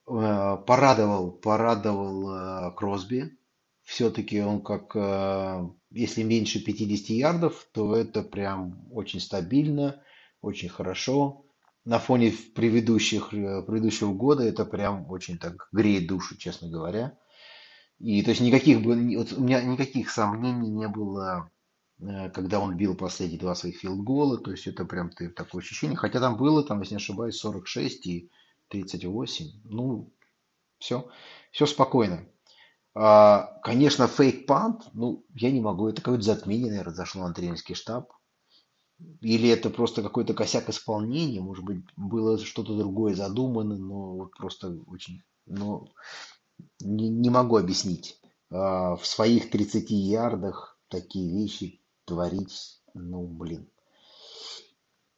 Э, 0.07 0.57
порадовал, 0.65 1.31
порадовал 1.31 2.29
э, 2.31 2.71
Кросби. 2.75 3.37
Все-таки 3.85 4.41
он 4.41 4.61
как, 4.63 4.95
э, 4.95 5.69
если 5.91 6.23
меньше 6.23 6.59
50 6.59 7.09
ярдов, 7.09 7.67
то 7.71 7.95
это 7.95 8.23
прям 8.23 8.87
очень 8.91 9.19
стабильно, 9.19 10.03
очень 10.41 10.69
хорошо. 10.69 11.45
На 11.85 11.99
фоне 11.99 12.33
предыдущих, 12.55 13.29
предыдущего 13.29 14.11
года 14.11 14.43
это 14.43 14.65
прям 14.65 15.09
очень 15.11 15.37
так 15.37 15.69
греет 15.71 16.07
душу, 16.07 16.35
честно 16.35 16.67
говоря. 16.67 17.15
И 17.99 18.23
то 18.23 18.31
есть 18.31 18.41
никаких, 18.41 18.79
вот 18.79 19.33
у 19.33 19.41
меня 19.41 19.61
никаких 19.61 20.09
сомнений 20.09 20.69
не 20.69 20.87
было, 20.87 21.51
э, 21.99 22.31
когда 22.31 22.59
он 22.59 22.75
бил 22.75 22.95
последние 22.95 23.39
два 23.39 23.53
своих 23.53 23.77
филдгола. 23.77 24.39
То 24.39 24.49
есть 24.49 24.65
это 24.65 24.83
прям 24.83 25.11
ты, 25.11 25.29
такое 25.29 25.61
ощущение. 25.61 25.95
Хотя 25.95 26.19
там 26.19 26.37
было, 26.37 26.63
там, 26.63 26.81
если 26.81 26.95
не 26.95 26.97
ошибаюсь, 26.97 27.37
46 27.37 28.07
и 28.07 28.31
38. 28.69 29.45
Ну, 29.65 30.11
все, 30.79 31.07
все 31.51 31.67
спокойно. 31.67 32.27
А, 32.95 33.59
конечно, 33.61 34.07
фейк-пант, 34.07 34.87
ну, 34.93 35.25
я 35.35 35.51
не 35.51 35.59
могу. 35.59 35.89
Это 35.89 36.01
какое-то 36.01 36.23
затмение, 36.23 36.69
наверное, 36.69 36.95
зашло 36.95 37.27
на 37.27 37.33
тренерский 37.33 37.75
штаб. 37.75 38.11
Или 39.19 39.49
это 39.49 39.69
просто 39.69 40.01
какой-то 40.01 40.33
косяк 40.33 40.69
исполнения, 40.69 41.41
может 41.41 41.65
быть, 41.65 41.83
было 41.97 42.37
что-то 42.39 42.77
другое 42.77 43.13
задумано, 43.13 43.77
но 43.77 44.15
вот 44.15 44.31
просто 44.37 44.79
очень... 44.87 45.21
Ну, 45.45 45.89
не, 46.79 47.09
не 47.09 47.29
могу 47.29 47.57
объяснить. 47.57 48.21
А, 48.49 48.95
в 48.95 49.05
своих 49.05 49.51
30 49.51 49.89
ярдах 49.91 50.79
такие 50.87 51.29
вещи 51.29 51.81
творить, 52.05 52.81
ну, 52.93 53.27
блин. 53.27 53.69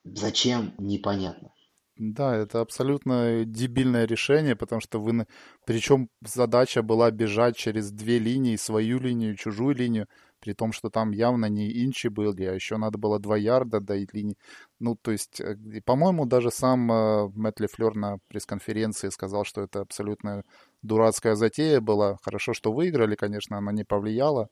Зачем, 0.02 0.74
непонятно. 0.78 1.52
Да, 1.98 2.36
это 2.36 2.60
абсолютно 2.60 3.44
дебильное 3.44 4.06
решение, 4.06 4.54
потому 4.54 4.80
что 4.80 5.00
вы... 5.00 5.26
Причем 5.66 6.08
задача 6.24 6.82
была 6.82 7.10
бежать 7.10 7.56
через 7.56 7.90
две 7.90 8.20
линии, 8.20 8.54
свою 8.54 9.00
линию, 9.00 9.34
чужую 9.34 9.74
линию, 9.74 10.06
при 10.38 10.52
том, 10.52 10.70
что 10.72 10.90
там 10.90 11.10
явно 11.10 11.46
не 11.46 11.84
инчи 11.84 12.06
были, 12.06 12.44
а 12.44 12.54
еще 12.54 12.76
надо 12.76 12.98
было 12.98 13.18
два 13.18 13.36
ярда 13.36 13.80
до 13.80 13.94
линии. 14.12 14.36
Ну, 14.78 14.94
то 14.94 15.10
есть, 15.10 15.40
э, 15.40 15.56
по-моему, 15.84 16.24
даже 16.24 16.52
сам 16.52 16.90
э, 16.92 17.28
Мэтт 17.34 17.58
Лефлер 17.58 17.96
на 17.96 18.18
пресс-конференции 18.28 19.08
сказал, 19.08 19.44
что 19.44 19.62
это 19.62 19.80
абсолютно 19.80 20.44
дурацкая 20.82 21.34
затея 21.34 21.80
была. 21.80 22.16
Хорошо, 22.22 22.52
что 22.54 22.72
выиграли, 22.72 23.16
конечно, 23.16 23.58
она 23.58 23.72
не 23.72 23.82
повлияла. 23.84 24.48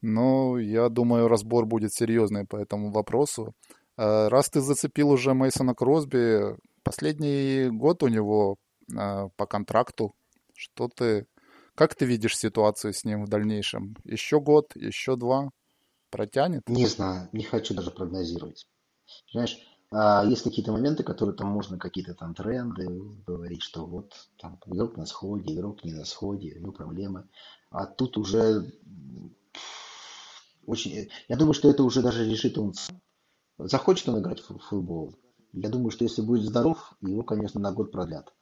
Но 0.00 0.58
я 0.58 0.88
думаю, 0.88 1.28
разбор 1.28 1.66
будет 1.66 1.92
серьезный 1.92 2.46
по 2.46 2.56
этому 2.56 2.90
вопросу. 2.90 3.54
Э, 3.96 4.28
раз 4.28 4.50
ты 4.50 4.60
зацепил 4.60 5.10
уже 5.10 5.34
Мейсона 5.34 5.74
Кросби, 5.74 6.56
последний 6.82 7.68
год 7.68 8.02
у 8.02 8.08
него 8.08 8.56
э, 8.90 9.28
по 9.36 9.46
контракту. 9.46 10.14
Что 10.54 10.88
ты, 10.88 11.26
как 11.74 11.94
ты 11.94 12.04
видишь 12.04 12.38
ситуацию 12.38 12.92
с 12.92 13.04
ним 13.04 13.24
в 13.24 13.28
дальнейшем? 13.28 13.96
Еще 14.04 14.40
год, 14.40 14.74
еще 14.76 15.16
два 15.16 15.50
протянет? 16.10 16.68
Не 16.68 16.86
знаю, 16.86 17.28
не 17.32 17.44
хочу 17.44 17.74
даже 17.74 17.90
прогнозировать. 17.90 18.66
Знаешь, 19.32 19.58
а 19.90 20.24
есть 20.24 20.42
какие-то 20.42 20.72
моменты, 20.72 21.02
которые 21.02 21.36
там 21.36 21.48
можно, 21.48 21.78
какие-то 21.78 22.14
там 22.14 22.34
тренды 22.34 22.86
говорить, 23.26 23.62
что 23.62 23.84
вот 23.84 24.14
там 24.38 24.58
игрок 24.66 24.96
на 24.96 25.04
сходе, 25.04 25.52
игрок 25.52 25.84
не 25.84 25.92
на 25.92 26.06
сходе, 26.06 26.56
ну 26.60 26.72
проблемы. 26.72 27.28
А 27.70 27.84
тут 27.84 28.16
уже 28.16 28.72
очень... 30.64 31.10
Я 31.28 31.36
думаю, 31.36 31.52
что 31.52 31.68
это 31.68 31.82
уже 31.82 32.00
даже 32.00 32.28
решит 32.28 32.56
он 32.56 32.72
сам. 32.72 33.02
Захочет 33.68 34.08
он 34.08 34.20
играть 34.20 34.40
в 34.40 34.58
футбол. 34.58 35.14
Я 35.52 35.68
думаю, 35.68 35.90
что 35.90 36.04
если 36.04 36.22
будет 36.22 36.44
здоров, 36.44 36.94
его, 37.00 37.22
конечно, 37.22 37.60
на 37.60 37.72
год 37.72 37.92
продлят. 37.92 38.32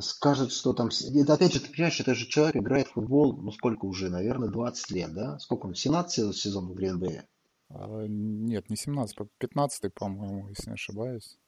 Скажет, 0.00 0.52
что 0.52 0.72
там... 0.72 0.88
Это, 0.88 1.34
опять 1.34 1.52
же, 1.52 1.60
ты 1.60 1.70
понимаешь, 1.70 2.00
это 2.00 2.14
же 2.14 2.26
человек 2.26 2.56
играет 2.56 2.88
в 2.88 2.92
футбол, 2.92 3.36
ну 3.36 3.52
сколько 3.52 3.84
уже, 3.84 4.08
наверное, 4.08 4.48
20 4.48 4.90
лет, 4.90 5.12
да? 5.12 5.38
Сколько 5.38 5.66
он, 5.66 5.74
17 5.74 6.34
сезонов 6.34 6.72
в 6.72 6.74
Гринбэе? 6.74 7.26
А, 7.68 8.06
нет, 8.06 8.68
не 8.70 8.76
17, 8.76 9.16
15, 9.38 9.94
по-моему, 9.94 10.48
если 10.48 10.70
не 10.70 10.74
ошибаюсь. 10.74 11.38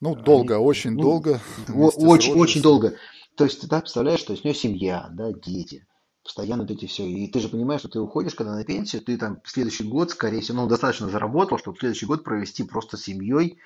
Ну, 0.00 0.16
долго, 0.16 0.56
Они, 0.56 0.64
очень 0.64 0.90
ну, 0.90 1.02
долго. 1.02 1.40
Очень, 1.68 2.34
очень 2.34 2.62
долго. 2.62 2.96
То 3.36 3.44
есть 3.44 3.60
ты 3.60 3.68
да, 3.68 3.80
представляешь, 3.80 4.22
то 4.22 4.32
есть 4.32 4.44
у 4.44 4.48
него 4.48 4.58
семья, 4.58 5.08
да, 5.12 5.32
дети. 5.32 5.86
Постоянно 6.24 6.62
эти 6.62 6.86
все. 6.86 7.04
И 7.08 7.26
ты 7.26 7.40
же 7.40 7.48
понимаешь, 7.48 7.80
что 7.80 7.88
ты 7.88 8.00
уходишь, 8.00 8.34
когда 8.34 8.54
на 8.54 8.64
пенсию, 8.64 9.02
ты 9.02 9.16
там 9.16 9.40
в 9.42 9.50
следующий 9.50 9.84
год, 9.84 10.10
скорее 10.10 10.40
всего, 10.40 10.62
ну, 10.62 10.68
достаточно 10.68 11.08
заработал, 11.08 11.58
чтобы 11.58 11.78
следующий 11.78 12.06
год 12.06 12.22
провести 12.22 12.62
просто 12.62 12.96
с 12.96 13.02
семьей, 13.02 13.58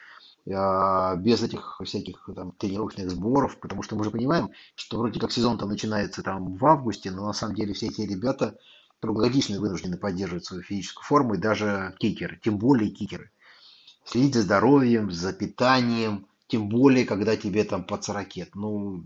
а, 0.51 1.17
без 1.17 1.43
этих 1.43 1.81
всяких 1.85 2.29
там 2.35 2.53
тренировочных 2.53 3.11
сборов, 3.11 3.59
потому 3.59 3.83
что 3.83 3.97
мы 3.97 4.05
же 4.05 4.11
понимаем, 4.11 4.51
что 4.75 4.99
вроде 4.99 5.21
как 5.21 5.33
сезон 5.33 5.59
там 5.59 5.69
начинается 5.69 6.23
там 6.23 6.55
в 6.55 6.65
августе, 6.65 7.11
но 7.11 7.27
на 7.27 7.33
самом 7.33 7.57
деле 7.57 7.75
все 7.75 7.89
эти 7.89 8.03
ребята 8.03 8.57
круглогодично 9.01 9.61
вынуждены 9.61 9.99
поддерживать 9.99 10.45
свою 10.45 10.63
физическую 10.63 11.05
форму, 11.05 11.35
и 11.35 11.39
даже 11.39 11.95
кикеры, 11.99 12.41
тем 12.43 12.59
более 12.59 12.91
кикеры. 12.91 13.31
Следить 14.05 14.35
за 14.35 14.43
здоровьем, 14.43 15.11
за 15.11 15.33
питанием, 15.33 16.27
тем 16.47 16.69
более, 16.69 17.05
когда 17.05 17.37
тебе 17.37 17.65
там 17.65 17.85
под 17.85 18.05
40. 18.05 18.55
Ну, 18.55 19.05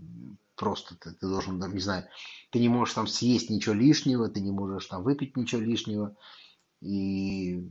просто 0.61 0.95
ты, 0.95 1.11
ты 1.11 1.27
должен, 1.27 1.59
не 1.73 1.79
знаю, 1.79 2.05
ты 2.51 2.59
не 2.59 2.69
можешь 2.69 2.93
там 2.93 3.07
съесть 3.07 3.49
ничего 3.49 3.73
лишнего, 3.73 4.29
ты 4.29 4.41
не 4.41 4.51
можешь 4.51 4.85
там 4.85 5.01
выпить 5.01 5.35
ничего 5.35 5.59
лишнего, 5.59 6.15
и 6.81 7.67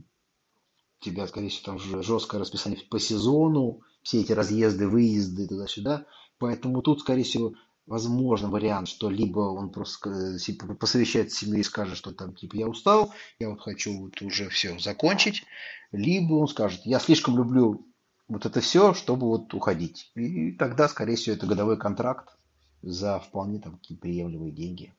тебя, 0.99 1.25
скорее 1.25 1.47
всего, 1.47 1.77
там 1.77 1.79
жесткое 2.03 2.41
расписание 2.41 2.81
по 2.89 2.99
сезону, 2.99 3.79
все 4.03 4.19
эти 4.19 4.33
разъезды, 4.33 4.89
выезды 4.89 5.47
туда-сюда, 5.47 6.05
поэтому 6.37 6.81
тут, 6.81 6.99
скорее 6.99 7.23
всего, 7.23 7.53
возможно 7.85 8.49
вариант, 8.49 8.89
что 8.89 9.09
либо 9.09 9.39
он 9.39 9.71
просто 9.71 10.37
посовещается 10.77 11.37
с 11.37 11.39
семьей 11.39 11.61
и 11.61 11.63
скажет, 11.63 11.95
что 11.95 12.11
там 12.11 12.35
типа 12.35 12.57
я 12.57 12.67
устал, 12.67 13.13
я 13.39 13.51
вот 13.51 13.61
хочу 13.61 13.97
вот 14.01 14.21
уже 14.21 14.49
все 14.49 14.77
закончить, 14.79 15.45
либо 15.93 16.33
он 16.33 16.49
скажет, 16.49 16.81
я 16.83 16.99
слишком 16.99 17.37
люблю 17.37 17.87
вот 18.27 18.45
это 18.45 18.59
все, 18.59 18.93
чтобы 18.93 19.27
вот 19.27 19.53
уходить. 19.53 20.11
И 20.15 20.51
тогда, 20.51 20.89
скорее 20.89 21.15
всего, 21.15 21.37
это 21.37 21.47
годовой 21.47 21.77
контракт 21.77 22.35
за 22.81 23.19
вполне 23.19 23.59
там 23.59 23.77
какие 23.77 23.97
приемлемые 23.97 24.51
деньги. 24.51 24.93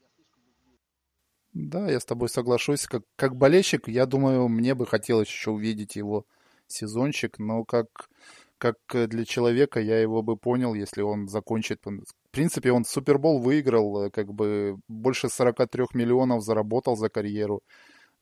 Да, 1.53 1.90
я 1.90 2.01
с 2.01 2.05
тобой 2.05 2.29
соглашусь. 2.29 2.87
Как, 2.87 3.03
как 3.16 3.37
болельщик, 3.37 3.88
я 3.88 4.07
думаю, 4.07 4.49
мне 4.49 4.75
бы 4.75 4.87
хотелось 4.87 5.29
еще 5.29 5.51
увидеть 5.51 5.97
его 5.97 6.25
сезончик, 6.66 7.38
но 7.38 7.64
как, 7.64 8.09
как 8.57 8.77
для 8.90 9.25
человека 9.27 9.79
я 9.81 10.01
его 10.01 10.23
бы 10.23 10.37
понял, 10.37 10.73
если 10.73 11.03
он 11.03 11.29
закончит. 11.29 11.81
В 11.85 12.31
принципе, 12.31 12.73
он 12.73 12.85
Супербол 12.85 13.40
выиграл, 13.40 14.11
как 14.11 14.33
бы 14.33 14.79
больше 14.88 15.29
43 15.29 15.87
миллионов 15.92 16.42
заработал 16.42 16.97
за 16.97 17.11
карьеру. 17.11 17.62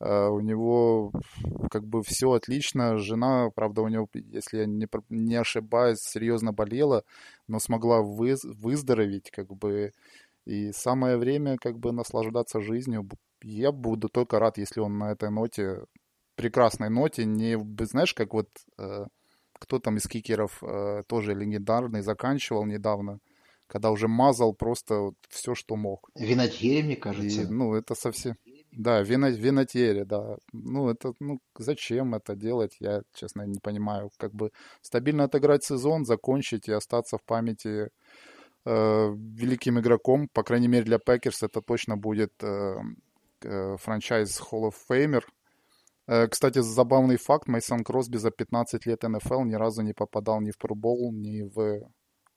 Uh, 0.03 0.31
у 0.31 0.41
него 0.41 1.13
как 1.71 1.87
бы 1.87 2.03
все 2.03 2.33
отлично. 2.33 2.97
Жена, 2.97 3.51
правда, 3.55 3.83
у 3.83 3.89
него, 3.89 4.09
если 4.15 4.59
я 4.61 4.67
не, 4.67 4.87
не 5.11 5.35
ошибаюсь, 5.35 6.01
серьезно 6.01 6.53
болела, 6.53 7.05
но 7.49 7.59
смогла 7.59 8.01
вы, 8.01 8.37
выздороветь, 8.43 9.31
как 9.31 9.55
бы. 9.55 9.93
И 10.47 10.73
самое 10.73 11.19
время 11.19 11.59
как 11.59 11.79
бы 11.79 11.93
наслаждаться 11.93 12.61
жизнью. 12.61 13.09
Я 13.43 13.73
буду 13.73 14.09
только 14.09 14.39
рад, 14.39 14.57
если 14.57 14.81
он 14.81 14.97
на 14.99 15.13
этой 15.13 15.31
ноте, 15.31 15.85
прекрасной 16.35 16.89
ноте, 16.89 17.27
не, 17.27 17.59
знаешь, 17.85 18.15
как 18.15 18.33
вот 18.33 18.49
э, 18.79 19.05
кто 19.53 19.79
там 19.79 19.99
из 19.99 20.07
кикеров 20.07 20.63
э, 20.63 21.03
тоже 21.07 21.35
легендарный, 21.35 22.01
заканчивал 22.01 22.65
недавно, 22.65 23.19
когда 23.67 23.91
уже 23.91 24.09
мазал 24.09 24.55
просто 24.55 24.95
вот 24.97 25.15
все, 25.29 25.55
что 25.55 25.77
мог. 25.77 26.09
Винотьери, 26.15 26.83
мне 26.83 26.97
кажется. 26.97 27.43
И, 27.43 27.47
ну, 27.47 27.75
это 27.75 27.95
совсем... 27.95 28.37
Да, 28.73 29.03
вино, 29.03 29.29
винотьери, 29.29 30.05
да. 30.05 30.37
Ну, 30.53 30.91
это, 30.91 31.13
ну, 31.21 31.41
зачем 31.59 32.15
это 32.15 32.37
делать, 32.37 32.77
я, 32.81 33.03
честно, 33.15 33.43
не 33.43 33.59
понимаю. 33.59 34.11
Как 34.17 34.33
бы 34.33 34.53
стабильно 34.81 35.25
отыграть 35.25 35.65
сезон, 35.65 36.05
закончить 36.05 36.69
и 36.69 36.73
остаться 36.73 37.19
в 37.19 37.25
памяти 37.25 37.91
э, 38.65 39.15
великим 39.15 39.79
игроком. 39.81 40.29
По 40.33 40.43
крайней 40.43 40.69
мере, 40.69 40.85
для 40.85 40.99
Packers 40.99 41.43
это 41.43 41.61
точно 41.63 41.97
будет 41.97 42.33
э, 42.43 42.77
э, 43.43 43.77
franchise 43.77 44.41
Hall 44.41 44.71
of 44.71 44.75
Famer. 44.89 45.23
Э, 46.07 46.29
кстати, 46.29 46.61
забавный 46.61 47.17
факт. 47.17 47.49
Мейсон 47.49 47.83
Кросби 47.85 48.19
за 48.19 48.31
15 48.31 48.87
лет 48.87 49.03
НФЛ 49.03 49.43
ни 49.45 49.55
разу 49.55 49.83
не 49.83 49.95
попадал 49.95 50.41
ни 50.41 50.53
в 50.53 50.57
Bowl, 50.59 51.11
ни 51.13 51.43
в 51.43 51.89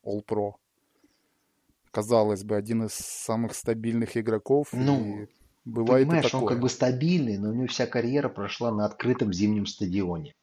All-Pro. 0.05 0.53
Казалось 1.91 2.43
бы, 2.43 2.55
один 2.55 2.85
из 2.85 2.93
самых 2.93 3.53
стабильных 3.53 4.17
игроков. 4.17 4.69
Ну, 4.73 5.23
и 5.23 5.27
бывает 5.65 6.07
понимаешь, 6.07 6.25
и 6.25 6.27
такое. 6.27 6.41
он 6.41 6.47
как 6.47 6.59
бы 6.59 6.69
стабильный, 6.69 7.37
но 7.37 7.49
у 7.49 7.53
него 7.53 7.67
вся 7.67 7.85
карьера 7.87 8.29
прошла 8.29 8.71
на 8.71 8.85
открытом 8.85 9.33
зимнем 9.33 9.65
стадионе 9.65 10.35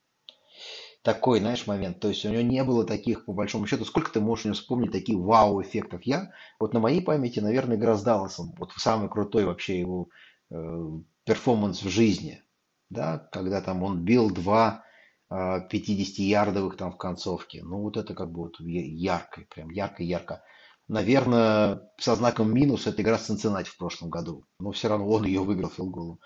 такой, 1.02 1.40
знаешь, 1.40 1.66
момент. 1.66 2.00
То 2.00 2.08
есть 2.08 2.24
у 2.24 2.28
него 2.28 2.42
не 2.42 2.62
было 2.64 2.84
таких, 2.84 3.24
по 3.24 3.32
большому 3.32 3.66
счету, 3.66 3.84
сколько 3.84 4.12
ты 4.12 4.20
можешь 4.20 4.44
у 4.44 4.48
него 4.48 4.54
вспомнить 4.54 4.92
таких 4.92 5.16
вау-эффектов. 5.16 6.02
Я, 6.04 6.32
вот 6.58 6.74
на 6.74 6.80
моей 6.80 7.00
памяти, 7.00 7.40
наверное, 7.40 7.76
игра 7.76 7.96
с 7.96 8.02
Далласом. 8.02 8.54
Вот 8.58 8.72
самый 8.76 9.08
крутой 9.08 9.44
вообще 9.44 9.80
его 9.80 10.08
э, 10.50 10.88
перформанс 11.24 11.82
в 11.82 11.88
жизни. 11.88 12.42
Да, 12.90 13.18
когда 13.32 13.60
там 13.60 13.82
он 13.82 14.04
бил 14.04 14.30
два 14.30 14.84
э, 15.30 15.34
50-ярдовых 15.34 16.76
там 16.76 16.92
в 16.92 16.96
концовке. 16.96 17.62
Ну, 17.62 17.82
вот 17.82 17.96
это 17.96 18.14
как 18.14 18.30
бы 18.30 18.42
вот 18.42 18.60
ярко, 18.60 19.42
прям 19.54 19.70
ярко-ярко. 19.70 20.42
Наверное, 20.90 21.90
со 21.98 22.16
знаком 22.16 22.52
минус 22.52 22.86
это 22.86 23.02
игра 23.02 23.16
с 23.16 23.26
Цинциннати 23.26 23.70
в 23.70 23.76
прошлом 23.76 24.10
году. 24.10 24.44
Но 24.58 24.72
все 24.72 24.88
равно 24.88 25.08
он 25.08 25.24
ее 25.24 25.40
выиграл 25.40 25.70
филголом. 25.70 26.18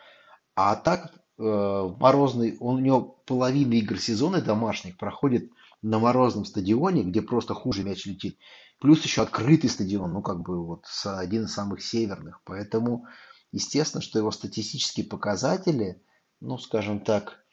А 0.57 0.77
так, 0.77 1.12
Э, 1.37 1.90
морозный, 1.98 2.57
он, 2.61 2.77
у 2.77 2.79
него 2.79 3.00
половина 3.27 3.74
игр 3.74 3.98
сезона 3.98 4.40
домашних 4.40 4.96
проходит 4.96 5.50
на 5.83 5.98
морозном 5.98 6.44
стадионе, 6.44 7.03
где 7.03 7.22
просто 7.22 7.55
хуже 7.55 7.83
мяч 7.83 8.07
летит. 8.07 8.38
Плюс 8.81 9.03
еще 9.03 9.22
открытый 9.22 9.68
стадион, 9.68 10.12
ну 10.12 10.22
как 10.22 10.42
бы 10.42 10.64
вот 10.64 10.85
один 11.05 11.44
из 11.44 11.53
самых 11.53 11.83
северных. 11.83 12.40
Поэтому, 12.44 13.07
естественно, 13.50 14.00
что 14.00 14.18
его 14.18 14.31
статистические 14.31 15.07
показатели, 15.07 16.03
ну 16.40 16.57
скажем 16.59 17.00
так, 17.00 17.44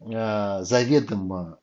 э, 0.00 0.62
заведомо, 0.62 1.59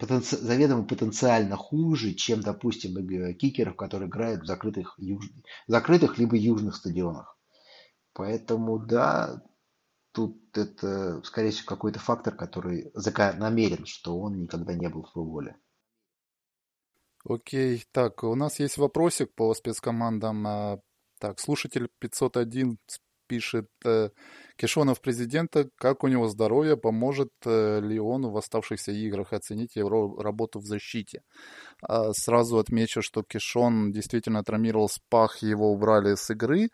потенци... 0.00 0.36
заведомо 0.36 0.84
потенциально 0.84 1.56
хуже, 1.56 2.14
чем, 2.14 2.40
допустим, 2.40 2.94
кикеров, 3.36 3.76
которые 3.76 4.08
играют 4.08 4.42
в 4.42 4.46
закрытых, 4.46 4.94
юж... 4.98 5.24
закрытых 5.66 6.18
либо 6.18 6.36
южных 6.36 6.74
стадионах. 6.74 7.38
Поэтому, 8.12 8.78
да, 8.78 9.42
тут 10.12 10.56
это, 10.56 11.22
скорее 11.22 11.50
всего, 11.50 11.66
какой-то 11.68 12.00
фактор, 12.00 12.34
который 12.34 12.90
намерен, 12.94 13.86
что 13.86 14.18
он 14.18 14.40
никогда 14.40 14.74
не 14.74 14.88
был 14.88 15.04
в 15.04 15.12
футболе. 15.12 15.56
Окей, 17.24 17.84
так, 17.92 18.24
у 18.24 18.34
нас 18.34 18.58
есть 18.58 18.78
вопросик 18.78 19.34
по 19.34 19.52
спецкомандам. 19.54 20.46
А, 20.46 20.80
так, 21.18 21.38
слушатель 21.38 21.88
501 21.98 22.78
пишет, 23.30 23.68
э, 23.84 24.10
Кишонов 24.56 25.00
президента, 25.00 25.68
как 25.76 26.04
у 26.04 26.08
него 26.08 26.28
здоровье, 26.28 26.76
поможет 26.76 27.30
э, 27.46 27.80
ли 27.80 28.00
он 28.00 28.26
в 28.26 28.36
оставшихся 28.36 28.92
играх, 28.92 29.32
оцените 29.32 29.80
его 29.80 30.20
работу 30.22 30.58
в 30.58 30.64
защите. 30.64 31.22
А, 31.82 32.12
сразу 32.12 32.58
отмечу, 32.58 33.02
что 33.02 33.22
Кишон 33.22 33.92
действительно 33.92 34.42
травмировал 34.42 34.88
спах, 34.88 35.42
его 35.42 35.72
убрали 35.72 36.16
с 36.16 36.30
игры, 36.30 36.70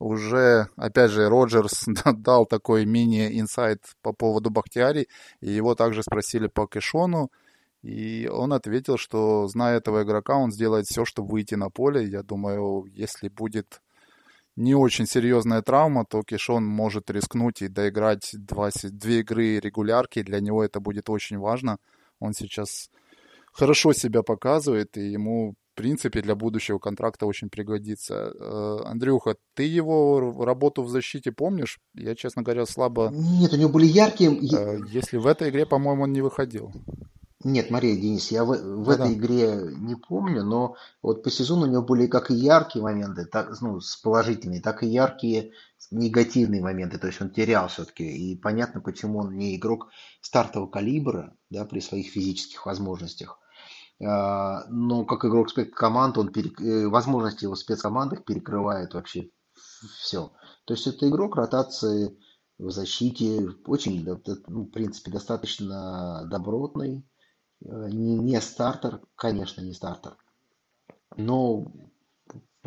уже, 0.00 0.66
опять 0.76 1.10
же, 1.10 1.28
Роджерс 1.28 1.84
дал 2.16 2.46
такой 2.46 2.86
мини-инсайт 2.86 3.80
по 4.02 4.12
поводу 4.12 4.50
Бахтиари, 4.50 5.06
и 5.40 5.50
его 5.50 5.74
также 5.74 6.02
спросили 6.02 6.48
по 6.48 6.66
Кэшону, 6.66 7.30
и 7.82 8.28
он 8.32 8.52
ответил, 8.52 8.98
что, 8.98 9.46
зная 9.46 9.76
этого 9.76 10.02
игрока, 10.02 10.36
он 10.36 10.50
сделает 10.50 10.86
все, 10.86 11.04
чтобы 11.04 11.30
выйти 11.30 11.56
на 11.56 11.70
поле. 11.70 12.04
Я 12.04 12.22
думаю, 12.22 12.84
если 12.92 13.28
будет 13.28 13.80
не 14.56 14.74
очень 14.74 15.06
серьезная 15.06 15.62
травма, 15.62 16.04
то 16.04 16.22
Кишон 16.22 16.64
может 16.64 17.10
рискнуть 17.10 17.62
и 17.62 17.68
доиграть 17.68 18.30
два, 18.34 18.70
две 18.82 19.20
игры 19.20 19.60
регулярки. 19.60 20.22
Для 20.22 20.40
него 20.40 20.64
это 20.64 20.80
будет 20.80 21.08
очень 21.08 21.38
важно. 21.38 21.78
Он 22.18 22.32
сейчас 22.34 22.90
хорошо 23.52 23.92
себя 23.92 24.22
показывает, 24.22 24.96
и 24.96 25.10
ему 25.10 25.54
принципе, 25.80 26.20
для 26.20 26.34
будущего 26.34 26.78
контракта 26.78 27.24
очень 27.24 27.48
пригодится. 27.48 28.14
Э, 28.14 28.80
Андрюха, 28.84 29.36
ты 29.54 29.62
его 29.62 30.44
работу 30.44 30.82
в 30.82 30.90
защите 30.90 31.32
помнишь? 31.32 31.78
Я, 31.94 32.14
честно 32.14 32.42
говоря, 32.42 32.66
слабо... 32.66 33.10
Нет, 33.10 33.54
у 33.54 33.56
него 33.56 33.70
были 33.70 33.86
яркие... 33.86 34.30
Э, 34.30 34.78
если 34.92 35.16
в 35.16 35.26
этой 35.26 35.48
игре, 35.48 35.64
по-моему, 35.64 36.02
он 36.02 36.12
не 36.12 36.20
выходил. 36.20 36.70
Нет, 37.42 37.70
Мария, 37.70 37.96
Денис, 37.96 38.30
я 38.30 38.44
в, 38.44 38.48
в 38.48 38.86
ну, 38.86 38.90
этой 38.90 39.08
да. 39.08 39.12
игре 39.14 39.72
не 39.78 39.94
помню, 39.94 40.44
но 40.44 40.76
вот 41.00 41.22
по 41.22 41.30
сезону 41.30 41.62
у 41.62 41.70
него 41.70 41.82
были 41.82 42.06
как 42.06 42.30
и 42.30 42.34
яркие 42.34 42.82
моменты, 42.82 43.24
так, 43.24 43.58
ну, 43.62 43.80
с 43.80 43.96
положительные, 43.96 44.60
так 44.60 44.82
и 44.82 44.88
яркие 44.88 45.52
негативные 45.90 46.60
моменты. 46.60 46.98
То 46.98 47.06
есть 47.06 47.20
он 47.22 47.30
терял 47.30 47.68
все-таки. 47.68 48.04
И 48.04 48.36
понятно, 48.36 48.82
почему 48.82 49.20
он 49.20 49.36
не 49.38 49.56
игрок 49.56 49.88
стартового 50.20 50.68
калибра 50.68 51.34
да, 51.48 51.64
при 51.64 51.80
своих 51.80 52.10
физических 52.10 52.66
возможностях. 52.66 53.38
А, 54.04 54.66
но 54.68 55.06
как 55.06 55.24
игрок 55.24 55.48
спецкоманд, 55.48 56.18
он 56.18 56.32
перек... 56.32 56.60
Э, 56.60 56.88
возможности 56.88 57.44
его 57.44 57.56
спецкомандах 57.56 58.24
перекрывает 58.24 58.92
вообще 58.92 59.30
все. 59.98 60.30
То 60.66 60.74
есть 60.74 60.86
это 60.86 61.08
игрок 61.08 61.36
ротации 61.36 62.18
в 62.58 62.70
защите, 62.70 63.48
очень, 63.66 64.04
ну, 64.04 64.64
в 64.64 64.70
принципе, 64.70 65.10
достаточно 65.10 66.26
добротный, 66.30 67.06
не, 67.60 68.18
не 68.18 68.40
стартер, 68.40 69.00
конечно, 69.14 69.60
не 69.60 69.72
стартер, 69.72 70.16
но 71.16 71.70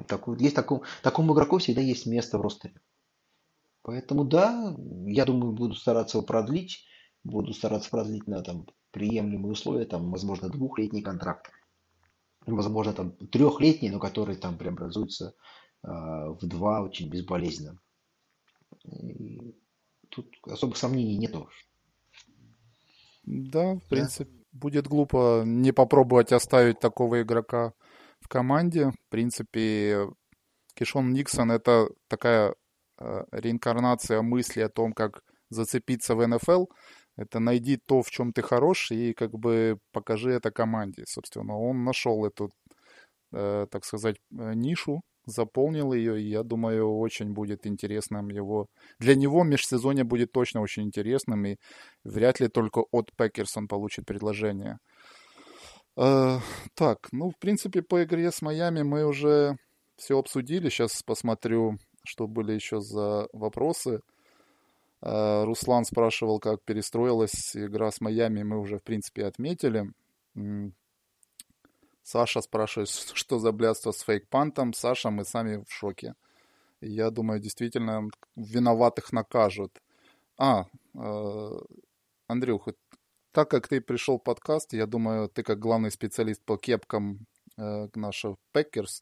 такой, 0.07 0.37
есть 0.39 0.55
такому, 0.55 0.83
такому 1.01 1.33
игроку 1.33 1.57
всегда 1.57 1.81
есть 1.81 2.05
место 2.05 2.37
в 2.37 2.41
ростере. 2.41 2.79
Поэтому 3.81 4.23
да, 4.23 4.75
я 5.05 5.25
думаю, 5.25 5.53
буду 5.53 5.75
стараться 5.75 6.17
его 6.17 6.25
продлить, 6.25 6.85
буду 7.23 7.53
стараться 7.53 7.89
продлить 7.89 8.27
на 8.27 8.41
там 8.41 8.67
приемлемые 8.91 9.51
условия, 9.51 9.85
там, 9.85 10.11
возможно, 10.11 10.49
двухлетний 10.49 11.01
контракт, 11.01 11.51
возможно, 12.45 12.93
там 12.93 13.11
трехлетний, 13.11 13.89
но 13.89 13.99
который 13.99 14.35
там 14.35 14.57
преобразуется 14.57 15.35
э, 15.83 15.87
в 15.87 16.39
два 16.43 16.81
очень 16.81 17.09
безболезненно. 17.09 17.79
И 18.85 19.55
тут 20.09 20.33
особых 20.43 20.77
сомнений 20.77 21.17
нету. 21.17 21.49
Да, 23.23 23.75
в 23.75 23.83
принципе, 23.89 24.31
да? 24.31 24.42
Будет 24.53 24.87
глупо 24.87 25.43
не 25.45 25.71
попробовать 25.71 26.31
оставить 26.31 26.79
такого 26.79 27.21
игрока 27.21 27.73
в 28.19 28.27
команде. 28.27 28.91
В 28.91 29.09
принципе, 29.09 30.07
Кишон 30.75 31.11
Никсон 31.13 31.51
это 31.51 31.89
такая 32.07 32.55
э, 32.99 33.23
реинкарнация 33.31 34.21
мысли 34.21 34.61
о 34.61 34.69
том, 34.69 34.93
как 34.93 35.21
зацепиться 35.49 36.15
в 36.15 36.25
НФЛ. 36.25 36.65
Это 37.15 37.39
найди 37.39 37.77
то, 37.77 38.01
в 38.01 38.09
чем 38.09 38.33
ты 38.33 38.41
хорош, 38.41 38.91
и 38.91 39.13
как 39.13 39.31
бы 39.31 39.77
покажи 39.91 40.31
это 40.31 40.51
команде. 40.51 41.03
Собственно, 41.07 41.57
он 41.57 41.83
нашел 41.83 42.25
эту, 42.25 42.49
э, 43.33 43.67
так 43.69 43.85
сказать, 43.85 44.17
э, 44.31 44.53
нишу, 44.55 45.01
заполнил 45.25 45.93
ее, 45.93 46.21
и 46.21 46.29
я 46.29 46.43
думаю, 46.43 46.97
очень 46.97 47.33
будет 47.33 47.65
интересным 47.65 48.29
его... 48.29 48.67
Для 48.99 49.15
него 49.15 49.43
межсезонье 49.43 50.03
будет 50.03 50.31
точно 50.31 50.61
очень 50.61 50.83
интересным, 50.83 51.45
и 51.45 51.57
вряд 52.03 52.39
ли 52.39 52.47
только 52.47 52.83
от 52.91 53.11
Packers 53.15 53.57
он 53.57 53.67
получит 53.67 54.05
предложение. 54.05 54.79
Э, 55.95 56.39
так, 56.75 57.07
ну, 57.11 57.29
в 57.29 57.37
принципе, 57.37 57.81
по 57.81 58.03
игре 58.03 58.31
с 58.31 58.41
Майами 58.41 58.83
мы 58.83 59.05
уже 59.05 59.57
все 59.95 60.17
обсудили. 60.17 60.69
Сейчас 60.69 61.03
посмотрю, 61.03 61.77
что 62.05 62.27
были 62.27 62.53
еще 62.53 62.81
за 62.81 63.27
вопросы. 63.33 64.01
Э, 65.01 65.43
Руслан 65.43 65.85
спрашивал, 65.85 66.39
как 66.39 66.63
перестроилась 66.63 67.55
игра 67.55 67.91
с 67.91 68.01
Майами. 68.01 68.43
Мы 68.43 68.59
уже, 68.59 68.79
в 68.79 68.83
принципе, 68.83 69.25
отметили. 69.25 69.91
Саша 72.03 72.41
спрашивает, 72.41 72.89
что 73.13 73.39
за 73.39 73.51
блядство 73.51 73.91
с 73.91 74.01
фейк-пантом. 74.03 74.73
Саша, 74.73 75.09
мы 75.09 75.25
сами 75.25 75.63
в 75.67 75.71
шоке. 75.71 76.15
Я 76.81 77.09
думаю, 77.09 77.39
действительно, 77.39 78.09
виноватых 78.35 79.13
накажут. 79.13 79.81
А, 80.37 80.65
э, 80.95 81.49
Андрюх, 82.27 82.67
так 83.31 83.49
как 83.49 83.67
ты 83.67 83.79
пришел 83.79 84.19
в 84.19 84.23
подкаст, 84.23 84.73
я 84.73 84.85
думаю, 84.85 85.29
ты 85.29 85.43
как 85.43 85.59
главный 85.59 85.91
специалист 85.91 86.43
по 86.43 86.57
кепкам 86.57 87.25
э, 87.57 87.87
наших 87.95 88.35
Packers, 88.51 89.01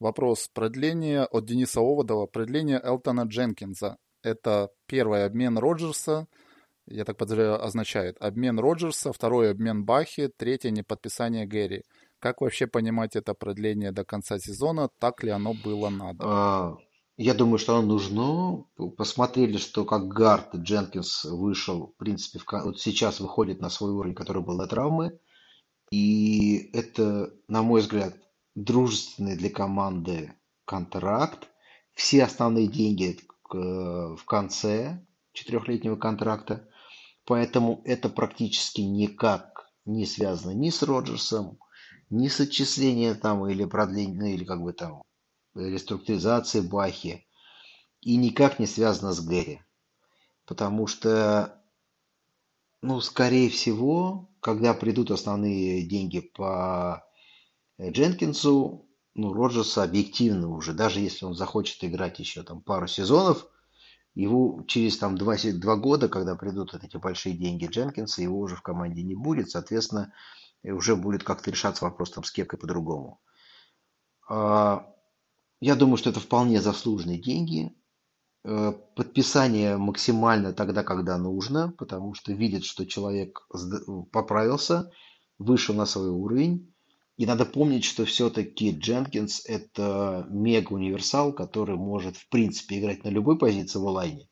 вопрос 0.00 0.48
продления 0.52 1.24
от 1.24 1.44
Дениса 1.44 1.80
Оводова, 1.80 2.26
продление 2.26 2.80
Элтона 2.82 3.22
Дженкинса. 3.22 3.98
Это 4.22 4.70
первый 4.86 5.24
обмен 5.24 5.56
Роджерса, 5.56 6.26
я 6.86 7.04
так 7.04 7.16
подозреваю, 7.16 7.64
означает 7.64 8.16
обмен 8.20 8.58
Роджерса, 8.58 9.12
второй 9.12 9.50
обмен 9.50 9.84
Бахи, 9.84 10.28
третье 10.28 10.70
неподписание 10.70 11.46
Гэри. 11.46 11.84
Как 12.20 12.42
вообще 12.42 12.66
понимать 12.66 13.16
это 13.16 13.32
продление 13.32 13.92
до 13.92 14.04
конца 14.04 14.38
сезона? 14.38 14.90
Так 14.98 15.22
ли 15.24 15.30
оно 15.30 15.54
было 15.54 15.88
надо? 15.88 16.18
А, 16.22 16.76
я 17.16 17.32
думаю, 17.32 17.58
что 17.58 17.76
оно 17.76 17.86
нужно. 17.86 18.66
Посмотрели, 18.98 19.56
что 19.56 19.86
как 19.86 20.08
Гард 20.08 20.54
Дженкинс 20.54 21.24
вышел, 21.24 21.86
в 21.86 21.96
принципе, 21.96 22.38
в, 22.38 22.44
вот 22.64 22.78
сейчас 22.78 23.20
выходит 23.20 23.60
на 23.60 23.70
свой 23.70 23.92
уровень, 23.92 24.14
который 24.14 24.42
был 24.42 24.58
до 24.58 24.66
травмы. 24.66 25.18
И 25.90 26.70
это, 26.74 27.32
на 27.48 27.62
мой 27.62 27.80
взгляд, 27.80 28.14
дружественный 28.54 29.36
для 29.36 29.48
команды 29.48 30.34
контракт. 30.66 31.48
Все 31.94 32.24
основные 32.24 32.68
деньги 32.68 33.18
в 33.50 34.24
конце 34.26 35.06
четырехлетнего 35.32 35.96
контракта. 35.96 36.68
Поэтому 37.24 37.80
это 37.86 38.10
практически 38.10 38.82
никак 38.82 39.70
не 39.86 40.04
связано 40.04 40.52
ни 40.52 40.68
с 40.68 40.82
Роджерсом, 40.82 41.58
ни 42.10 42.28
с 42.28 42.40
отчислением 42.40 43.16
там 43.16 43.46
или 43.46 43.64
продлением, 43.64 44.18
ну, 44.18 44.26
или 44.26 44.44
как 44.44 44.62
бы 44.62 44.72
там 44.72 45.02
реструктуризации 45.54 46.60
Бахи, 46.60 47.26
и 48.00 48.16
никак 48.16 48.58
не 48.58 48.66
связано 48.66 49.12
с 49.12 49.20
Гэри. 49.20 49.62
Потому 50.44 50.86
что, 50.86 51.62
ну, 52.82 53.00
скорее 53.00 53.48
всего, 53.50 54.28
когда 54.40 54.74
придут 54.74 55.10
основные 55.10 55.86
деньги 55.86 56.20
по 56.20 57.04
Дженкинсу, 57.80 58.86
ну, 59.14 59.32
Роджерса 59.32 59.82
объективно 59.82 60.50
уже, 60.50 60.72
даже 60.72 61.00
если 61.00 61.24
он 61.24 61.34
захочет 61.34 61.82
играть 61.84 62.18
еще 62.18 62.42
там 62.42 62.62
пару 62.62 62.86
сезонов, 62.86 63.46
его 64.14 64.64
через 64.66 64.98
там 64.98 65.16
два, 65.16 65.36
два 65.36 65.76
года, 65.76 66.08
когда 66.08 66.34
придут 66.34 66.72
вот 66.72 66.82
эти 66.82 66.96
большие 66.96 67.36
деньги 67.36 67.66
Дженкинса, 67.66 68.22
его 68.22 68.38
уже 68.40 68.56
в 68.56 68.62
команде 68.62 69.02
не 69.02 69.14
будет, 69.14 69.50
соответственно, 69.50 70.12
и 70.62 70.70
уже 70.70 70.96
будет 70.96 71.24
как-то 71.24 71.50
решаться 71.50 71.84
вопрос 71.84 72.10
там 72.10 72.24
с 72.24 72.30
кепкой 72.30 72.58
по-другому. 72.58 73.20
А, 74.28 74.86
я 75.60 75.74
думаю, 75.74 75.96
что 75.96 76.10
это 76.10 76.20
вполне 76.20 76.60
заслуженные 76.60 77.20
деньги. 77.20 77.74
Э, 78.44 78.72
подписание 78.96 79.76
максимально 79.76 80.52
тогда, 80.52 80.82
когда 80.82 81.18
нужно, 81.18 81.74
потому 81.76 82.14
что 82.14 82.32
видит, 82.32 82.64
что 82.64 82.86
человек 82.86 83.46
поправился, 84.12 84.90
вышел 85.38 85.74
на 85.74 85.86
свой 85.86 86.08
уровень. 86.08 86.74
И 87.16 87.26
надо 87.26 87.44
помнить, 87.44 87.84
что 87.84 88.06
все-таки 88.06 88.70
Дженкинс– 88.70 89.44
это 89.46 90.26
мега-универсал, 90.30 91.34
который 91.34 91.76
может, 91.76 92.16
в 92.16 92.28
принципе, 92.30 92.78
играть 92.78 93.04
на 93.04 93.08
любой 93.08 93.38
позиции 93.38 93.78
в 93.78 93.86
онлайне. 93.86 94.26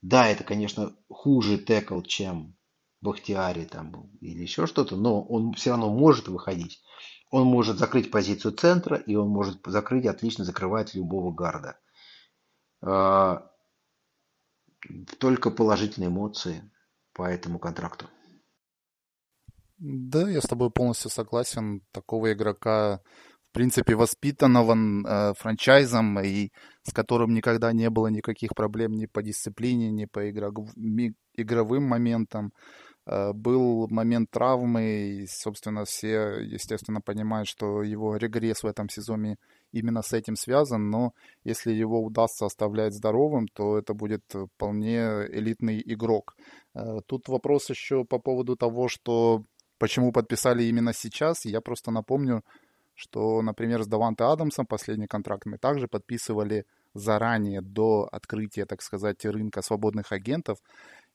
Да, 0.00 0.26
это, 0.26 0.42
конечно, 0.42 0.96
хуже 1.10 1.58
текл, 1.58 2.00
чем 2.00 2.56
Бахтиаре 3.00 3.64
там 3.64 4.10
или 4.20 4.42
еще 4.42 4.66
что-то, 4.66 4.96
но 4.96 5.22
он 5.22 5.52
все 5.54 5.70
равно 5.70 5.90
может 5.92 6.28
выходить. 6.28 6.82
Он 7.30 7.46
может 7.46 7.78
закрыть 7.78 8.10
позицию 8.10 8.52
центра, 8.52 8.96
и 8.96 9.14
он 9.14 9.28
может 9.28 9.60
закрыть, 9.64 10.06
отлично 10.06 10.44
закрывать 10.44 10.94
любого 10.94 11.32
гарда. 11.32 11.78
А, 12.82 13.50
только 15.18 15.50
положительные 15.50 16.08
эмоции 16.08 16.70
по 17.12 17.22
этому 17.22 17.58
контракту. 17.58 18.06
Да, 19.78 20.28
я 20.28 20.40
с 20.40 20.46
тобой 20.46 20.70
полностью 20.70 21.10
согласен. 21.10 21.82
Такого 21.92 22.32
игрока, 22.32 23.00
в 23.50 23.54
принципе, 23.54 23.94
воспитанного 23.94 24.74
э, 24.74 25.34
франчайзом 25.38 26.20
и 26.20 26.50
с 26.82 26.92
которым 26.92 27.32
никогда 27.32 27.72
не 27.72 27.88
было 27.88 28.08
никаких 28.08 28.50
проблем 28.54 28.92
ни 28.92 29.06
по 29.06 29.22
дисциплине, 29.22 29.90
ни 29.90 30.04
по 30.04 30.30
игров... 30.30 30.68
игровым 31.34 31.84
моментам. 31.84 32.52
Э, 33.10 33.32
был 33.32 33.88
момент 33.88 34.30
травмы, 34.30 34.82
и, 35.22 35.26
собственно, 35.26 35.84
все, 35.84 36.38
естественно, 36.38 37.00
понимают, 37.00 37.48
что 37.48 37.82
его 37.82 38.16
регресс 38.16 38.62
в 38.62 38.66
этом 38.66 38.88
сезоне 38.88 39.36
именно 39.72 40.02
с 40.02 40.12
этим 40.12 40.36
связан, 40.36 40.90
но 40.90 41.12
если 41.42 41.72
его 41.72 42.00
удастся 42.04 42.46
оставлять 42.46 42.94
здоровым, 42.94 43.48
то 43.48 43.78
это 43.78 43.94
будет 43.94 44.22
вполне 44.54 45.26
элитный 45.28 45.82
игрок. 45.84 46.36
Э, 46.74 47.00
тут 47.06 47.28
вопрос 47.28 47.68
еще 47.70 48.04
по 48.04 48.20
поводу 48.20 48.54
того, 48.56 48.86
что 48.86 49.42
почему 49.78 50.12
подписали 50.12 50.62
именно 50.62 50.92
сейчас. 50.92 51.44
Я 51.44 51.60
просто 51.60 51.90
напомню, 51.90 52.44
что, 52.94 53.42
например, 53.42 53.82
с 53.82 53.88
Даванте 53.88 54.22
Адамсом 54.22 54.66
последний 54.66 55.08
контракт 55.08 55.46
мы 55.46 55.58
также 55.58 55.88
подписывали 55.88 56.64
заранее, 56.94 57.60
до 57.60 58.08
открытия, 58.12 58.66
так 58.66 58.82
сказать, 58.82 59.24
рынка 59.24 59.62
свободных 59.62 60.12
агентов. 60.12 60.58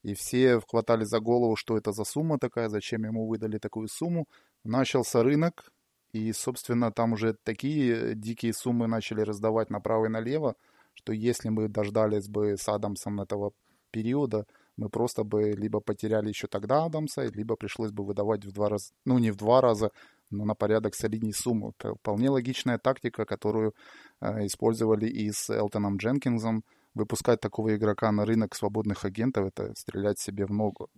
И 0.05 0.13
все 0.13 0.59
хватали 0.59 1.03
за 1.03 1.19
голову, 1.19 1.55
что 1.55 1.77
это 1.77 1.91
за 1.91 2.03
сумма 2.03 2.37
такая, 2.37 2.69
зачем 2.69 3.05
ему 3.05 3.27
выдали 3.27 3.57
такую 3.57 3.87
сумму. 3.87 4.27
Начался 4.63 5.23
рынок, 5.23 5.71
и, 6.11 6.31
собственно, 6.31 6.91
там 6.91 7.13
уже 7.13 7.33
такие 7.43 8.13
дикие 8.13 8.53
суммы 8.53 8.85
начали 8.85 9.21
раздавать 9.21 9.71
направо 9.71 10.05
и 10.05 10.09
налево, 10.09 10.53
что 10.93 11.11
если 11.11 11.49
мы 11.49 11.69
дождались 11.69 12.27
бы 12.27 12.55
с 12.55 12.69
Адамсом 12.69 13.19
этого 13.19 13.53
периода, 13.89 14.45
мы 14.77 14.89
просто 14.89 15.23
бы 15.23 15.53
либо 15.53 15.79
потеряли 15.79 16.27
еще 16.29 16.45
тогда 16.45 16.85
Адамса, 16.85 17.23
либо 17.23 17.55
пришлось 17.55 17.91
бы 17.91 18.05
выдавать 18.05 18.45
в 18.45 18.51
два 18.51 18.69
раза, 18.69 18.93
ну 19.05 19.17
не 19.17 19.31
в 19.31 19.37
два 19.37 19.59
раза, 19.59 19.89
но 20.29 20.45
на 20.45 20.53
порядок 20.53 20.93
солидней 20.93 21.33
сумму. 21.33 21.73
Это 21.79 21.95
вполне 21.95 22.29
логичная 22.29 22.77
тактика, 22.77 23.25
которую 23.25 23.73
э, 24.21 24.45
использовали 24.45 25.07
и 25.07 25.31
с 25.31 25.49
Элтоном 25.49 25.97
Дженкинсом, 25.97 26.63
выпускать 26.95 27.41
такого 27.41 27.75
игрока 27.75 28.11
на 28.11 28.25
рынок 28.25 28.55
свободных 28.55 29.05
агентов, 29.05 29.47
это 29.47 29.73
стрелять 29.75 30.19
себе 30.19 30.45
в 30.45 30.51
ногу. 30.51 30.89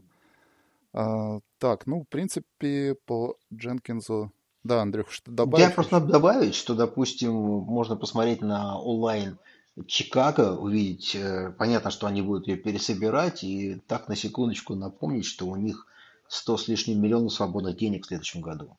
А, 0.93 1.39
так, 1.59 1.85
ну, 1.85 2.03
в 2.03 2.07
принципе, 2.07 2.95
по 3.05 3.35
Дженкинсу... 3.53 4.31
Да, 4.63 4.81
Андрюх, 4.81 5.11
что 5.11 5.31
добавить? 5.31 5.65
Я 5.65 5.71
просто 5.71 5.99
надо 5.99 6.11
добавить, 6.11 6.55
что, 6.55 6.75
допустим, 6.75 7.33
можно 7.33 7.95
посмотреть 7.95 8.41
на 8.41 8.79
онлайн 8.79 9.37
Чикаго, 9.85 10.57
увидеть, 10.57 11.15
э, 11.15 11.53
понятно, 11.57 11.91
что 11.91 12.07
они 12.07 12.21
будут 12.21 12.47
ее 12.47 12.57
пересобирать, 12.57 13.43
и 13.43 13.75
так 13.87 14.07
на 14.07 14.15
секундочку 14.15 14.75
напомнить, 14.75 15.25
что 15.25 15.45
у 15.47 15.55
них 15.55 15.85
100 16.27 16.57
с 16.57 16.67
лишним 16.67 17.01
миллионов 17.01 17.33
свободных 17.33 17.77
денег 17.77 18.03
в 18.03 18.07
следующем 18.07 18.41
году. 18.41 18.77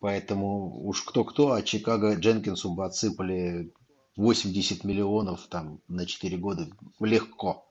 Поэтому 0.00 0.86
уж 0.86 1.02
кто-кто, 1.02 1.52
а 1.52 1.62
Чикаго 1.62 2.14
Дженкинсу 2.14 2.72
бы 2.72 2.86
отсыпали 2.86 3.72
80 4.18 4.82
миллионов 4.82 5.46
там 5.46 5.80
на 5.86 6.04
4 6.04 6.36
года 6.38 6.68
легко, 6.98 7.68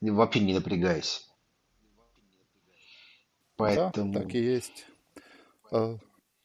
вообще 0.00 0.40
не 0.40 0.52
напрягаясь. 0.52 1.30
Поэтому... 3.56 4.12
Да, 4.12 4.20
так 4.20 4.34
и 4.34 4.38
есть. 4.38 4.86
А, 5.70 5.96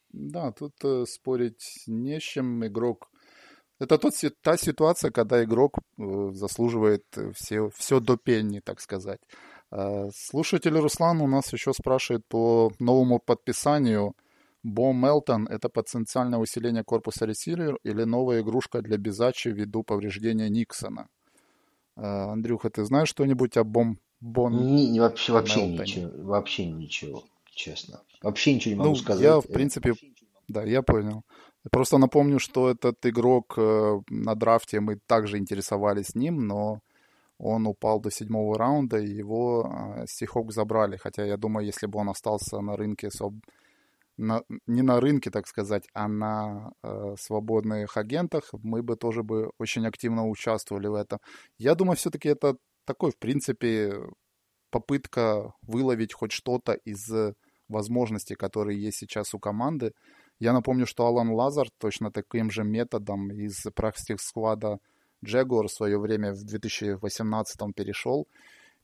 да, 0.09 0.51
тут 0.51 0.73
э, 0.83 1.05
спорить 1.07 1.83
не 1.87 2.19
с 2.19 2.23
чем. 2.23 2.63
Игрок... 2.63 3.09
Это 3.79 3.97
тот, 3.97 4.13
та 4.41 4.55
ситуация, 4.55 5.09
когда 5.09 5.43
игрок 5.43 5.79
э, 5.97 6.29
заслуживает 6.33 7.05
все, 7.33 7.71
все 7.75 7.99
до 7.99 8.17
пенни, 8.17 8.59
так 8.59 8.79
сказать. 8.79 9.19
Э, 9.71 10.09
слушатель 10.13 10.77
Руслан 10.77 11.21
у 11.21 11.27
нас 11.27 11.51
еще 11.53 11.73
спрашивает 11.73 12.23
по 12.27 12.71
новому 12.77 13.17
подписанию. 13.17 14.13
Бо 14.63 14.91
Мелтон– 14.93 15.47
это 15.49 15.69
потенциальное 15.69 16.39
усиление 16.39 16.83
корпуса 16.83 17.25
ресивер 17.25 17.77
или 17.83 18.03
новая 18.03 18.41
игрушка 18.41 18.81
для 18.81 18.97
Безачи 18.97 19.49
ввиду 19.49 19.83
повреждения 19.83 20.49
Никсона? 20.49 21.07
Э, 21.95 22.31
Андрюха, 22.31 22.69
ты 22.69 22.83
знаешь 22.83 23.09
что-нибудь 23.09 23.57
о 23.57 23.63
Бом 23.63 23.99
Бон 24.21 24.53
Не, 24.53 24.89
не, 24.89 24.99
вообще, 24.99 25.31
вообще 25.31 25.65
Мелтоне? 25.65 25.81
ничего, 25.81 26.23
вообще 26.23 26.65
ничего, 26.65 27.23
честно. 27.45 28.01
Вообще 28.21 28.55
ничего 28.55 28.73
не 28.73 28.79
могу 28.79 28.95
Ну, 28.95 28.95
сказать. 28.95 29.23
я, 29.23 29.39
в 29.39 29.47
Э, 29.47 29.53
принципе, 29.53 29.93
да, 30.49 30.63
я 30.63 30.81
понял. 30.81 31.23
Просто 31.71 31.97
напомню, 31.97 32.39
что 32.39 32.69
этот 32.69 33.05
игрок 33.05 33.53
э, 33.57 33.99
на 34.09 34.35
драфте, 34.35 34.79
мы 34.81 34.97
также 35.07 35.37
интересовались 35.37 36.15
ним, 36.15 36.47
но 36.47 36.79
он 37.37 37.67
упал 37.67 38.01
до 38.01 38.11
седьмого 38.11 38.57
раунда, 38.57 38.97
и 38.97 39.07
его 39.07 39.95
э, 39.97 40.05
Сихок 40.07 40.51
забрали. 40.51 40.97
Хотя 40.97 41.25
я 41.25 41.37
думаю, 41.37 41.65
если 41.65 41.87
бы 41.87 41.99
он 41.99 42.09
остался 42.09 42.59
на 42.61 42.75
рынке, 42.75 43.07
соб- 43.07 43.41
на- 44.19 44.43
не 44.67 44.81
на 44.81 44.99
рынке, 44.99 45.31
так 45.31 45.47
сказать, 45.47 45.87
а 45.93 46.07
на 46.07 46.71
э, 46.83 47.15
свободных 47.19 47.97
агентах, 47.97 48.49
мы 48.63 48.83
бы 48.83 48.95
тоже 48.95 49.23
бы 49.23 49.51
очень 49.59 49.87
активно 49.87 50.27
участвовали 50.27 50.87
в 50.87 50.93
этом. 50.93 51.19
Я 51.57 51.75
думаю, 51.75 51.95
все-таки 51.95 52.29
это 52.29 52.57
такой, 52.85 53.11
в 53.11 53.17
принципе, 53.17 53.93
попытка 54.71 55.53
выловить 55.61 56.13
хоть 56.13 56.31
что-то 56.31 56.73
из 56.73 57.09
э, 57.11 57.33
возможностей, 57.69 58.35
которые 58.35 58.81
есть 58.81 58.97
сейчас 58.97 59.33
у 59.33 59.39
команды. 59.39 59.93
Я 60.39 60.53
напомню, 60.53 60.85
что 60.85 61.05
Алан 61.05 61.29
Лазар 61.31 61.67
точно 61.77 62.11
таким 62.11 62.51
же 62.51 62.63
методом 62.63 63.31
из 63.31 63.65
практик 63.75 64.19
склада 64.19 64.79
Джегуар 65.23 65.67
в 65.67 65.71
свое 65.71 65.99
время 65.99 66.33
в 66.33 66.43
2018 66.43 67.75
перешел. 67.75 68.27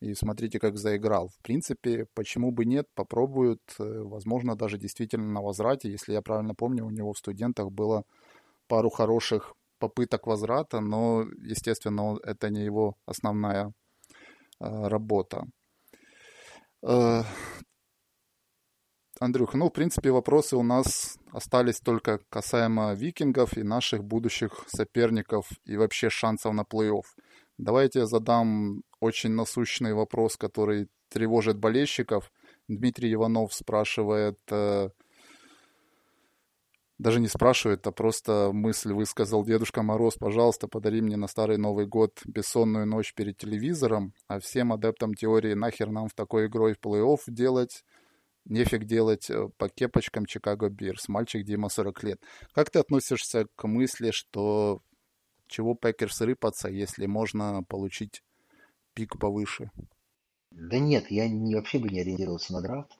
И 0.02 0.14
смотрите, 0.14 0.60
как 0.60 0.78
заиграл. 0.78 1.30
В 1.30 1.42
принципе, 1.42 2.06
почему 2.14 2.52
бы 2.52 2.66
нет, 2.66 2.88
попробуют. 2.96 3.62
Э, 3.80 4.02
Возможно, 4.04 4.56
даже 4.56 4.78
действительно 4.78 5.32
на 5.32 5.42
возврате. 5.42 5.90
Если 5.92 6.14
я 6.14 6.22
правильно 6.22 6.54
помню, 6.54 6.86
у 6.86 6.90
него 6.90 7.14
в 7.14 7.18
студентах 7.18 7.72
было 7.72 8.04
пару 8.68 8.90
хороших 8.90 9.54
попыток 9.80 10.28
возврата, 10.28 10.80
но, 10.82 11.24
естественно, 11.44 12.18
это 12.24 12.50
не 12.50 12.64
его 12.64 12.96
основная 13.06 13.74
э, 14.60 14.88
работа. 14.88 15.46
Э, 16.84 17.24
Андрюха, 19.20 19.58
ну, 19.58 19.70
в 19.70 19.74
принципе, 19.74 20.12
вопросы 20.12 20.58
у 20.58 20.64
нас 20.64 21.18
остались 21.32 21.80
только 21.80 22.20
касаемо 22.30 22.94
викингов 22.94 23.58
и 23.58 23.64
наших 23.64 24.04
будущих 24.04 24.66
соперников 24.68 25.50
и 25.64 25.78
вообще 25.78 26.10
шансов 26.10 26.54
на 26.54 26.62
плей-офф. 26.64 27.06
Давайте 27.58 28.00
я 28.00 28.06
задам 28.06 28.84
очень 29.00 29.32
насущный 29.32 29.94
вопрос, 29.94 30.36
который 30.36 30.90
тревожит 31.10 31.58
болельщиков. 31.58 32.32
Дмитрий 32.68 33.14
Иванов 33.14 33.54
спрашивает, 33.54 34.40
э, 34.52 34.90
даже 36.98 37.20
не 37.20 37.28
спрашивает, 37.28 37.86
а 37.88 37.92
просто 37.92 38.52
мысль 38.54 38.94
высказал. 38.94 39.44
Дедушка 39.46 39.84
Мороз, 39.84 40.16
пожалуйста, 40.16 40.68
подари 40.68 41.02
мне 41.02 41.18
на 41.18 41.28
Старый 41.28 41.58
Новый 41.58 41.86
год 41.88 42.22
бессонную 42.26 42.86
ночь 42.86 43.14
перед 43.14 43.38
телевизором, 43.38 44.14
а 44.28 44.40
всем 44.40 44.74
адептам 44.74 45.14
теории 45.14 45.54
нахер 45.54 45.92
нам 45.92 46.08
в 46.08 46.14
такой 46.14 46.48
игрой 46.48 46.74
в 46.74 46.86
плей-офф 46.86 47.20
делать, 47.28 47.84
нефиг 48.46 48.86
делать 48.86 49.30
э, 49.30 49.50
по 49.58 49.70
кепочкам 49.70 50.26
Chicago 50.26 50.70
Bears. 50.70 51.08
Мальчик 51.08 51.46
Дима 51.46 51.70
40 51.70 52.04
лет. 52.04 52.22
Как 52.54 52.70
ты 52.70 52.80
относишься 52.80 53.48
к 53.56 53.68
мысли, 53.68 54.12
что 54.12 54.82
чего 55.48 55.76
Packers 55.76 56.22
рыпаться, 56.22 56.70
если 56.70 57.06
можно 57.06 57.64
получить 57.64 58.24
pick 58.94 59.20
повыше? 59.20 59.72
Да 60.52 60.80
нет, 60.80 61.12
я 61.12 61.28
не, 61.28 61.56
вообще 61.56 61.80
бы 61.80 61.90
не 61.90 62.00
ориентировался 62.00 62.54
на 62.54 62.62
драфт. 62.62 62.92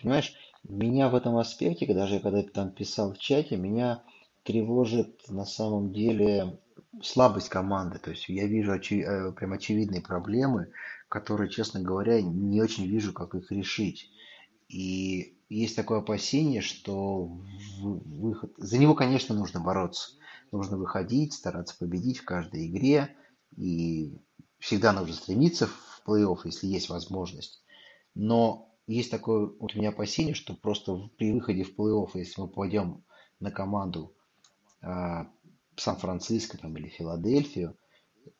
Понимаешь, 0.00 0.34
меня 0.64 1.08
в 1.08 1.14
этом 1.14 1.36
аспекте, 1.36 1.92
даже 1.92 2.20
когда 2.20 2.38
я 2.38 2.44
там 2.44 2.70
писал 2.72 3.12
в 3.14 3.18
чате, 3.18 3.56
меня 3.56 4.02
тревожит 4.42 5.28
на 5.28 5.44
самом 5.44 5.92
деле 5.92 6.58
слабость 7.02 7.48
команды. 7.48 7.98
То 7.98 8.10
есть 8.10 8.28
я 8.28 8.46
вижу 8.46 8.72
очи- 8.72 9.02
э, 9.02 9.32
прям 9.32 9.52
очевидные 9.52 10.02
проблемы, 10.02 10.72
которые, 11.08 11.50
честно 11.50 11.80
говоря, 11.80 12.20
не 12.22 12.60
очень 12.60 12.86
вижу, 12.86 13.12
как 13.12 13.34
их 13.34 13.50
решить. 13.52 14.10
И 14.68 15.36
есть 15.48 15.76
такое 15.76 15.98
опасение, 15.98 16.62
что 16.62 17.24
выход... 17.80 18.52
За 18.56 18.78
него, 18.78 18.94
конечно, 18.94 19.34
нужно 19.34 19.60
бороться. 19.60 20.12
Нужно 20.52 20.76
выходить, 20.76 21.32
стараться 21.32 21.76
победить 21.78 22.18
в 22.18 22.24
каждой 22.24 22.66
игре. 22.66 23.16
И 23.56 24.16
всегда 24.58 24.92
нужно 24.92 25.14
стремиться 25.14 25.66
в 25.66 26.02
плей-офф, 26.06 26.40
если 26.44 26.66
есть 26.66 26.88
возможность. 26.88 27.64
Но 28.14 28.72
есть 28.86 29.10
такое 29.10 29.46
вот 29.58 29.74
у 29.74 29.78
меня 29.78 29.88
опасение, 29.88 30.34
что 30.34 30.54
просто 30.54 31.10
при 31.16 31.32
выходе 31.32 31.64
в 31.64 31.74
плей-офф, 31.74 32.10
если 32.14 32.42
мы 32.42 32.48
пойдем 32.48 33.02
на 33.40 33.50
команду 33.50 34.14
а, 34.82 35.28
Сан-Франциско 35.76 36.58
там, 36.58 36.76
или 36.76 36.88
Филадельфию, 36.88 37.76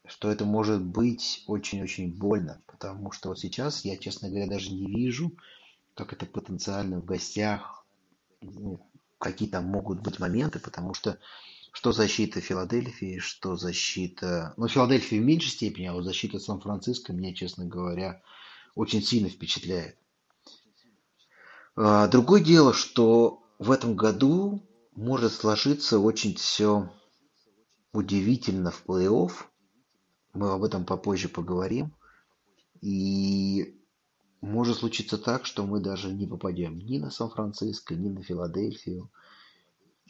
что 0.06 0.30
это 0.30 0.44
может 0.44 0.84
быть 0.84 1.44
очень-очень 1.46 2.16
больно. 2.16 2.62
Потому 2.66 3.12
что 3.12 3.30
вот 3.30 3.38
сейчас 3.38 3.84
я, 3.84 3.96
честно 3.96 4.28
говоря, 4.28 4.46
даже 4.46 4.72
не 4.72 4.86
вижу, 4.86 5.32
как 5.94 6.12
это 6.12 6.26
потенциально 6.26 7.00
в 7.00 7.04
гостях, 7.04 7.86
ну, 8.40 8.80
какие 9.18 9.48
там 9.48 9.66
могут 9.66 10.00
быть 10.00 10.18
моменты, 10.18 10.58
потому 10.58 10.94
что 10.94 11.18
что 11.72 11.92
защита 11.92 12.40
Филадельфии, 12.40 13.18
что 13.18 13.56
защита... 13.56 14.54
Ну, 14.56 14.68
Филадельфия 14.68 15.20
в 15.20 15.24
меньшей 15.24 15.50
степени, 15.50 15.86
а 15.86 15.94
вот 15.94 16.04
защита 16.04 16.38
Сан-Франциско 16.38 17.12
меня, 17.12 17.34
честно 17.34 17.64
говоря, 17.64 18.22
очень 18.74 19.02
сильно 19.02 19.30
впечатляет. 19.30 19.96
А, 21.74 22.06
Другое 22.08 22.42
дело, 22.44 22.74
что 22.74 23.42
в 23.58 23.70
этом 23.70 23.96
году 23.96 24.62
может 24.94 25.32
сложиться 25.32 25.98
очень 25.98 26.34
все 26.36 26.92
удивительно 27.92 28.70
в 28.70 28.84
плей-офф. 28.86 29.32
Мы 30.34 30.52
об 30.52 30.64
этом 30.64 30.84
попозже 30.84 31.28
поговорим. 31.28 31.94
И 32.82 33.80
может 34.42 34.78
случиться 34.78 35.16
так, 35.16 35.46
что 35.46 35.64
мы 35.64 35.80
даже 35.80 36.12
не 36.12 36.26
попадем 36.26 36.78
ни 36.78 36.98
на 36.98 37.10
Сан-Франциско, 37.10 37.94
ни 37.94 38.08
на 38.08 38.22
Филадельфию. 38.22 39.10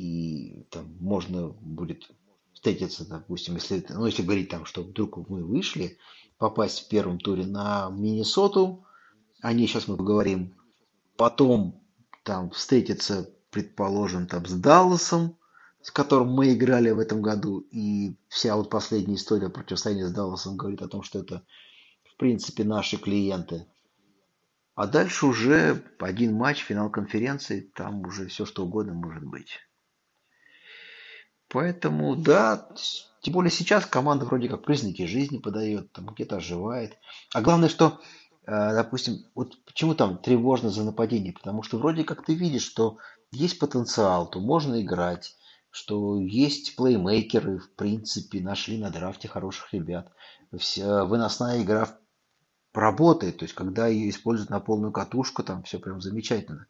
И 0.02 0.66
там 0.70 0.96
можно 0.98 1.50
будет 1.50 2.10
встретиться, 2.52 3.08
допустим, 3.08 3.54
если, 3.54 3.86
ну, 3.88 4.06
если 4.06 4.22
говорить 4.22 4.48
там, 4.48 4.64
что 4.64 4.82
вдруг 4.82 5.28
мы 5.28 5.44
вышли, 5.44 5.96
попасть 6.38 6.80
в 6.80 6.88
первом 6.88 7.20
туре 7.20 7.46
на 7.46 7.88
Миннесоту, 7.88 8.84
о 9.42 9.52
ней 9.52 9.68
сейчас 9.68 9.86
мы 9.86 9.96
поговорим, 9.96 10.56
потом 11.16 11.80
там 12.24 12.50
встретиться, 12.50 13.30
предположим, 13.50 14.26
там 14.26 14.44
с 14.44 14.54
Далласом, 14.54 15.36
с 15.82 15.92
которым 15.92 16.32
мы 16.32 16.52
играли 16.52 16.90
в 16.90 16.98
этом 16.98 17.22
году, 17.22 17.60
и 17.70 18.16
вся 18.26 18.56
вот 18.56 18.70
последняя 18.70 19.14
история 19.14 19.50
противостояния 19.50 20.08
с 20.08 20.12
Далласом 20.12 20.56
говорит 20.56 20.82
о 20.82 20.88
том, 20.88 21.04
что 21.04 21.20
это, 21.20 21.44
в 22.02 22.16
принципе, 22.16 22.64
наши 22.64 22.96
клиенты. 22.96 23.68
А 24.74 24.88
дальше 24.88 25.26
уже 25.26 25.80
один 26.00 26.34
матч, 26.34 26.64
финал 26.64 26.90
конференции, 26.90 27.70
там 27.72 28.00
уже 28.04 28.26
все 28.26 28.44
что 28.44 28.64
угодно 28.64 28.94
может 28.94 29.22
быть. 29.22 29.60
Поэтому, 31.52 32.16
да, 32.16 32.66
тем 33.20 33.34
более 33.34 33.50
сейчас 33.50 33.84
команда 33.84 34.24
вроде 34.24 34.48
как 34.48 34.64
признаки 34.64 35.04
жизни 35.04 35.36
подает, 35.36 35.92
там 35.92 36.06
где-то 36.06 36.36
оживает. 36.36 36.96
А 37.34 37.42
главное, 37.42 37.68
что, 37.68 38.00
э, 38.46 38.74
допустим, 38.74 39.26
вот 39.34 39.62
почему 39.66 39.94
там 39.94 40.16
тревожно 40.16 40.70
за 40.70 40.82
нападение? 40.82 41.34
Потому 41.34 41.62
что 41.62 41.76
вроде 41.76 42.04
как 42.04 42.24
ты 42.24 42.34
видишь, 42.34 42.64
что 42.64 42.96
есть 43.32 43.58
потенциал, 43.58 44.30
то 44.30 44.40
можно 44.40 44.80
играть, 44.80 45.36
что 45.70 46.18
есть 46.18 46.74
плеймейкеры, 46.74 47.58
в 47.58 47.74
принципе, 47.74 48.40
нашли 48.40 48.78
на 48.78 48.88
драфте 48.88 49.28
хороших 49.28 49.74
ребят. 49.74 50.10
Вся 50.56 51.04
выносная 51.04 51.62
игра 51.62 51.98
работает, 52.72 53.36
то 53.36 53.44
есть 53.44 53.54
когда 53.54 53.88
ее 53.88 54.08
используют 54.08 54.48
на 54.48 54.60
полную 54.60 54.90
катушку, 54.90 55.42
там 55.42 55.64
все 55.64 55.78
прям 55.78 56.00
замечательно. 56.00 56.66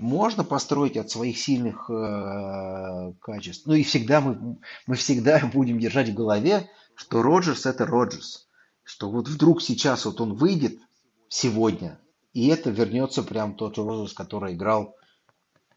Можно 0.00 0.44
построить 0.44 0.96
от 0.96 1.10
своих 1.10 1.38
сильных 1.38 1.90
э, 1.90 3.12
качеств. 3.20 3.66
Ну 3.66 3.74
и 3.74 3.82
всегда 3.82 4.20
мы, 4.20 4.58
мы 4.86 4.94
всегда 4.96 5.40
будем 5.52 5.78
держать 5.78 6.08
в 6.08 6.14
голове, 6.14 6.70
что 6.94 7.22
Роджерс 7.22 7.66
это 7.66 7.86
Роджерс. 7.86 8.48
Что 8.82 9.10
вот 9.10 9.28
вдруг 9.28 9.62
сейчас 9.62 10.06
вот 10.06 10.20
он 10.20 10.34
выйдет 10.34 10.80
сегодня, 11.28 12.00
и 12.32 12.48
это 12.48 12.70
вернется 12.70 13.22
прям 13.22 13.54
тот 13.54 13.76
же 13.76 13.84
Роджерс, 13.84 14.14
который 14.14 14.54
играл 14.54 14.96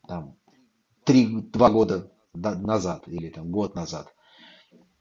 там 0.08 0.38
три, 1.04 1.28
два 1.28 1.70
года 1.70 2.12
на- 2.34 2.56
назад 2.56 3.08
или 3.08 3.30
там 3.30 3.52
год 3.52 3.76
назад. 3.76 4.14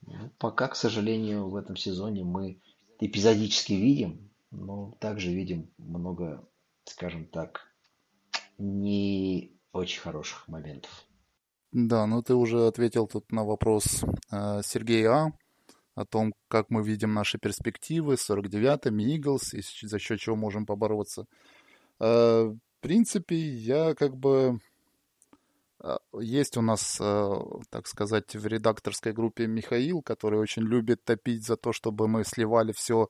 Ну, 0.02 0.30
пока, 0.38 0.68
к 0.68 0.76
сожалению, 0.76 1.48
в 1.48 1.56
этом 1.56 1.76
сезоне 1.76 2.24
мы 2.24 2.60
эпизодически 2.98 3.74
видим, 3.74 4.30
но 4.50 4.96
также 4.98 5.32
видим 5.32 5.70
много, 5.78 6.44
скажем 6.84 7.26
так, 7.26 7.71
не 8.58 9.52
очень 9.72 10.00
хороших 10.00 10.48
моментов. 10.48 11.06
Да, 11.72 12.06
ну 12.06 12.22
ты 12.22 12.34
уже 12.34 12.66
ответил 12.66 13.06
тут 13.06 13.32
на 13.32 13.44
вопрос 13.44 14.04
э, 14.30 14.60
Сергея 14.62 15.10
А. 15.10 15.32
о 15.94 16.04
том, 16.04 16.34
как 16.48 16.68
мы 16.68 16.82
видим 16.84 17.14
наши 17.14 17.38
перспективы 17.38 18.18
с 18.18 18.28
49-ми, 18.28 19.18
Eagles, 19.18 19.56
и 19.56 19.86
за 19.86 19.98
счет 19.98 20.20
чего 20.20 20.36
можем 20.36 20.66
побороться. 20.66 21.26
Э, 21.98 22.44
в 22.44 22.80
принципе, 22.80 23.36
я 23.36 23.94
как 23.94 24.16
бы... 24.16 24.60
Э, 25.80 25.96
есть 26.20 26.58
у 26.58 26.62
нас, 26.62 26.98
так 27.70 27.86
сказать, 27.86 28.36
в 28.36 28.46
редакторской 28.46 29.14
группе 29.14 29.46
Михаил, 29.46 30.02
который 30.02 30.38
очень 30.38 30.62
любит 30.62 31.02
топить 31.04 31.46
за 31.46 31.56
то, 31.56 31.72
чтобы 31.72 32.06
мы 32.06 32.24
сливали 32.24 32.72
все, 32.72 33.08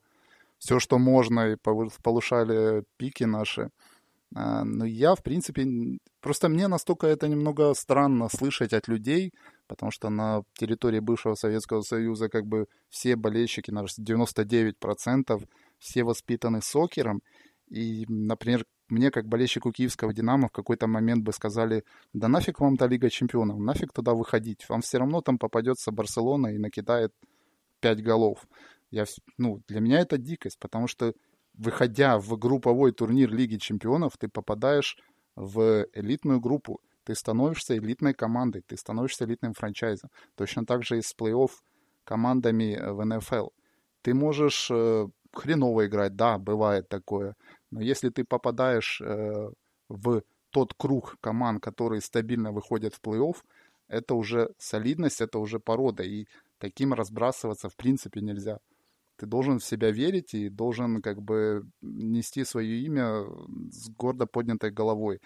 все 0.59 0.79
что 0.79 0.99
можно, 0.99 1.53
и 1.53 1.57
повышали 1.57 2.85
пики 2.97 3.25
наши. 3.25 3.71
Но 4.35 4.85
я, 4.85 5.15
в 5.15 5.23
принципе, 5.23 5.67
просто 6.21 6.49
мне 6.49 6.69
настолько 6.69 7.07
это 7.07 7.29
немного 7.29 7.75
странно 7.75 8.29
слышать 8.29 8.73
от 8.73 8.89
людей, 8.89 9.33
потому 9.67 9.93
что 9.93 10.11
на 10.11 10.43
территории 10.55 11.01
бывшего 11.01 11.35
Советского 11.35 11.83
Союза 11.83 12.29
как 12.29 12.47
бы 12.47 12.67
все 12.89 13.17
болельщики, 13.17 13.71
на 13.71 13.85
99%, 13.85 15.49
все 15.79 16.05
воспитаны 16.05 16.63
сокером. 16.63 17.21
И, 17.69 18.05
например, 18.09 18.65
мне, 18.89 19.11
как 19.11 19.27
болельщику 19.27 19.73
киевского 19.73 20.13
«Динамо», 20.13 20.49
в 20.49 20.53
какой-то 20.53 20.87
момент 20.87 21.25
бы 21.25 21.33
сказали, 21.33 21.85
да 22.13 22.29
нафиг 22.29 22.61
вам 22.61 22.77
та 22.77 22.87
Лига 22.87 23.09
Чемпионов, 23.09 23.59
нафиг 23.59 23.93
туда 23.93 24.13
выходить, 24.13 24.69
вам 24.69 24.83
все 24.83 24.99
равно 24.99 25.23
там 25.23 25.39
попадется 25.39 25.93
Барселона 25.93 26.49
и 26.49 26.59
накидает 26.59 27.13
5 27.81 28.03
голов. 28.03 28.47
Я, 28.91 29.07
ну, 29.39 29.63
для 29.69 29.81
меня 29.81 30.01
это 30.01 30.19
дикость, 30.19 30.59
потому 30.59 30.87
что, 30.89 31.15
выходя 31.55 32.19
в 32.19 32.37
групповой 32.39 32.93
турнир 32.93 33.33
Лиги 33.33 33.57
Чемпионов, 33.57 34.17
ты 34.19 34.29
попадаешь 34.29 34.97
в 35.37 35.87
элитную 35.95 36.41
группу 36.41 36.81
ты 37.05 37.15
становишься 37.15 37.77
элитной 37.77 38.15
командой, 38.15 38.63
ты 38.63 38.77
становишься 38.77 39.25
элитным 39.25 39.55
франчайзом. 39.55 40.11
Точно 40.37 40.65
так 40.65 40.85
же 40.85 40.99
и 40.99 41.03
с 41.03 41.15
плей-офф 41.17 41.51
командами 42.05 42.75
э, 42.75 42.93
в 42.93 43.05
НФЛ. 43.05 43.49
Ты 44.03 44.15
можешь 44.15 44.71
э, 44.71 45.07
хреново 45.33 45.87
играть, 45.87 46.17
да, 46.17 46.39
бывает 46.39 46.89
такое, 46.89 47.35
но 47.71 47.81
если 47.81 48.11
ты 48.11 48.25
попадаешь 48.25 49.01
э, 49.01 49.51
в 49.89 50.23
тот 50.51 50.75
круг 50.75 51.17
команд, 51.21 51.63
которые 51.63 52.01
стабильно 52.01 52.53
выходят 52.53 52.95
в 52.95 53.01
плей-офф, 53.01 53.37
это 53.89 54.15
уже 54.15 54.51
солидность, 54.59 55.21
это 55.21 55.39
уже 55.39 55.59
порода, 55.59 56.03
и 56.03 56.27
таким 56.59 56.95
разбрасываться 56.95 57.69
в 57.69 57.77
принципе 57.77 58.21
нельзя. 58.21 58.59
Ты 59.23 59.27
должен 59.27 59.61
в 59.61 59.65
себя 59.65 59.93
верить 59.93 60.35
и 60.35 60.49
должен 60.49 61.01
как 61.01 61.23
бы 61.23 61.63
нести 61.81 62.45
свое 62.45 62.81
имя 62.81 63.25
с 63.71 63.89
гордо 63.91 64.27
поднятой 64.27 64.73
головой. 64.73 65.21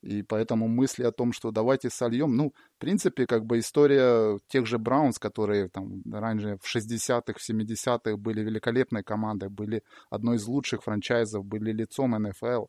И 0.00 0.22
поэтому 0.22 0.68
мысли 0.68 1.02
о 1.02 1.10
том, 1.10 1.32
что 1.32 1.50
давайте 1.50 1.90
сольем, 1.90 2.36
ну, 2.36 2.52
в 2.76 2.78
принципе, 2.78 3.26
как 3.26 3.44
бы 3.44 3.58
история 3.58 4.38
тех 4.46 4.66
же 4.66 4.78
Браунс, 4.78 5.18
которые 5.18 5.68
там 5.68 6.02
раньше 6.08 6.56
в 6.62 6.76
60-х, 6.76 7.32
в 7.36 7.50
70-х 7.50 8.16
были 8.16 8.42
великолепной 8.42 9.02
командой, 9.02 9.48
были 9.48 9.82
одной 10.08 10.36
из 10.36 10.46
лучших 10.46 10.84
франчайзов, 10.84 11.44
были 11.44 11.72
лицом 11.72 12.12
НФЛ. 12.12 12.66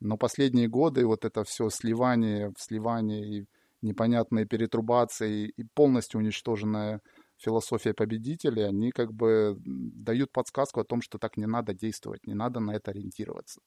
Но 0.00 0.16
последние 0.16 0.68
годы 0.68 1.04
вот 1.04 1.26
это 1.26 1.44
все 1.44 1.68
сливание, 1.68 2.54
сливание 2.56 3.40
и 3.40 3.46
непонятные 3.82 4.46
перетрубации 4.46 5.48
и 5.54 5.64
полностью 5.74 6.20
уничтоженная 6.20 7.02
философия 7.38 7.94
победителей, 7.94 8.62
они 8.62 8.90
как 8.90 9.12
бы 9.12 9.56
дают 9.64 10.32
подсказку 10.32 10.80
о 10.80 10.84
том, 10.84 11.00
что 11.02 11.18
так 11.18 11.36
не 11.36 11.46
надо 11.46 11.72
действовать, 11.74 12.26
не 12.26 12.34
надо 12.34 12.60
на 12.60 12.72
это 12.72 12.90
ориентироваться. 12.90 13.60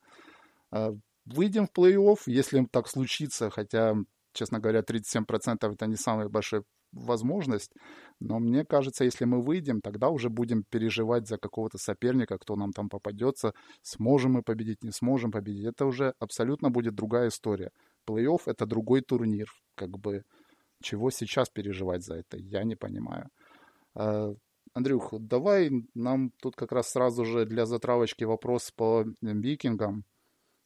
А 0.71 0.91
выйдем 1.25 1.67
в 1.67 1.77
плей-офф, 1.77 2.17
если 2.27 2.65
так 2.71 2.87
случится, 2.87 3.49
хотя, 3.49 3.95
честно 4.33 4.59
говоря, 4.59 4.81
37% 4.81 5.73
это 5.73 5.87
не 5.87 5.95
самая 5.95 6.29
большая 6.29 6.63
возможность, 6.91 7.71
но 8.19 8.39
мне 8.39 8.65
кажется, 8.65 9.05
если 9.05 9.25
мы 9.25 9.41
выйдем, 9.41 9.79
тогда 9.81 10.09
уже 10.09 10.29
будем 10.29 10.63
переживать 10.69 11.27
за 11.27 11.37
какого-то 11.37 11.77
соперника, 11.77 12.37
кто 12.37 12.55
нам 12.55 12.71
там 12.71 12.89
попадется, 12.89 13.53
сможем 13.81 14.33
мы 14.33 14.43
победить, 14.43 14.83
не 14.83 14.91
сможем 14.91 15.31
победить. 15.31 15.65
Это 15.65 15.85
уже 15.85 16.13
абсолютно 16.19 16.69
будет 16.69 16.93
другая 16.93 17.29
история. 17.29 17.71
Плей-офф— 18.07 18.41
это 18.45 18.65
другой 18.65 19.01
турнир, 19.01 19.47
как 19.75 19.97
бы 19.97 20.23
чего 20.83 21.11
сейчас 21.11 21.49
переживать 21.49 22.03
за 22.03 22.15
это, 22.15 22.37
я 22.37 22.63
не 22.63 22.75
понимаю. 22.75 23.29
А, 23.95 24.33
Андрюх, 24.73 25.13
давай 25.19 25.69
нам 25.93 26.31
тут 26.41 26.55
как 26.55 26.71
раз 26.71 26.91
сразу 26.91 27.25
же 27.25 27.45
для 27.45 27.65
затравочки 27.65 28.23
вопрос 28.23 28.71
по 28.71 29.05
викингам. 29.21 30.05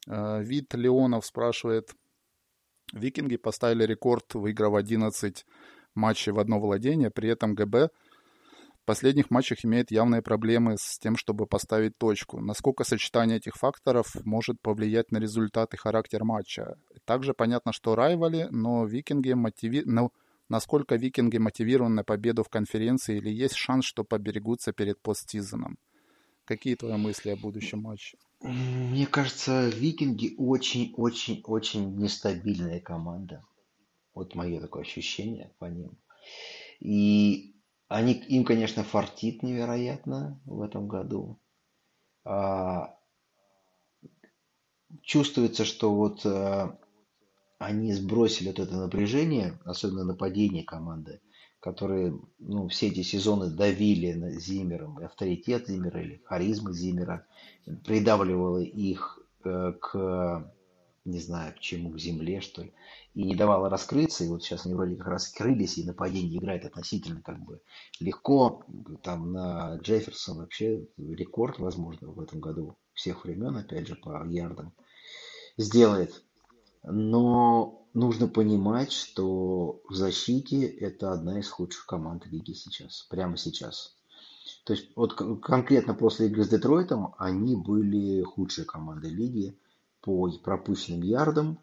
Э, 0.08 0.42
Вид 0.42 0.74
Леонов 0.74 1.26
спрашивает. 1.26 1.94
Викинги 2.92 3.36
поставили 3.36 3.84
рекорд, 3.84 4.34
выиграв 4.34 4.74
11 4.74 5.44
матчей 5.94 6.32
в 6.32 6.38
одно 6.38 6.60
владение. 6.60 7.10
При 7.10 7.28
этом 7.28 7.54
ГБ 7.54 7.88
в 7.88 8.86
последних 8.86 9.30
матчах 9.30 9.64
имеет 9.64 9.90
явные 9.90 10.22
проблемы 10.22 10.76
с 10.78 11.00
тем, 11.00 11.16
чтобы 11.16 11.46
поставить 11.46 11.98
точку. 11.98 12.40
Насколько 12.40 12.84
сочетание 12.84 13.38
этих 13.38 13.54
факторов 13.56 14.14
может 14.24 14.60
повлиять 14.62 15.10
на 15.10 15.18
результат 15.18 15.74
и 15.74 15.76
характер 15.76 16.22
матча? 16.22 16.76
Также 17.04 17.34
понятно, 17.34 17.72
что 17.72 17.96
райвали, 17.96 18.46
но 18.52 18.86
викинги 18.86 19.32
мотиви... 19.32 19.82
но 19.84 20.12
насколько 20.48 20.96
викинги 20.96 21.38
мотивированы 21.38 22.04
победу 22.04 22.42
в 22.42 22.48
конференции 22.48 23.16
или 23.18 23.30
есть 23.30 23.54
шанс, 23.54 23.84
что 23.84 24.04
поберегутся 24.04 24.72
перед 24.72 25.00
постсезоном? 25.00 25.78
Какие 26.44 26.76
твои 26.76 26.96
мысли 26.96 27.30
о 27.30 27.36
будущем 27.36 27.80
матче? 27.80 28.18
Мне 28.40 29.06
кажется, 29.06 29.68
Викинги 29.68 30.34
очень-очень-очень 30.38 31.96
нестабильная 31.96 32.80
команда. 32.80 33.42
Вот 34.14 34.34
мое 34.34 34.60
такое 34.60 34.82
ощущение 34.82 35.52
по 35.58 35.64
ним. 35.64 35.98
И 36.80 37.56
они, 37.88 38.12
им, 38.12 38.44
конечно, 38.44 38.84
фартит 38.84 39.42
невероятно 39.42 40.40
в 40.44 40.62
этом 40.62 40.86
году. 40.86 41.40
А, 42.24 42.96
чувствуется, 45.02 45.64
что 45.64 45.94
вот 45.94 46.24
а, 46.24 46.78
они 47.58 47.92
сбросили 47.92 48.48
вот 48.48 48.58
это 48.58 48.76
напряжение, 48.76 49.58
особенно 49.64 50.04
нападение 50.04 50.64
команды 50.64 51.20
которые 51.66 52.16
ну, 52.38 52.68
все 52.68 52.86
эти 52.86 53.02
сезоны 53.02 53.50
давили 53.50 54.12
на 54.12 54.30
Зимером, 54.30 54.98
авторитет 54.98 55.66
Зимера 55.66 56.00
или 56.00 56.22
харизма 56.24 56.72
Зимера, 56.72 57.26
придавливала 57.84 58.62
их 58.62 59.18
э, 59.44 59.72
к, 59.80 60.52
не 61.04 61.18
знаю, 61.18 61.54
к 61.54 61.58
чему, 61.58 61.90
к 61.90 61.98
земле, 61.98 62.40
что 62.40 62.62
ли, 62.62 62.72
и 63.14 63.24
не 63.24 63.34
давала 63.34 63.68
раскрыться, 63.68 64.22
и 64.22 64.28
вот 64.28 64.44
сейчас 64.44 64.64
они 64.64 64.76
вроде 64.76 64.94
как 64.94 65.08
раскрылись, 65.08 65.78
и 65.78 65.84
нападение 65.84 66.38
играет 66.38 66.64
относительно 66.64 67.20
как 67.20 67.44
бы 67.44 67.60
легко, 67.98 68.62
там 69.02 69.32
на 69.32 69.76
Джефферсон 69.82 70.38
вообще 70.38 70.86
рекорд, 70.98 71.58
возможно, 71.58 72.12
в 72.12 72.20
этом 72.20 72.38
году 72.38 72.76
всех 72.92 73.24
времен, 73.24 73.56
опять 73.56 73.88
же, 73.88 73.96
по 73.96 74.24
ярдам 74.24 74.72
сделает. 75.56 76.22
Но 76.86 77.86
нужно 77.94 78.28
понимать, 78.28 78.92
что 78.92 79.80
в 79.88 79.94
защите 79.94 80.66
это 80.66 81.12
одна 81.12 81.40
из 81.40 81.48
худших 81.50 81.84
команд 81.86 82.26
лиги 82.26 82.52
сейчас, 82.52 83.02
прямо 83.10 83.36
сейчас. 83.36 83.96
То 84.64 84.72
есть 84.72 84.90
вот 84.94 85.14
конкретно 85.14 85.94
после 85.94 86.26
игры 86.26 86.44
с 86.44 86.48
Детройтом 86.48 87.14
они 87.18 87.56
были 87.56 88.22
худшей 88.22 88.64
командой 88.64 89.10
лиги 89.10 89.58
по 90.00 90.30
пропущенным 90.38 91.02
ярдам 91.02 91.58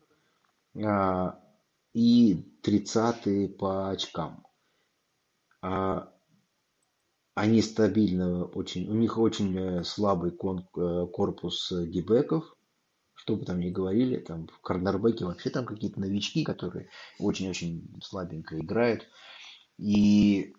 а, 0.76 1.40
и 1.94 2.36
30 2.62 3.58
по 3.58 3.90
очкам. 3.90 4.46
А, 5.62 6.12
они 7.36 7.62
стабильно 7.62 8.44
очень, 8.44 8.90
у 8.90 8.94
них 8.94 9.18
очень 9.18 9.58
э, 9.58 9.84
слабый 9.84 10.32
э, 10.32 11.08
корпус 11.08 11.72
дебеков, 11.72 12.56
что 13.24 13.38
бы 13.38 13.46
там 13.46 13.62
ни 13.62 13.70
говорили, 13.70 14.18
там 14.18 14.48
в 14.48 14.60
вообще 14.68 15.50
там 15.50 15.66
какие-то 15.66 15.98
новички, 16.02 16.44
которые 16.44 16.90
очень-очень 17.20 18.02
слабенько 18.04 18.60
играют. 18.60 19.08
И 19.78 20.54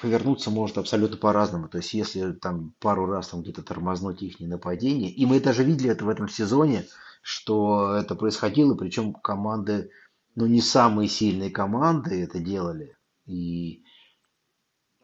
повернуться 0.00 0.50
может 0.50 0.78
абсолютно 0.78 1.18
по-разному. 1.18 1.68
То 1.68 1.76
есть, 1.76 1.92
если 1.92 2.32
там 2.32 2.74
пару 2.80 3.04
раз 3.04 3.28
там 3.28 3.42
где-то 3.42 3.62
тормознуть 3.62 4.22
их 4.22 4.40
нападение, 4.40 5.10
и 5.10 5.26
мы 5.26 5.40
даже 5.40 5.62
видели 5.62 5.90
это 5.90 6.06
в 6.06 6.08
этом 6.08 6.26
сезоне, 6.26 6.86
что 7.20 7.92
это 7.92 8.14
происходило, 8.14 8.74
причем 8.74 9.12
команды, 9.12 9.90
ну 10.36 10.46
не 10.46 10.62
самые 10.62 11.06
сильные 11.06 11.50
команды 11.50 12.22
это 12.22 12.38
делали. 12.38 12.96
И 13.26 13.84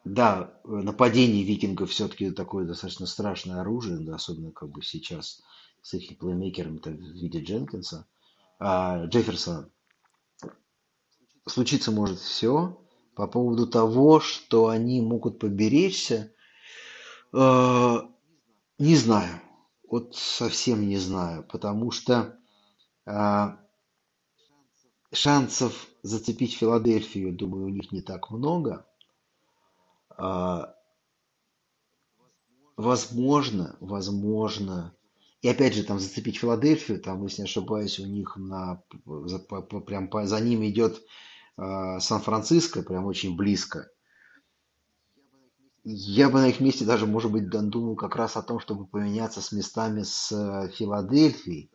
да, 0.07 0.59
нападение 0.64 1.44
викингов 1.44 1.90
все-таки 1.90 2.30
такое 2.30 2.64
достаточно 2.64 3.05
страшное 3.05 3.61
оружие, 3.61 3.99
да, 3.99 4.14
особенно 4.14 4.51
как 4.51 4.70
бы 4.70 4.80
сейчас– 4.80 5.42
с 5.87 5.95
их 5.95 6.18
плеймейкером 6.18 6.80
в 6.80 6.89
виде 6.89 7.41
Дженкинса, 7.41 8.09
а, 8.59 9.05
Джефферсона. 9.05 9.70
Случиться 11.47 11.93
может 11.93 12.18
все. 12.18 12.76
По 13.14 13.28
поводу 13.28 13.68
того, 13.68 14.18
что 14.18 14.66
они 14.66 15.01
могут 15.01 15.39
поберечься, 15.39 16.34
э, 17.32 17.97
не 18.78 18.97
знаю. 18.97 19.41
Вот 19.89 20.16
совсем 20.16 20.89
не 20.89 20.99
знаю, 20.99 21.45
потому 21.45 21.93
что 21.93 22.37
э, 23.07 23.47
шансов 25.12 25.87
зацепить 26.03 26.57
Филадельфию, 26.57 27.32
думаю, 27.32 27.66
у 27.66 27.70
них 27.70 27.93
не 27.93 28.03
так 28.03 28.30
много. 28.32 28.84
Э, 30.18 30.64
возможно, 32.76 33.76
возможно, 33.80 34.93
и 35.43 35.49
опять 35.49 35.74
же, 35.74 35.84
там 35.84 36.01
зацепить 36.01 36.39
Филадельфию, 36.39 37.01
там, 37.01 37.22
если 37.24 37.43
не 37.43 37.45
ошибаюсь, 37.45 37.99
у 37.99 38.07
них 38.07 38.37
на, 38.37 38.82
за, 39.05 39.39
по, 39.39 39.61
прям 39.61 40.09
по, 40.09 40.26
за 40.26 40.41
ними 40.41 40.70
идет 40.70 41.03
э, 41.59 41.99
Сан-Франциско, 42.01 42.82
прям 42.82 43.05
очень 43.05 43.37
близко. 43.37 43.91
Я 45.84 46.30
бы 46.30 46.41
на 46.41 46.49
их 46.49 46.61
месте 46.61 46.84
даже, 46.84 47.07
может 47.07 47.30
быть, 47.30 47.49
думал 47.49 47.95
как 47.97 48.16
раз 48.16 48.37
о 48.37 48.43
том, 48.43 48.59
чтобы 48.59 48.87
поменяться 48.87 49.41
с 49.41 49.53
местами 49.53 50.03
с 50.03 50.32
э, 50.32 50.70
Филадельфией, 50.70 51.70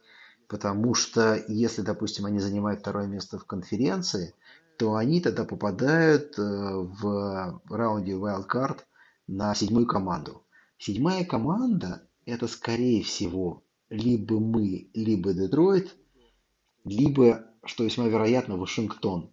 потому 0.48 0.96
что 0.96 1.42
если, 1.48 1.82
допустим, 1.82 2.26
они 2.26 2.40
занимают 2.40 2.82
второе 2.82 3.08
место 3.08 3.38
в 3.38 3.46
конференции, 3.46 4.34
то 4.78 4.96
они 4.96 5.22
тогда 5.22 5.46
попадают 5.46 6.38
э, 6.38 6.42
в 6.42 7.62
раунде 7.70 8.14
Wildcard 8.14 8.80
на 9.28 9.54
седьмую 9.54 9.86
команду. 9.86 10.44
Седьмая 10.80 11.24
команда– 11.24 12.02
это, 12.32 12.48
скорее 12.48 13.04
всего, 13.04 13.64
либо 13.90 14.40
мы, 14.40 14.90
либо 14.94 15.34
Детройт, 15.34 15.96
либо, 16.84 17.46
что 17.64 17.84
весьма 17.84 18.08
вероятно, 18.08 18.58
Вашингтон. 18.58 19.32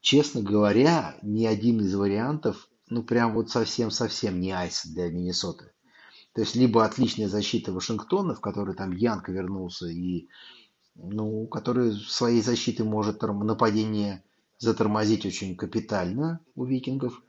Честно 0.00 0.42
говоря, 0.42 1.16
ни 1.22 1.46
один 1.46 1.80
из 1.80 1.94
вариантов 1.94 2.68
ну 2.88 3.02
прям 3.02 3.34
вот 3.34 3.50
совсем-совсем 3.50 4.40
не 4.40 4.52
айс 4.52 4.86
для 4.86 5.10
Миннесоты. 5.10 5.72
То 6.34 6.40
есть 6.42 6.54
либо 6.54 6.84
отличная 6.84 7.28
защита 7.28 7.72
Вашингтона, 7.72 8.34
в 8.34 8.40
которой 8.40 8.74
там 8.74 8.92
Янка 8.92 9.32
вернулся 9.32 9.86
и 9.86 10.28
ну, 10.96 11.46
который 11.46 11.92
своей 11.92 12.40
защитой 12.40 12.82
может 12.82 13.22
нападение 13.22 14.22
затормозить 14.58 15.26
очень 15.26 15.56
капитально 15.56 16.40
у 16.54 16.64
викингов. 16.64 17.20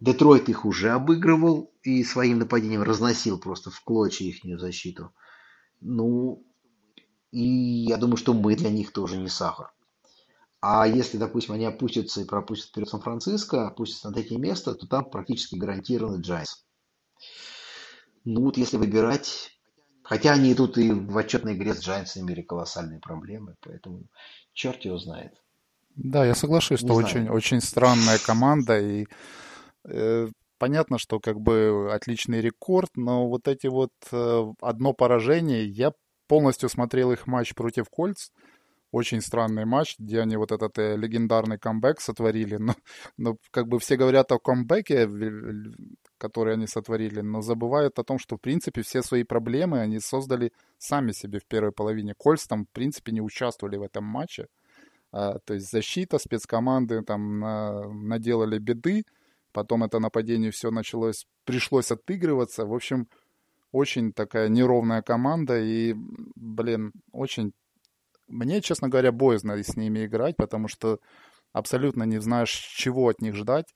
Детройт 0.00 0.48
их 0.48 0.64
уже 0.64 0.90
обыгрывал 0.90 1.72
и 1.82 2.02
своим 2.04 2.38
нападением 2.38 2.82
разносил 2.82 3.38
просто 3.38 3.70
в 3.70 3.80
клочья 3.82 4.24
их 4.26 4.58
защиту. 4.58 5.12
Ну, 5.80 6.42
и 7.30 7.84
я 7.86 7.98
думаю, 7.98 8.16
что 8.16 8.32
мы 8.32 8.56
для 8.56 8.70
них 8.70 8.92
тоже 8.92 9.18
не 9.18 9.28
сахар. 9.28 9.72
А 10.62 10.86
если, 10.86 11.16
допустим, 11.16 11.54
они 11.54 11.64
опустятся 11.66 12.20
и 12.20 12.26
пропустят 12.26 12.70
вперед 12.70 12.88
Сан-Франциско, 12.88 13.66
опустятся 13.66 14.08
на 14.08 14.14
третье 14.14 14.38
место, 14.38 14.74
то 14.74 14.86
там 14.86 15.08
практически 15.08 15.54
гарантированный 15.54 16.20
Giants. 16.20 16.66
Ну 18.24 18.42
вот 18.42 18.58
если 18.58 18.76
выбирать, 18.76 19.50
хотя 20.02 20.32
они 20.32 20.54
тут 20.54 20.76
и 20.76 20.92
в 20.92 21.16
отчетной 21.16 21.56
игре 21.56 21.74
с 21.74 21.86
Giants 21.86 22.16
имели 22.16 22.42
колоссальные 22.42 23.00
проблемы, 23.00 23.56
поэтому 23.60 24.04
черт 24.52 24.84
его 24.84 24.98
знает. 24.98 25.32
Да, 25.96 26.24
я 26.24 26.34
соглашусь, 26.34 26.80
что 26.80 26.94
очень, 26.94 27.28
очень 27.28 27.60
странная 27.60 28.18
команда, 28.18 28.78
и 28.78 29.06
понятно, 30.58 30.98
что 30.98 31.20
как 31.20 31.40
бы 31.40 31.88
отличный 31.92 32.40
рекорд, 32.40 32.90
но 32.96 33.28
вот 33.28 33.48
эти 33.48 33.66
вот 33.66 33.92
э, 34.12 34.44
одно 34.60 34.92
поражение, 34.92 35.66
я 35.66 35.92
полностью 36.28 36.68
смотрел 36.68 37.12
их 37.12 37.26
матч 37.26 37.54
против 37.54 37.88
Кольц, 37.90 38.28
очень 38.92 39.20
странный 39.20 39.64
матч, 39.64 39.96
где 39.98 40.20
они 40.20 40.36
вот 40.36 40.52
этот 40.52 40.78
э, 40.78 40.96
легендарный 40.96 41.58
камбэк 41.58 42.00
сотворили. 42.00 42.56
Но, 42.60 42.74
но 43.16 43.36
как 43.50 43.68
бы 43.68 43.78
все 43.78 43.96
говорят 43.96 44.32
о 44.32 44.38
камбэке, 44.38 45.08
который 46.18 46.54
они 46.54 46.66
сотворили, 46.66 47.20
но 47.20 47.40
забывают 47.40 47.98
о 47.98 48.04
том, 48.04 48.18
что 48.18 48.36
в 48.36 48.40
принципе 48.40 48.82
все 48.82 49.02
свои 49.02 49.24
проблемы 49.24 49.80
они 49.80 50.00
создали 50.00 50.52
сами 50.78 51.12
себе 51.12 51.38
в 51.38 51.46
первой 51.46 51.72
половине. 51.72 52.14
Кольц 52.16 52.46
там 52.46 52.64
в 52.64 52.70
принципе 52.70 53.12
не 53.12 53.22
участвовали 53.22 53.76
в 53.76 53.82
этом 53.82 54.04
матче. 54.04 54.46
А, 55.12 55.38
то 55.38 55.54
есть 55.54 55.70
защита, 55.70 56.18
спецкоманды 56.18 57.02
там 57.02 57.38
на, 57.38 57.88
наделали 57.88 58.58
беды, 58.58 59.04
потом 59.52 59.84
это 59.84 59.98
нападение 59.98 60.50
все 60.50 60.70
началось, 60.70 61.26
пришлось 61.44 61.90
отыгрываться. 61.90 62.66
В 62.66 62.74
общем, 62.74 63.08
очень 63.72 64.12
такая 64.12 64.48
неровная 64.48 65.02
команда 65.02 65.60
и, 65.60 65.94
блин, 66.34 66.92
очень 67.12 67.52
мне, 68.30 68.60
честно 68.60 68.88
говоря, 68.88 69.12
боязно 69.12 69.62
с 69.62 69.76
ними 69.76 70.06
играть, 70.06 70.36
потому 70.36 70.68
что 70.68 70.98
абсолютно 71.52 72.04
не 72.04 72.20
знаешь, 72.20 72.50
чего 72.50 73.08
от 73.08 73.20
них 73.20 73.34
ждать. 73.34 73.66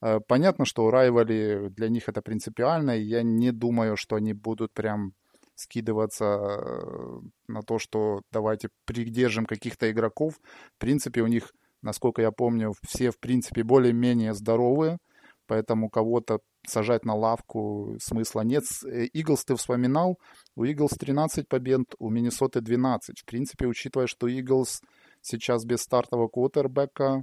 Э, 0.00 0.20
понятно, 0.26 0.64
что 0.64 0.90
райвали 0.90 1.68
для 1.70 1.88
них 1.88 2.08
это 2.08 2.22
принципиально, 2.22 2.96
и 2.96 3.02
я 3.02 3.22
не 3.22 3.50
думаю, 3.50 3.96
что 3.96 4.16
они 4.16 4.32
будут 4.32 4.72
прям 4.72 5.14
скидываться 5.56 6.24
э, 6.24 7.20
на 7.48 7.62
то, 7.62 7.78
что 7.78 8.22
давайте 8.32 8.68
придержим 8.84 9.46
каких-то 9.46 9.90
игроков. 9.90 10.34
В 10.76 10.78
принципе, 10.78 11.22
у 11.22 11.26
них, 11.26 11.52
насколько 11.82 12.22
я 12.22 12.30
помню, 12.30 12.72
все, 12.86 13.10
в 13.10 13.18
принципе, 13.18 13.62
более-менее 13.62 14.34
здоровые, 14.34 14.98
поэтому 15.46 15.88
кого-то 15.90 16.40
сажать 16.66 17.04
на 17.04 17.14
лавку 17.14 17.96
смысла 18.00 18.42
нет. 18.42 18.64
Иглс 19.12 19.42
э, 19.42 19.44
ты 19.48 19.56
вспоминал, 19.56 20.18
у 20.56 20.64
Иглс 20.64 20.92
13 20.92 21.48
побед, 21.48 21.94
у 21.98 22.10
Миннесоты 22.10 22.60
12. 22.60 23.20
В 23.20 23.24
принципе, 23.24 23.66
учитывая, 23.66 24.06
что 24.06 24.28
Иглс 24.28 24.80
сейчас 25.20 25.64
без 25.64 25.80
стартового 25.80 26.28
квотербека, 26.28 27.22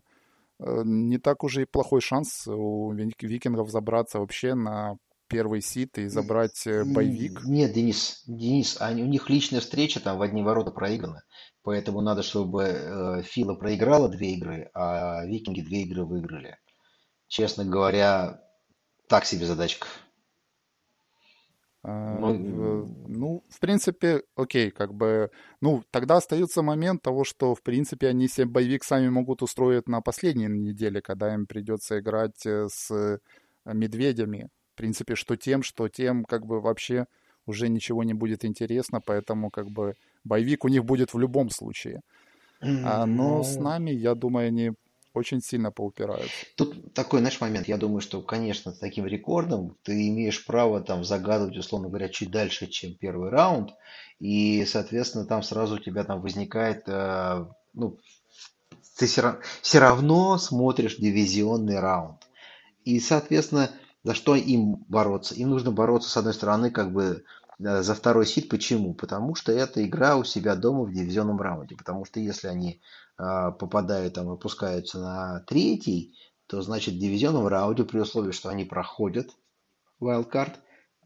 э, 0.59 0.81
не 0.85 1.17
так 1.17 1.43
уже 1.43 1.63
и 1.63 1.65
плохой 1.65 2.01
шанс 2.01 2.47
у 2.47 2.91
викингов 2.93 3.69
забраться 3.69 4.19
вообще 4.19 4.53
на 4.53 4.97
первый 5.31 5.61
сит 5.61 5.97
и 5.97 6.07
забрать 6.07 6.67
э, 6.67 6.83
боевик. 6.83 7.41
Нет, 7.45 7.73
Денис, 7.73 8.23
Денис, 8.27 8.77
они, 8.81 9.01
у 9.01 9.07
них 9.07 9.29
личная 9.29 9.61
встреча 9.61 10.01
там 10.01 10.17
в 10.17 10.21
одни 10.21 10.43
ворота 10.43 10.71
проиграна. 10.71 11.23
Поэтому 11.63 12.01
надо, 12.01 12.21
чтобы 12.21 12.63
э, 12.63 13.23
Фила 13.23 13.55
проиграла 13.55 14.09
две 14.09 14.33
игры, 14.33 14.69
а 14.73 15.25
Викинги 15.25 15.61
две 15.61 15.83
игры 15.83 16.05
выиграли. 16.05 16.57
Честно 17.31 17.63
говоря, 17.63 18.41
так 19.07 19.23
себе 19.23 19.45
задачка. 19.45 19.87
А, 21.81 22.17
ну, 22.19 22.85
ну, 23.07 23.43
в 23.47 23.59
принципе, 23.61 24.23
окей, 24.35 24.69
как 24.69 24.93
бы, 24.93 25.31
ну, 25.61 25.81
тогда 25.91 26.17
остается 26.17 26.61
момент 26.61 27.01
того, 27.01 27.23
что, 27.23 27.55
в 27.55 27.63
принципе, 27.63 28.09
они 28.09 28.27
себе 28.27 28.47
боевик 28.47 28.83
сами 28.83 29.07
могут 29.07 29.41
устроить 29.43 29.87
на 29.87 30.01
последней 30.01 30.47
неделе, 30.47 31.01
когда 31.01 31.33
им 31.33 31.45
придется 31.45 31.99
играть 31.99 32.45
э, 32.45 32.67
с 32.69 32.91
э, 32.91 33.19
медведями. 33.63 34.49
В 34.73 34.77
принципе, 34.77 35.15
что 35.15 35.37
тем, 35.37 35.63
что 35.63 35.87
тем, 35.87 36.25
как 36.25 36.45
бы, 36.45 36.59
вообще 36.59 37.05
уже 37.45 37.69
ничего 37.69 38.03
не 38.03 38.13
будет 38.13 38.43
интересно, 38.43 38.99
поэтому, 38.99 39.49
как 39.51 39.67
бы, 39.67 39.93
боевик 40.25 40.65
у 40.65 40.67
них 40.67 40.83
будет 40.83 41.13
в 41.13 41.17
любом 41.17 41.49
случае. 41.49 42.01
А, 42.59 43.05
но 43.05 43.41
с 43.41 43.55
ну. 43.55 43.63
нами, 43.63 43.91
я 43.91 44.15
думаю, 44.15 44.49
они 44.49 44.71
очень 45.13 45.41
сильно 45.41 45.71
поупираются. 45.71 46.45
Тут 46.55 46.93
такой, 46.93 47.19
знаешь, 47.19 47.41
момент. 47.41 47.67
Я 47.67 47.77
думаю, 47.77 48.01
что, 48.01 48.21
конечно, 48.21 48.71
с 48.71 48.79
таким 48.79 49.05
рекордом 49.05 49.77
ты 49.83 50.07
имеешь 50.07 50.45
право 50.45 50.81
там 50.81 51.03
загадывать, 51.03 51.57
условно 51.57 51.89
говоря, 51.89 52.09
чуть 52.09 52.31
дальше, 52.31 52.67
чем 52.67 52.95
первый 52.95 53.29
раунд. 53.29 53.71
И, 54.19 54.65
соответственно, 54.65 55.25
там 55.25 55.43
сразу 55.43 55.75
у 55.75 55.79
тебя 55.79 56.03
там 56.03 56.21
возникает, 56.21 56.83
э, 56.87 57.45
ну, 57.73 57.97
ты 58.97 59.07
все, 59.07 59.39
все 59.61 59.79
равно 59.79 60.37
смотришь 60.37 60.97
дивизионный 60.97 61.79
раунд. 61.79 62.27
И, 62.85 62.99
соответственно, 62.99 63.71
за 64.03 64.13
что 64.13 64.35
им 64.35 64.85
бороться? 64.87 65.35
Им 65.35 65.49
нужно 65.49 65.71
бороться, 65.71 66.09
с 66.09 66.17
одной 66.17 66.33
стороны, 66.33 66.71
как 66.71 66.93
бы 66.93 67.23
э, 67.59 67.81
за 67.81 67.95
второй 67.95 68.25
сид. 68.25 68.47
Почему? 68.47 68.93
Потому 68.93 69.35
что 69.35 69.51
это 69.51 69.83
игра 69.85 70.15
у 70.15 70.23
себя 70.23 70.55
дома 70.55 70.83
в 70.83 70.93
дивизионном 70.93 71.41
раунде. 71.41 71.75
Потому 71.75 72.05
что 72.05 72.19
если 72.19 72.47
они 72.47 72.81
попадают 73.59 74.15
там, 74.15 74.29
опускаются 74.29 74.99
на 74.99 75.39
третий, 75.41 76.17
то 76.47 76.61
значит 76.61 76.95
в 76.95 76.99
дивизионном 76.99 77.47
раунде 77.47 77.83
при 77.83 77.99
условии, 77.99 78.31
что 78.31 78.49
они 78.49 78.65
проходят 78.65 79.29
wildcard, 80.01 80.55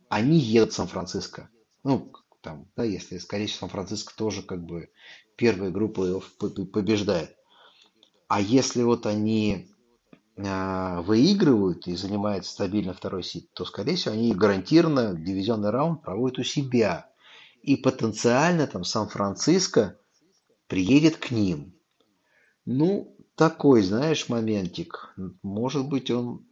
они 0.10 0.38
едут 0.38 0.72
в 0.72 0.76
Сан-Франциско. 0.76 1.50
Ну, 1.84 2.12
там, 2.42 2.68
да, 2.76 2.84
если, 2.84 3.18
скорее 3.18 3.48
всего, 3.48 3.62
Сан-Франциско 3.62 4.16
тоже 4.16 4.42
как 4.42 4.64
бы 4.64 4.90
первая 5.36 5.72
группа 5.72 6.22
побеждает. 6.40 7.36
А 8.28 8.42
если 8.42 8.82
вот 8.82 9.06
они 9.06 9.70
э, 10.36 11.02
выигрывают 11.02 11.88
и 11.88 11.96
занимают 11.96 12.46
стабильно 12.46 12.94
второй 12.94 13.24
сид, 13.24 13.52
то, 13.54 13.66
скорее 13.66 13.96
всего, 13.98 14.16
они 14.16 14.34
гарантированно 14.34 15.14
дивизионный 15.14 15.70
раунд 15.70 16.02
проводят 16.02 16.40
у 16.40 16.44
себя. 16.44 17.10
И 17.62 17.76
потенциально 17.76 18.68
там 18.68 18.84
Сан-Франциско 18.84 20.00
приедет 20.68 21.18
к 21.18 21.32
ним. 21.32 21.75
Ну, 22.66 23.16
такой, 23.36 23.82
знаешь, 23.82 24.30
моментик. 24.30 25.14
Может 25.44 25.88
быть, 25.88 26.10
он 26.12 26.46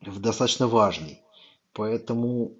достаточно 0.00 0.66
важный. 0.66 1.20
Поэтому 1.72 2.56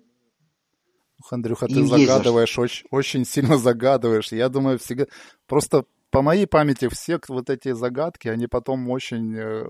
Андрюха, 1.30 1.66
ты 1.66 1.84
загадываешь, 1.86 2.58
очень, 2.58 2.86
очень 2.90 3.24
сильно 3.24 3.56
загадываешь. 3.58 4.32
Я 4.32 4.48
думаю, 4.48 4.78
всегда... 4.78 5.06
Просто 5.46 5.84
по 6.10 6.22
моей 6.22 6.46
памяти 6.46 6.88
все 6.88 7.18
вот 7.28 7.50
эти 7.50 7.72
загадки, 7.72 8.28
они 8.28 8.46
потом 8.46 8.88
очень 8.90 9.36
э, 9.36 9.64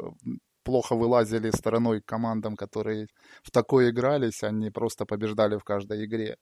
плохо 0.65 0.95
вылазили 0.97 1.51
стороной 1.51 2.01
командам, 2.01 2.57
которые 2.57 3.07
в 3.43 3.51
такой 3.51 3.91
игрались, 3.91 4.43
они 4.43 4.71
просто 4.71 5.07
побеждали 5.07 5.57
в 5.57 5.65
каждой 5.65 6.05
игре. 6.05 6.37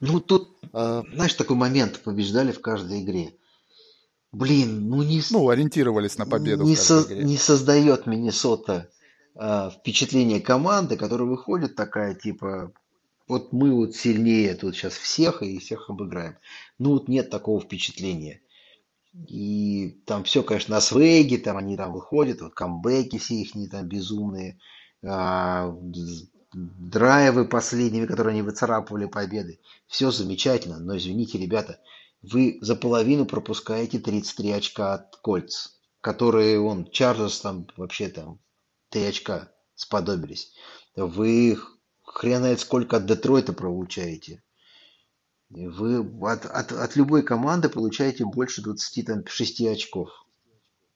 Ну, 0.00 0.20
тут, 0.20 0.56
а... 0.72 1.02
знаешь, 1.14 1.34
такой 1.34 1.56
момент, 1.56 2.02
побеждали 2.02 2.52
в 2.52 2.60
каждой 2.60 3.02
игре. 3.02 3.34
Блин, 4.36 4.90
ну 4.90 5.02
не... 5.02 5.22
Ну, 5.30 5.48
ориентировались 5.48 6.18
на 6.18 6.26
победу. 6.26 6.64
Не, 6.64 6.76
со, 6.76 7.06
не 7.14 7.38
создает 7.38 8.06
Миннесота 8.06 8.90
э, 9.34 9.70
впечатление 9.72 10.40
команды, 10.40 10.98
которая 10.98 11.26
выходит 11.26 11.74
такая, 11.74 12.14
типа, 12.14 12.70
вот 13.28 13.54
мы 13.54 13.72
вот 13.72 13.96
сильнее 13.96 14.54
тут 14.54 14.76
сейчас 14.76 14.92
всех 14.92 15.42
и 15.42 15.58
всех 15.58 15.88
обыграем. 15.88 16.36
Ну 16.78 16.90
вот 16.90 17.08
нет 17.08 17.30
такого 17.30 17.62
впечатления. 17.62 18.42
И 19.26 20.02
там 20.04 20.24
все, 20.24 20.42
конечно, 20.42 20.74
на 20.74 20.80
свеге, 20.82 21.38
там 21.38 21.56
они 21.56 21.74
там 21.78 21.94
выходят, 21.94 22.42
вот 22.42 22.52
камбэки 22.52 23.16
все 23.16 23.36
их 23.36 23.70
там 23.70 23.88
безумные, 23.88 24.58
а, 25.02 25.74
драйвы 26.52 27.46
последними, 27.46 28.04
которые 28.04 28.32
они 28.32 28.42
выцарапывали 28.42 29.06
победы. 29.06 29.60
Все 29.86 30.10
замечательно, 30.10 30.78
но 30.78 30.98
извините, 30.98 31.38
ребята, 31.38 31.80
вы 32.30 32.58
за 32.60 32.74
половину 32.74 33.24
пропускаете 33.24 33.98
33 33.98 34.50
очка 34.50 34.94
от 34.94 35.16
Кольц, 35.16 35.68
которые, 36.00 36.60
он, 36.60 36.90
Чарльз 36.90 37.40
там 37.40 37.68
вообще 37.76 38.08
там 38.08 38.40
3 38.90 39.04
очка 39.04 39.52
сподобились. 39.74 40.52
Вы 40.96 41.58
хрен 42.02 42.38
знает 42.38 42.60
сколько 42.60 42.96
от 42.96 43.06
Детройта 43.06 43.52
получаете. 43.52 44.42
Вы 45.50 46.00
от, 46.26 46.46
от, 46.46 46.72
от 46.72 46.96
любой 46.96 47.22
команды 47.22 47.68
получаете 47.68 48.24
больше 48.24 48.62
26 48.62 49.60
очков. 49.66 50.10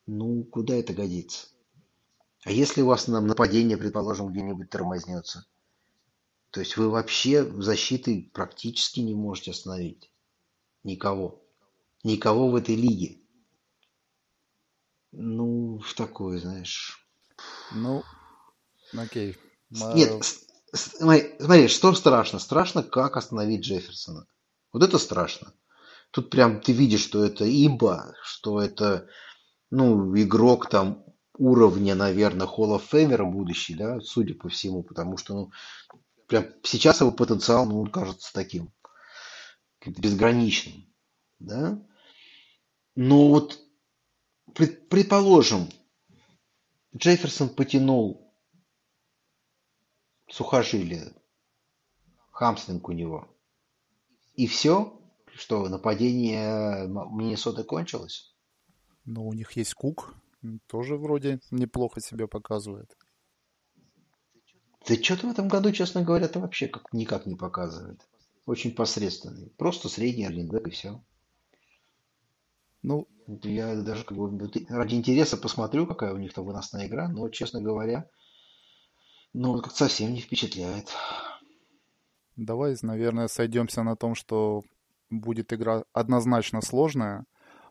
Ну, 0.06 0.42
куда 0.44 0.74
это 0.74 0.92
годится? 0.92 1.46
А 2.42 2.50
если 2.50 2.82
у 2.82 2.86
вас 2.86 3.06
на 3.06 3.20
нападение, 3.20 3.76
предположим, 3.76 4.32
где-нибудь 4.32 4.70
тормознется? 4.70 5.46
То 6.50 6.58
есть 6.58 6.76
вы 6.76 6.88
вообще 6.88 7.44
защиты 7.60 8.28
практически 8.32 8.98
не 9.00 9.14
можете 9.14 9.52
остановить. 9.52 10.10
Никого. 10.82 11.42
Никого 12.02 12.48
в 12.48 12.56
этой 12.56 12.74
лиге. 12.74 13.20
Ну, 15.12 15.78
в 15.78 15.94
такое, 15.94 16.38
знаешь. 16.38 17.06
Ну, 17.72 18.02
окей. 18.96 19.36
Нет, 19.70 20.24
смотри, 20.72 21.34
смотри, 21.38 21.68
что 21.68 21.94
страшно? 21.94 22.38
Страшно, 22.38 22.82
как 22.82 23.16
остановить 23.16 23.62
Джефферсона. 23.62 24.26
Вот 24.72 24.82
это 24.82 24.98
страшно. 24.98 25.52
Тут 26.10 26.30
прям 26.30 26.60
ты 26.60 26.72
видишь, 26.72 27.02
что 27.02 27.24
это 27.24 27.44
имба, 27.44 28.14
что 28.22 28.60
это, 28.60 29.08
ну, 29.70 30.16
игрок 30.16 30.68
там 30.68 31.04
уровня, 31.38 31.94
наверное, 31.94 32.46
Hall 32.46 32.76
of 32.76 32.82
Famer 32.90 33.24
будущий, 33.24 33.74
да, 33.74 34.00
судя 34.00 34.34
по 34.34 34.48
всему, 34.48 34.82
потому 34.82 35.16
что, 35.16 35.34
ну, 35.34 35.52
прям 36.26 36.46
сейчас 36.62 37.00
его 37.00 37.12
потенциал, 37.12 37.66
ну, 37.66 37.86
кажется 37.86 38.32
таким 38.32 38.72
безграничным, 39.86 40.86
да. 41.38 41.82
Но 42.94 43.28
вот 43.28 43.58
предположим, 44.54 45.68
Джефферсон 46.96 47.50
потянул 47.50 48.34
сухожилие, 50.28 51.14
хамстринг 52.32 52.88
у 52.88 52.92
него– 52.92 53.28
и 54.40 54.46
все? 54.46 54.98
Что, 55.34 55.68
нападение 55.68 56.88
Миннесоты 56.88 57.62
кончилось? 57.62 58.34
Ну, 59.04 59.26
у 59.26 59.34
них 59.34 59.52
есть 59.52 59.74
Кук, 59.74 60.14
тоже 60.66 60.96
вроде 60.96 61.40
неплохо 61.50 62.00
себя 62.00 62.26
показывает. 62.26 62.96
Да 64.88 64.94
что-то 64.94 65.26
в 65.26 65.30
этом 65.30 65.48
году, 65.48 65.72
честно 65.72 66.02
говоря, 66.02 66.24
это 66.24 66.40
вообще 66.40 66.68
как, 66.68 66.90
никак 66.94 67.26
не 67.26 67.36
показывает. 67.36 68.08
Очень 68.50 68.74
посредственный. 68.74 69.52
Просто 69.58 69.88
средний 69.88 70.26
раненбэк 70.26 70.66
и 70.66 70.70
все. 70.70 71.00
Ну, 72.82 73.06
я 73.44 73.76
даже 73.76 74.02
как 74.02 74.18
бы 74.18 74.50
ради 74.68 74.96
интереса 74.96 75.36
посмотрю, 75.36 75.86
какая 75.86 76.12
у 76.12 76.16
них 76.16 76.32
там 76.34 76.46
выносная 76.46 76.88
игра, 76.88 77.08
но, 77.08 77.28
честно 77.28 77.62
говоря, 77.62 78.10
ну, 79.32 79.62
как 79.62 79.72
совсем 79.72 80.12
не 80.12 80.20
впечатляет. 80.20 80.88
Давай, 82.34 82.74
наверное, 82.82 83.28
сойдемся 83.28 83.84
на 83.84 83.94
том, 83.94 84.16
что 84.16 84.64
будет 85.10 85.52
игра 85.52 85.84
однозначно 85.92 86.60
сложная. 86.60 87.26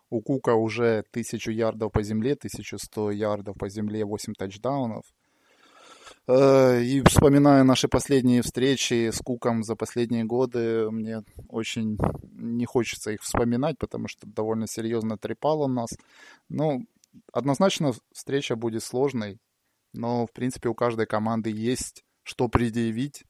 У 0.09 0.21
Кука 0.21 0.53
уже 0.53 1.03
1000 1.11 1.51
ярдов 1.51 1.91
по 1.91 2.03
земле, 2.03 2.35
1100 2.35 3.11
ярдов 3.11 3.57
по 3.57 3.67
земле, 3.67 4.05
8 4.05 4.33
тачдаунов. 4.33 5.03
Э, 6.27 6.81
и 6.81 7.01
вспоминая 7.01 7.63
наши 7.63 7.87
последние 7.87 8.41
встречи 8.41 9.09
с 9.11 9.19
Куком 9.19 9.63
за 9.63 9.75
последние 9.75 10.23
годы, 10.23 10.89
мне 10.91 11.23
очень 11.47 11.97
не 12.33 12.65
хочется 12.65 13.11
их 13.11 13.21
вспоминать, 13.21 13.77
потому 13.77 14.07
что 14.07 14.27
довольно 14.27 14.67
серьезно 14.67 15.17
трепал 15.17 15.61
он 15.61 15.73
нас. 15.73 15.89
Ну, 16.49 16.85
однозначно 17.33 17.93
встреча 18.13 18.55
будет 18.55 18.83
сложной, 18.83 19.39
но, 19.93 20.25
в 20.25 20.31
принципе, 20.31 20.69
у 20.69 20.73
каждой 20.73 21.05
команды 21.05 21.51
есть 21.51 22.03
что 22.23 22.47
предъявить 22.47 23.23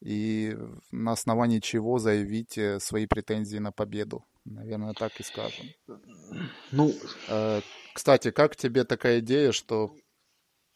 и 0.00 0.56
на 0.90 1.12
основании 1.12 1.60
чего 1.60 1.98
заявить 1.98 2.58
э, 2.58 2.80
свои 2.80 3.06
претензии 3.06 3.58
на 3.58 3.70
победу. 3.70 4.24
Наверное, 4.44 4.94
так 4.94 5.12
и 5.20 5.22
скажем. 5.22 5.66
Ну, 6.72 6.92
э, 7.28 7.60
кстати, 7.94 8.32
как 8.32 8.56
тебе 8.56 8.82
такая 8.84 9.20
идея, 9.20 9.52
что 9.52 9.94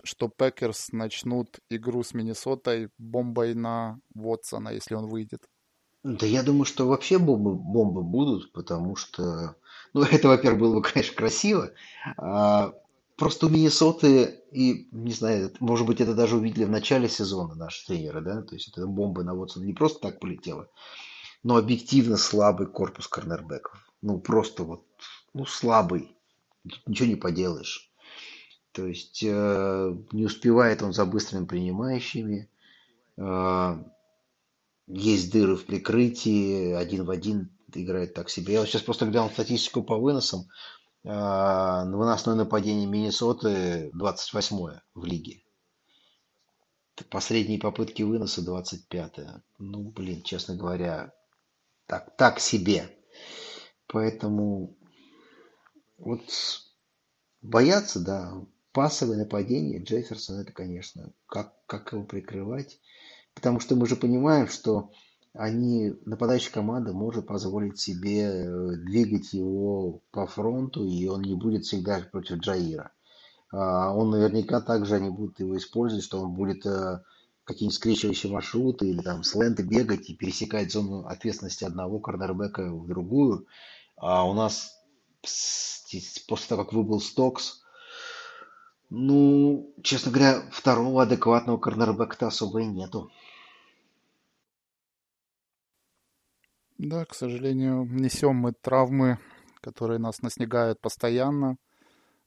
что 0.03 0.29
Packers 0.29 0.93
начнут 0.93 1.59
игру 1.71 2.03
с 2.03 2.15
Миннесотой 2.15 2.91
бомбой 2.99 3.55
на 3.55 3.99
Вотсона, 4.15 4.71
если 4.71 4.95
он 4.95 5.07
выйдет? 5.07 5.49
Да 6.05 6.27
я 6.27 6.43
думаю, 6.43 6.65
что 6.65 6.87
вообще 6.87 7.19
бомбы, 7.19 7.55
бомбы 7.55 8.03
будут, 8.03 8.53
потому 8.53 8.97
что... 8.97 9.57
Ну, 9.93 10.03
это, 10.11 10.29
во-первых, 10.29 10.61
было 10.61 10.75
бы, 10.75 10.83
конечно, 10.83 11.17
красиво. 11.17 11.73
А, 12.17 12.73
Просто 13.17 13.47
у 13.47 13.49
Миннесоты, 13.49 14.43
и, 14.53 14.89
не 14.93 15.13
знаю, 15.13 15.51
может 15.61 15.87
быть, 15.87 16.03
это 16.03 16.15
даже 16.15 16.37
увидели 16.37 16.65
в 16.65 16.71
начале 16.71 17.09
сезона 17.09 17.55
наши 17.55 17.87
тренеры, 17.87 18.21
да, 18.21 18.43
то 18.43 18.55
есть 18.55 18.69
это 18.69 18.87
бомба 18.87 19.23
на 19.23 19.35
Вотсона 19.35 19.65
не 19.65 19.73
просто 19.73 20.01
так 20.01 20.21
полетела, 20.21 20.69
но 21.43 21.57
объективно 21.57 22.19
слабый 22.19 22.67
корпус 22.67 23.09
корнербеков. 23.09 23.91
Ну, 24.03 24.19
просто 24.19 24.65
вот, 24.65 24.85
ну, 25.33 25.47
слабый. 25.47 26.15
Ничего 26.85 27.09
не 27.09 27.17
поделаешь. 27.17 27.91
То 28.77 28.87
есть 28.87 29.23
э, 29.23 29.97
не 30.13 30.27
успевает 30.27 30.83
он 30.83 30.93
за 30.93 31.07
быстрыми 31.07 31.47
принимающими. 31.47 32.51
Э, 33.17 33.83
есть 34.87 35.33
дыры 35.33 35.57
в 35.57 35.65
прикрытии, 35.65 36.73
один 36.73 37.07
в 37.07 37.11
один 37.11 37.57
играет 37.73 38.13
так 38.13 38.29
себе. 38.29 38.53
Я 38.53 38.61
вот 38.61 38.69
сейчас 38.69 38.83
просто 38.83 39.07
глянул 39.07 39.31
статистику 39.31 39.83
по 39.83 39.97
выносам. 39.97 40.51
А, 41.07 41.87
выносное 41.87 42.35
нападение 42.35 42.87
Миннесоты 42.87 43.91
28 43.95 44.81
в 44.95 45.05
лиге. 45.07 45.43
Последние 47.09 47.59
попытки 47.59 48.03
выноса 48.03 48.45
25 48.45 49.19
-е. 49.19 49.41
Ну, 49.59 49.85
блин, 49.85 50.23
честно 50.23 50.55
говоря, 50.55 51.15
так, 51.87 52.15
так 52.17 52.41
себе. 52.41 52.95
Поэтому 53.87 54.77
вот 55.97 56.23
бояться, 57.41 58.01
да, 58.01 58.35
пасовое 58.77 59.17
нападение 59.17 59.83
Джефферсон, 59.83 60.41
это, 60.41 60.53
конечно, 60.53 61.11
как, 61.27 61.55
как 61.65 61.95
его 61.95 62.05
прикрывать. 62.05 62.79
Потому 63.35 63.59
что 63.59 63.75
мы 63.75 63.87
же 63.87 63.97
понимаем, 63.97 64.49
что 64.49 64.91
они, 65.33 65.95
нападающая 66.05 66.53
команда 66.53 66.93
может 66.93 67.27
позволить 67.27 67.81
себе 67.81 68.25
э, 68.25 68.77
двигать 68.77 69.33
его 69.33 70.03
по 70.11 70.27
фронту, 70.27 70.85
и 70.85 71.07
он 71.07 71.23
не 71.23 71.35
будет 71.35 71.65
всегда 71.65 72.01
против 72.01 72.37
Джаира. 72.41 72.93
А, 73.51 73.95
он 73.95 74.11
наверняка 74.11 74.61
также 74.61 74.97
они 74.97 75.09
будут 75.09 75.41
его 75.41 75.57
использовать, 75.57 76.05
что 76.05 76.21
он 76.21 76.35
будет 76.35 76.67
э, 76.67 77.01
какие-нибудь 77.45 77.77
скрещивающие 77.77 78.31
маршруты 78.31 78.91
или 78.91 79.01
там 79.01 79.23
сленты 79.23 79.63
бегать 79.63 80.11
и 80.11 80.15
пересекать 80.15 80.71
зону 80.71 81.07
ответственности 81.07 81.65
одного 81.65 81.99
корнербека 81.99 82.71
в 82.71 82.87
другую. 82.87 83.47
А 83.97 84.29
у 84.29 84.35
нас 84.35 84.71
после 85.23 86.49
того, 86.49 86.65
как 86.65 86.75
выбыл 86.75 87.01
Стокс, 87.01 87.63
ну, 88.91 89.73
честно 89.83 90.13
говоря, 90.13 90.43
второго 90.51 91.03
адекватного 91.03 91.59
корнербека-то 91.59 92.27
особо 92.29 92.61
и 92.61 92.67
нету. 92.67 93.11
Да, 96.79 97.05
к 97.05 97.15
сожалению, 97.15 97.85
несем 97.87 98.37
мы 98.37 98.53
травмы, 98.53 99.19
которые 99.61 99.99
нас 99.99 100.21
наснегают 100.23 100.81
постоянно. 100.81 101.57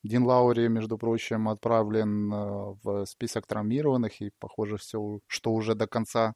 Дин 0.04 0.24
Лаури, 0.24 0.68
между 0.70 0.98
прочим, 0.98 1.50
отправлен 1.50 2.34
э, 2.34 2.76
в 2.84 3.06
список 3.06 3.46
травмированных, 3.46 4.22
и 4.22 4.32
похоже, 4.40 4.78
все, 4.78 5.20
что 5.28 5.52
уже 5.52 5.76
до 5.76 5.88
конца 5.88 6.34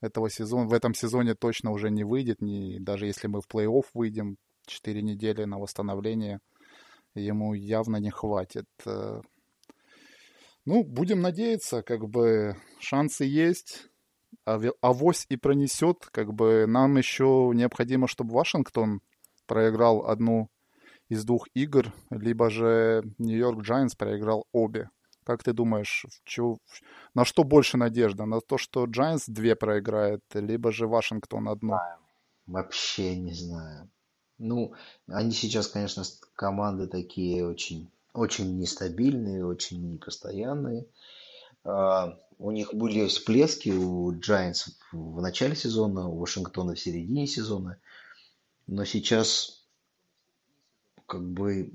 этого 0.00 0.30
сезона, 0.30 0.68
в 0.68 0.72
этом 0.72 0.94
сезоне 0.94 1.34
точно 1.34 1.72
уже 1.72 1.90
не 1.90 2.04
выйдет, 2.04 2.40
не, 2.40 2.78
даже 2.78 3.06
если 3.06 3.26
мы 3.26 3.40
в 3.40 3.48
плей-офф 3.52 3.84
выйдем, 3.94 4.36
4 4.66 5.02
недели 5.02 5.44
на 5.44 5.58
восстановление 5.58 6.38
ему 7.14 7.54
явно 7.54 7.96
не 7.96 8.10
хватит. 8.10 8.66
Ну, 10.72 10.84
будем 10.84 11.20
надеяться, 11.20 11.82
как 11.82 12.08
бы 12.08 12.54
шансы 12.78 13.24
есть 13.24 13.88
авось 14.44 15.26
и 15.28 15.36
пронесет, 15.36 16.06
как 16.12 16.32
бы 16.32 16.64
нам 16.68 16.96
еще 16.96 17.50
необходимо, 17.52 18.06
чтобы 18.06 18.34
Вашингтон 18.34 19.00
проиграл 19.48 20.06
одну 20.06 20.48
из 21.08 21.24
двух 21.24 21.48
игр, 21.54 21.92
либо 22.10 22.50
же 22.50 23.02
Нью-Йорк 23.18 23.68
Giants 23.68 23.96
проиграл 23.98 24.44
обе. 24.52 24.90
Как 25.24 25.42
ты 25.42 25.52
думаешь, 25.52 26.06
чего, 26.22 26.58
на 27.14 27.24
что 27.24 27.42
больше 27.42 27.76
надежда? 27.76 28.24
На 28.24 28.38
то, 28.38 28.56
что 28.56 28.84
Giants 28.84 29.24
две 29.26 29.56
проиграет, 29.56 30.20
либо 30.34 30.70
же 30.70 30.86
Вашингтон 30.86 31.48
одну? 31.48 31.74
Вообще 32.46 33.16
не 33.16 33.32
знаю. 33.32 33.90
Ну, 34.38 34.74
они 35.08 35.32
сейчас, 35.32 35.66
конечно, 35.66 36.04
команды 36.36 36.86
такие 36.86 37.44
очень, 37.44 37.90
очень 38.12 38.58
нестабильные, 38.58 39.46
очень 39.46 39.92
непостоянные. 39.92 40.86
А, 41.64 42.18
у 42.38 42.50
них 42.50 42.74
были 42.74 43.06
всплески 43.06 43.70
у 43.70 44.12
Giants 44.12 44.70
в 44.92 45.20
начале 45.20 45.54
сезона, 45.54 46.08
у 46.08 46.18
Вашингтона 46.18 46.74
в 46.74 46.80
середине 46.80 47.26
сезона. 47.26 47.78
Но 48.66 48.84
сейчас 48.84 49.66
как 51.06 51.28
бы 51.28 51.72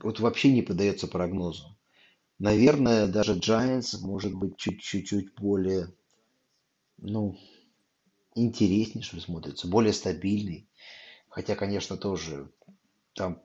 вот 0.00 0.20
вообще 0.20 0.52
не 0.52 0.62
поддается 0.62 1.06
прогнозу. 1.06 1.76
Наверное, 2.38 3.06
даже 3.06 3.38
Giants 3.38 3.98
может 4.00 4.34
быть 4.34 4.56
чуть-чуть 4.56 5.34
более, 5.34 5.92
ну, 6.96 7.36
интереснее, 8.34 9.02
что 9.02 9.20
смотрится, 9.20 9.68
более 9.68 9.92
стабильный. 9.92 10.66
Хотя, 11.28 11.54
конечно, 11.54 11.96
тоже 11.96 12.50
там, 13.14 13.42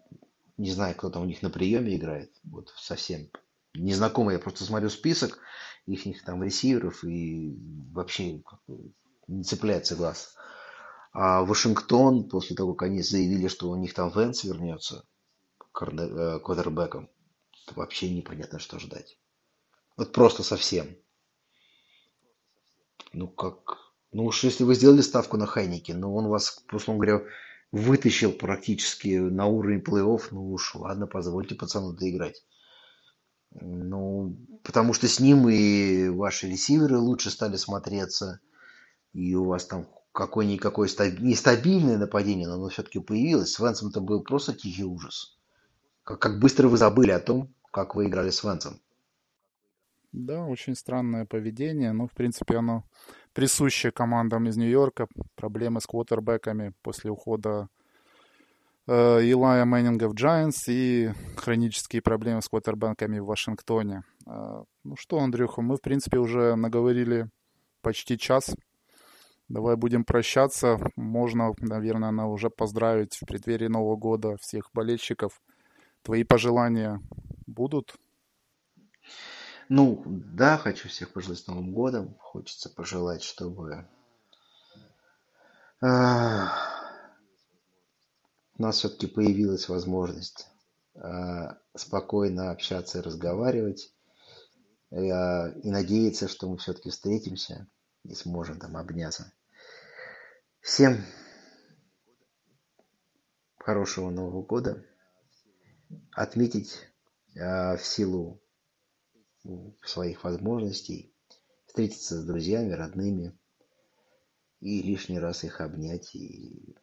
не 0.57 0.71
знаю, 0.71 0.95
кто 0.95 1.09
там 1.09 1.23
у 1.23 1.25
них 1.25 1.41
на 1.41 1.49
приеме 1.49 1.95
играет, 1.95 2.31
вот 2.43 2.73
совсем 2.77 3.29
незнакомый, 3.73 4.33
я 4.33 4.39
просто 4.39 4.63
смотрю 4.63 4.89
список 4.89 5.39
их 5.85 6.23
там 6.23 6.43
ресиверов 6.43 7.03
и 7.03 7.55
вообще 7.91 8.41
не 9.27 9.43
цепляется 9.43 9.95
глаз. 9.95 10.35
А 11.13 11.43
Вашингтон, 11.43 12.27
после 12.27 12.55
того, 12.55 12.73
как 12.73 12.89
они 12.89 13.01
заявили, 13.01 13.47
что 13.47 13.69
у 13.69 13.75
них 13.75 13.93
там 13.93 14.09
Венс 14.09 14.43
вернется 14.43 15.05
э, 15.59 16.39
квотербеком, 16.39 17.09
вообще 17.75 18.09
непонятно, 18.09 18.59
что 18.59 18.79
ждать. 18.79 19.17
Вот 19.95 20.11
просто 20.11 20.43
совсем. 20.43 20.97
Ну 23.13 23.27
как, 23.27 23.77
ну 24.11 24.25
уж 24.25 24.43
если 24.43 24.63
вы 24.63 24.75
сделали 24.75 25.01
ставку 25.01 25.37
на 25.37 25.45
Хайники, 25.45 25.93
но 25.93 26.13
он 26.13 26.27
вас, 26.27 26.65
условно 26.71 27.05
говоря, 27.05 27.25
вытащил 27.75 28.31
практически 28.31 29.17
на 29.17 29.47
уровень 29.47 29.81
плей-офф, 29.81 30.29
ну 30.31 30.53
уж 30.53 30.75
ладно, 30.75 31.07
позвольте 31.07 31.55
пацану 31.55 31.91
доиграть. 31.91 32.45
Ну, 33.51 34.37
потому 34.63 34.93
что 34.93 35.09
с 35.09 35.19
ним 35.19 35.49
и 35.49 36.07
ваши 36.07 36.47
ресиверы 36.47 36.97
лучше 36.97 37.29
стали 37.31 37.57
смотреться, 37.57 38.39
и 39.11 39.35
у 39.35 39.43
вас 39.43 39.65
там 39.65 39.87
какое-никакое 40.13 40.87
стаб... 40.87 41.19
нестабильное 41.19 41.97
нападение, 41.97 42.47
но 42.47 42.53
оно 42.53 42.69
все-таки 42.69 42.99
появилось. 42.99 43.51
С 43.51 43.59
Венсом 43.59 43.89
это 43.89 43.99
был 43.99 44.23
просто 44.23 44.53
тихий 44.53 44.85
ужас. 44.85 45.37
Как, 46.03 46.19
как 46.19 46.39
быстро 46.39 46.69
вы 46.69 46.77
забыли 46.77 47.11
о 47.11 47.19
том, 47.19 47.53
как 47.71 47.95
вы 47.95 48.05
играли 48.05 48.29
с 48.29 48.41
Венсом. 48.41 48.79
Да, 50.13 50.45
очень 50.45 50.75
странное 50.75 51.25
поведение, 51.25 51.91
но, 51.91 52.07
в 52.07 52.13
принципе, 52.13 52.55
оно 52.55 52.85
присуще 53.35 53.91
командам 53.91 54.47
из 54.47 54.57
Нью-Йорка. 54.57 55.07
Проблемы 55.35 55.79
с 55.79 55.85
квотербеками 55.85 56.73
после 56.81 57.11
ухода 57.11 57.69
Э, 58.87 59.19
Илая 59.23 59.65
Мэннинга 59.65 60.07
в 60.07 60.13
Giants 60.13 60.65
и 60.67 61.11
хронические 61.37 62.03
проблемы 62.03 62.41
с 62.41 62.49
квотербанками 62.49 63.17
в 63.17 63.25
Вашингтоне. 63.25 64.03
Э, 64.27 64.63
ну 64.83 64.95
что, 64.95 65.19
Андрюха, 65.19 65.61
мы, 65.61 65.77
в 65.77 65.81
принципе, 65.81 66.19
уже 66.19 66.55
наговорили 66.55 67.29
почти 67.81 68.17
час. 68.17 68.55
Давай 69.49 69.75
будем 69.75 70.05
прощаться. 70.05 70.79
Можно, 70.95 71.53
наверное, 71.59 72.25
уже 72.25 72.49
поздравить 72.49 73.15
в 73.15 73.25
преддверии 73.25 73.67
Нового 73.67 73.95
года 73.95 74.37
всех 74.39 74.69
болельщиков. 74.73 75.41
Твои 76.03 76.23
пожелания 76.23 77.01
будут? 77.47 77.95
Ну, 79.67 80.03
да, 80.05 80.57
хочу 80.57 80.89
всех 80.89 81.11
пожелать 81.11 81.39
с 81.39 81.47
Новым 81.47 81.73
годом. 81.73 82.15
Хочется 82.19 82.69
пожелать, 82.69 83.23
чтобы 83.23 83.87
у 85.81 85.85
нас 88.61 88.77
все-таки 88.77 89.07
появилась 89.07 89.67
возможность 89.67 90.47
а, 90.95 91.57
спокойно 91.75 92.51
общаться 92.51 92.99
и 92.99 93.01
разговаривать. 93.01 93.91
И 94.91 95.11
надеяться, 95.69 96.27
что 96.27 96.47
мы 96.47 96.57
все-таки 96.57 96.89
встретимся 96.89 97.67
и 98.03 98.13
сможем 98.13 98.59
там 98.59 98.77
обняться. 98.77 99.33
Всем 100.61 101.03
хорошего 103.57 104.09
Нового 104.11 104.43
года. 104.43 104.85
Отметить 106.11 106.87
в 107.33 107.79
силу 107.81 108.41
своих 109.83 110.23
возможностей, 110.23 111.13
встретиться 111.65 112.21
с 112.21 112.25
друзьями, 112.25 112.71
родными 112.71 113.37
и 114.59 114.81
лишний 114.81 115.19
раз 115.19 115.43
их 115.43 115.61
обнять 115.61 116.15
и 116.15 116.75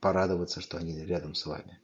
порадоваться, 0.00 0.60
что 0.60 0.78
они 0.78 1.04
рядом 1.04 1.34
с 1.34 1.46
вами. 1.46 1.80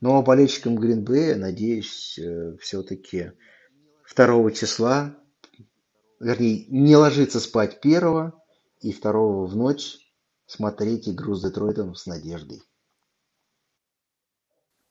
Ну, 0.00 0.16
а 0.16 0.22
болельщикам 0.22 0.76
Гринбея, 0.76 1.36
надеюсь, 1.36 2.18
э, 2.18 2.56
все-таки 2.58 3.32
2 4.14 4.50
числа, 4.52 5.14
вернее, 6.18 6.64
не 6.68 6.96
ложиться 6.96 7.38
спать 7.38 7.80
первого 7.80 8.42
и 8.80 8.92
второго 8.92 9.46
в 9.46 9.54
ночь 9.56 9.98
смотреть 10.46 11.08
игру 11.08 11.34
с 11.34 11.42
Детройтом 11.42 11.94
с 11.94 12.06
надеждой. 12.06 12.62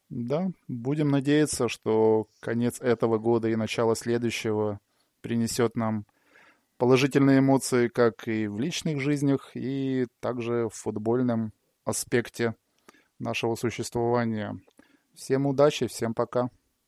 Да, 0.09 0.49
будем 0.67 1.09
надеяться, 1.09 1.69
что 1.69 2.27
конец 2.39 2.81
этого 2.81 3.19
года 3.19 3.47
и 3.47 3.55
начало 3.55 3.95
следующего 3.95 4.79
принесет 5.21 5.75
нам 5.75 6.05
положительные 6.77 7.39
эмоции 7.39 7.89
как 7.89 8.27
и 8.27 8.47
в 8.47 8.59
личных 8.59 8.99
жизнях, 8.99 9.51
и 9.53 10.07
также 10.19 10.69
в 10.69 10.75
футбольном 10.75 11.53
аспекте 11.85 12.55
нашего 13.19 13.55
существования. 13.55 14.57
Всем 15.13 15.45
удачи, 15.45 15.85
всем 15.87 16.15
пока. 16.15 16.49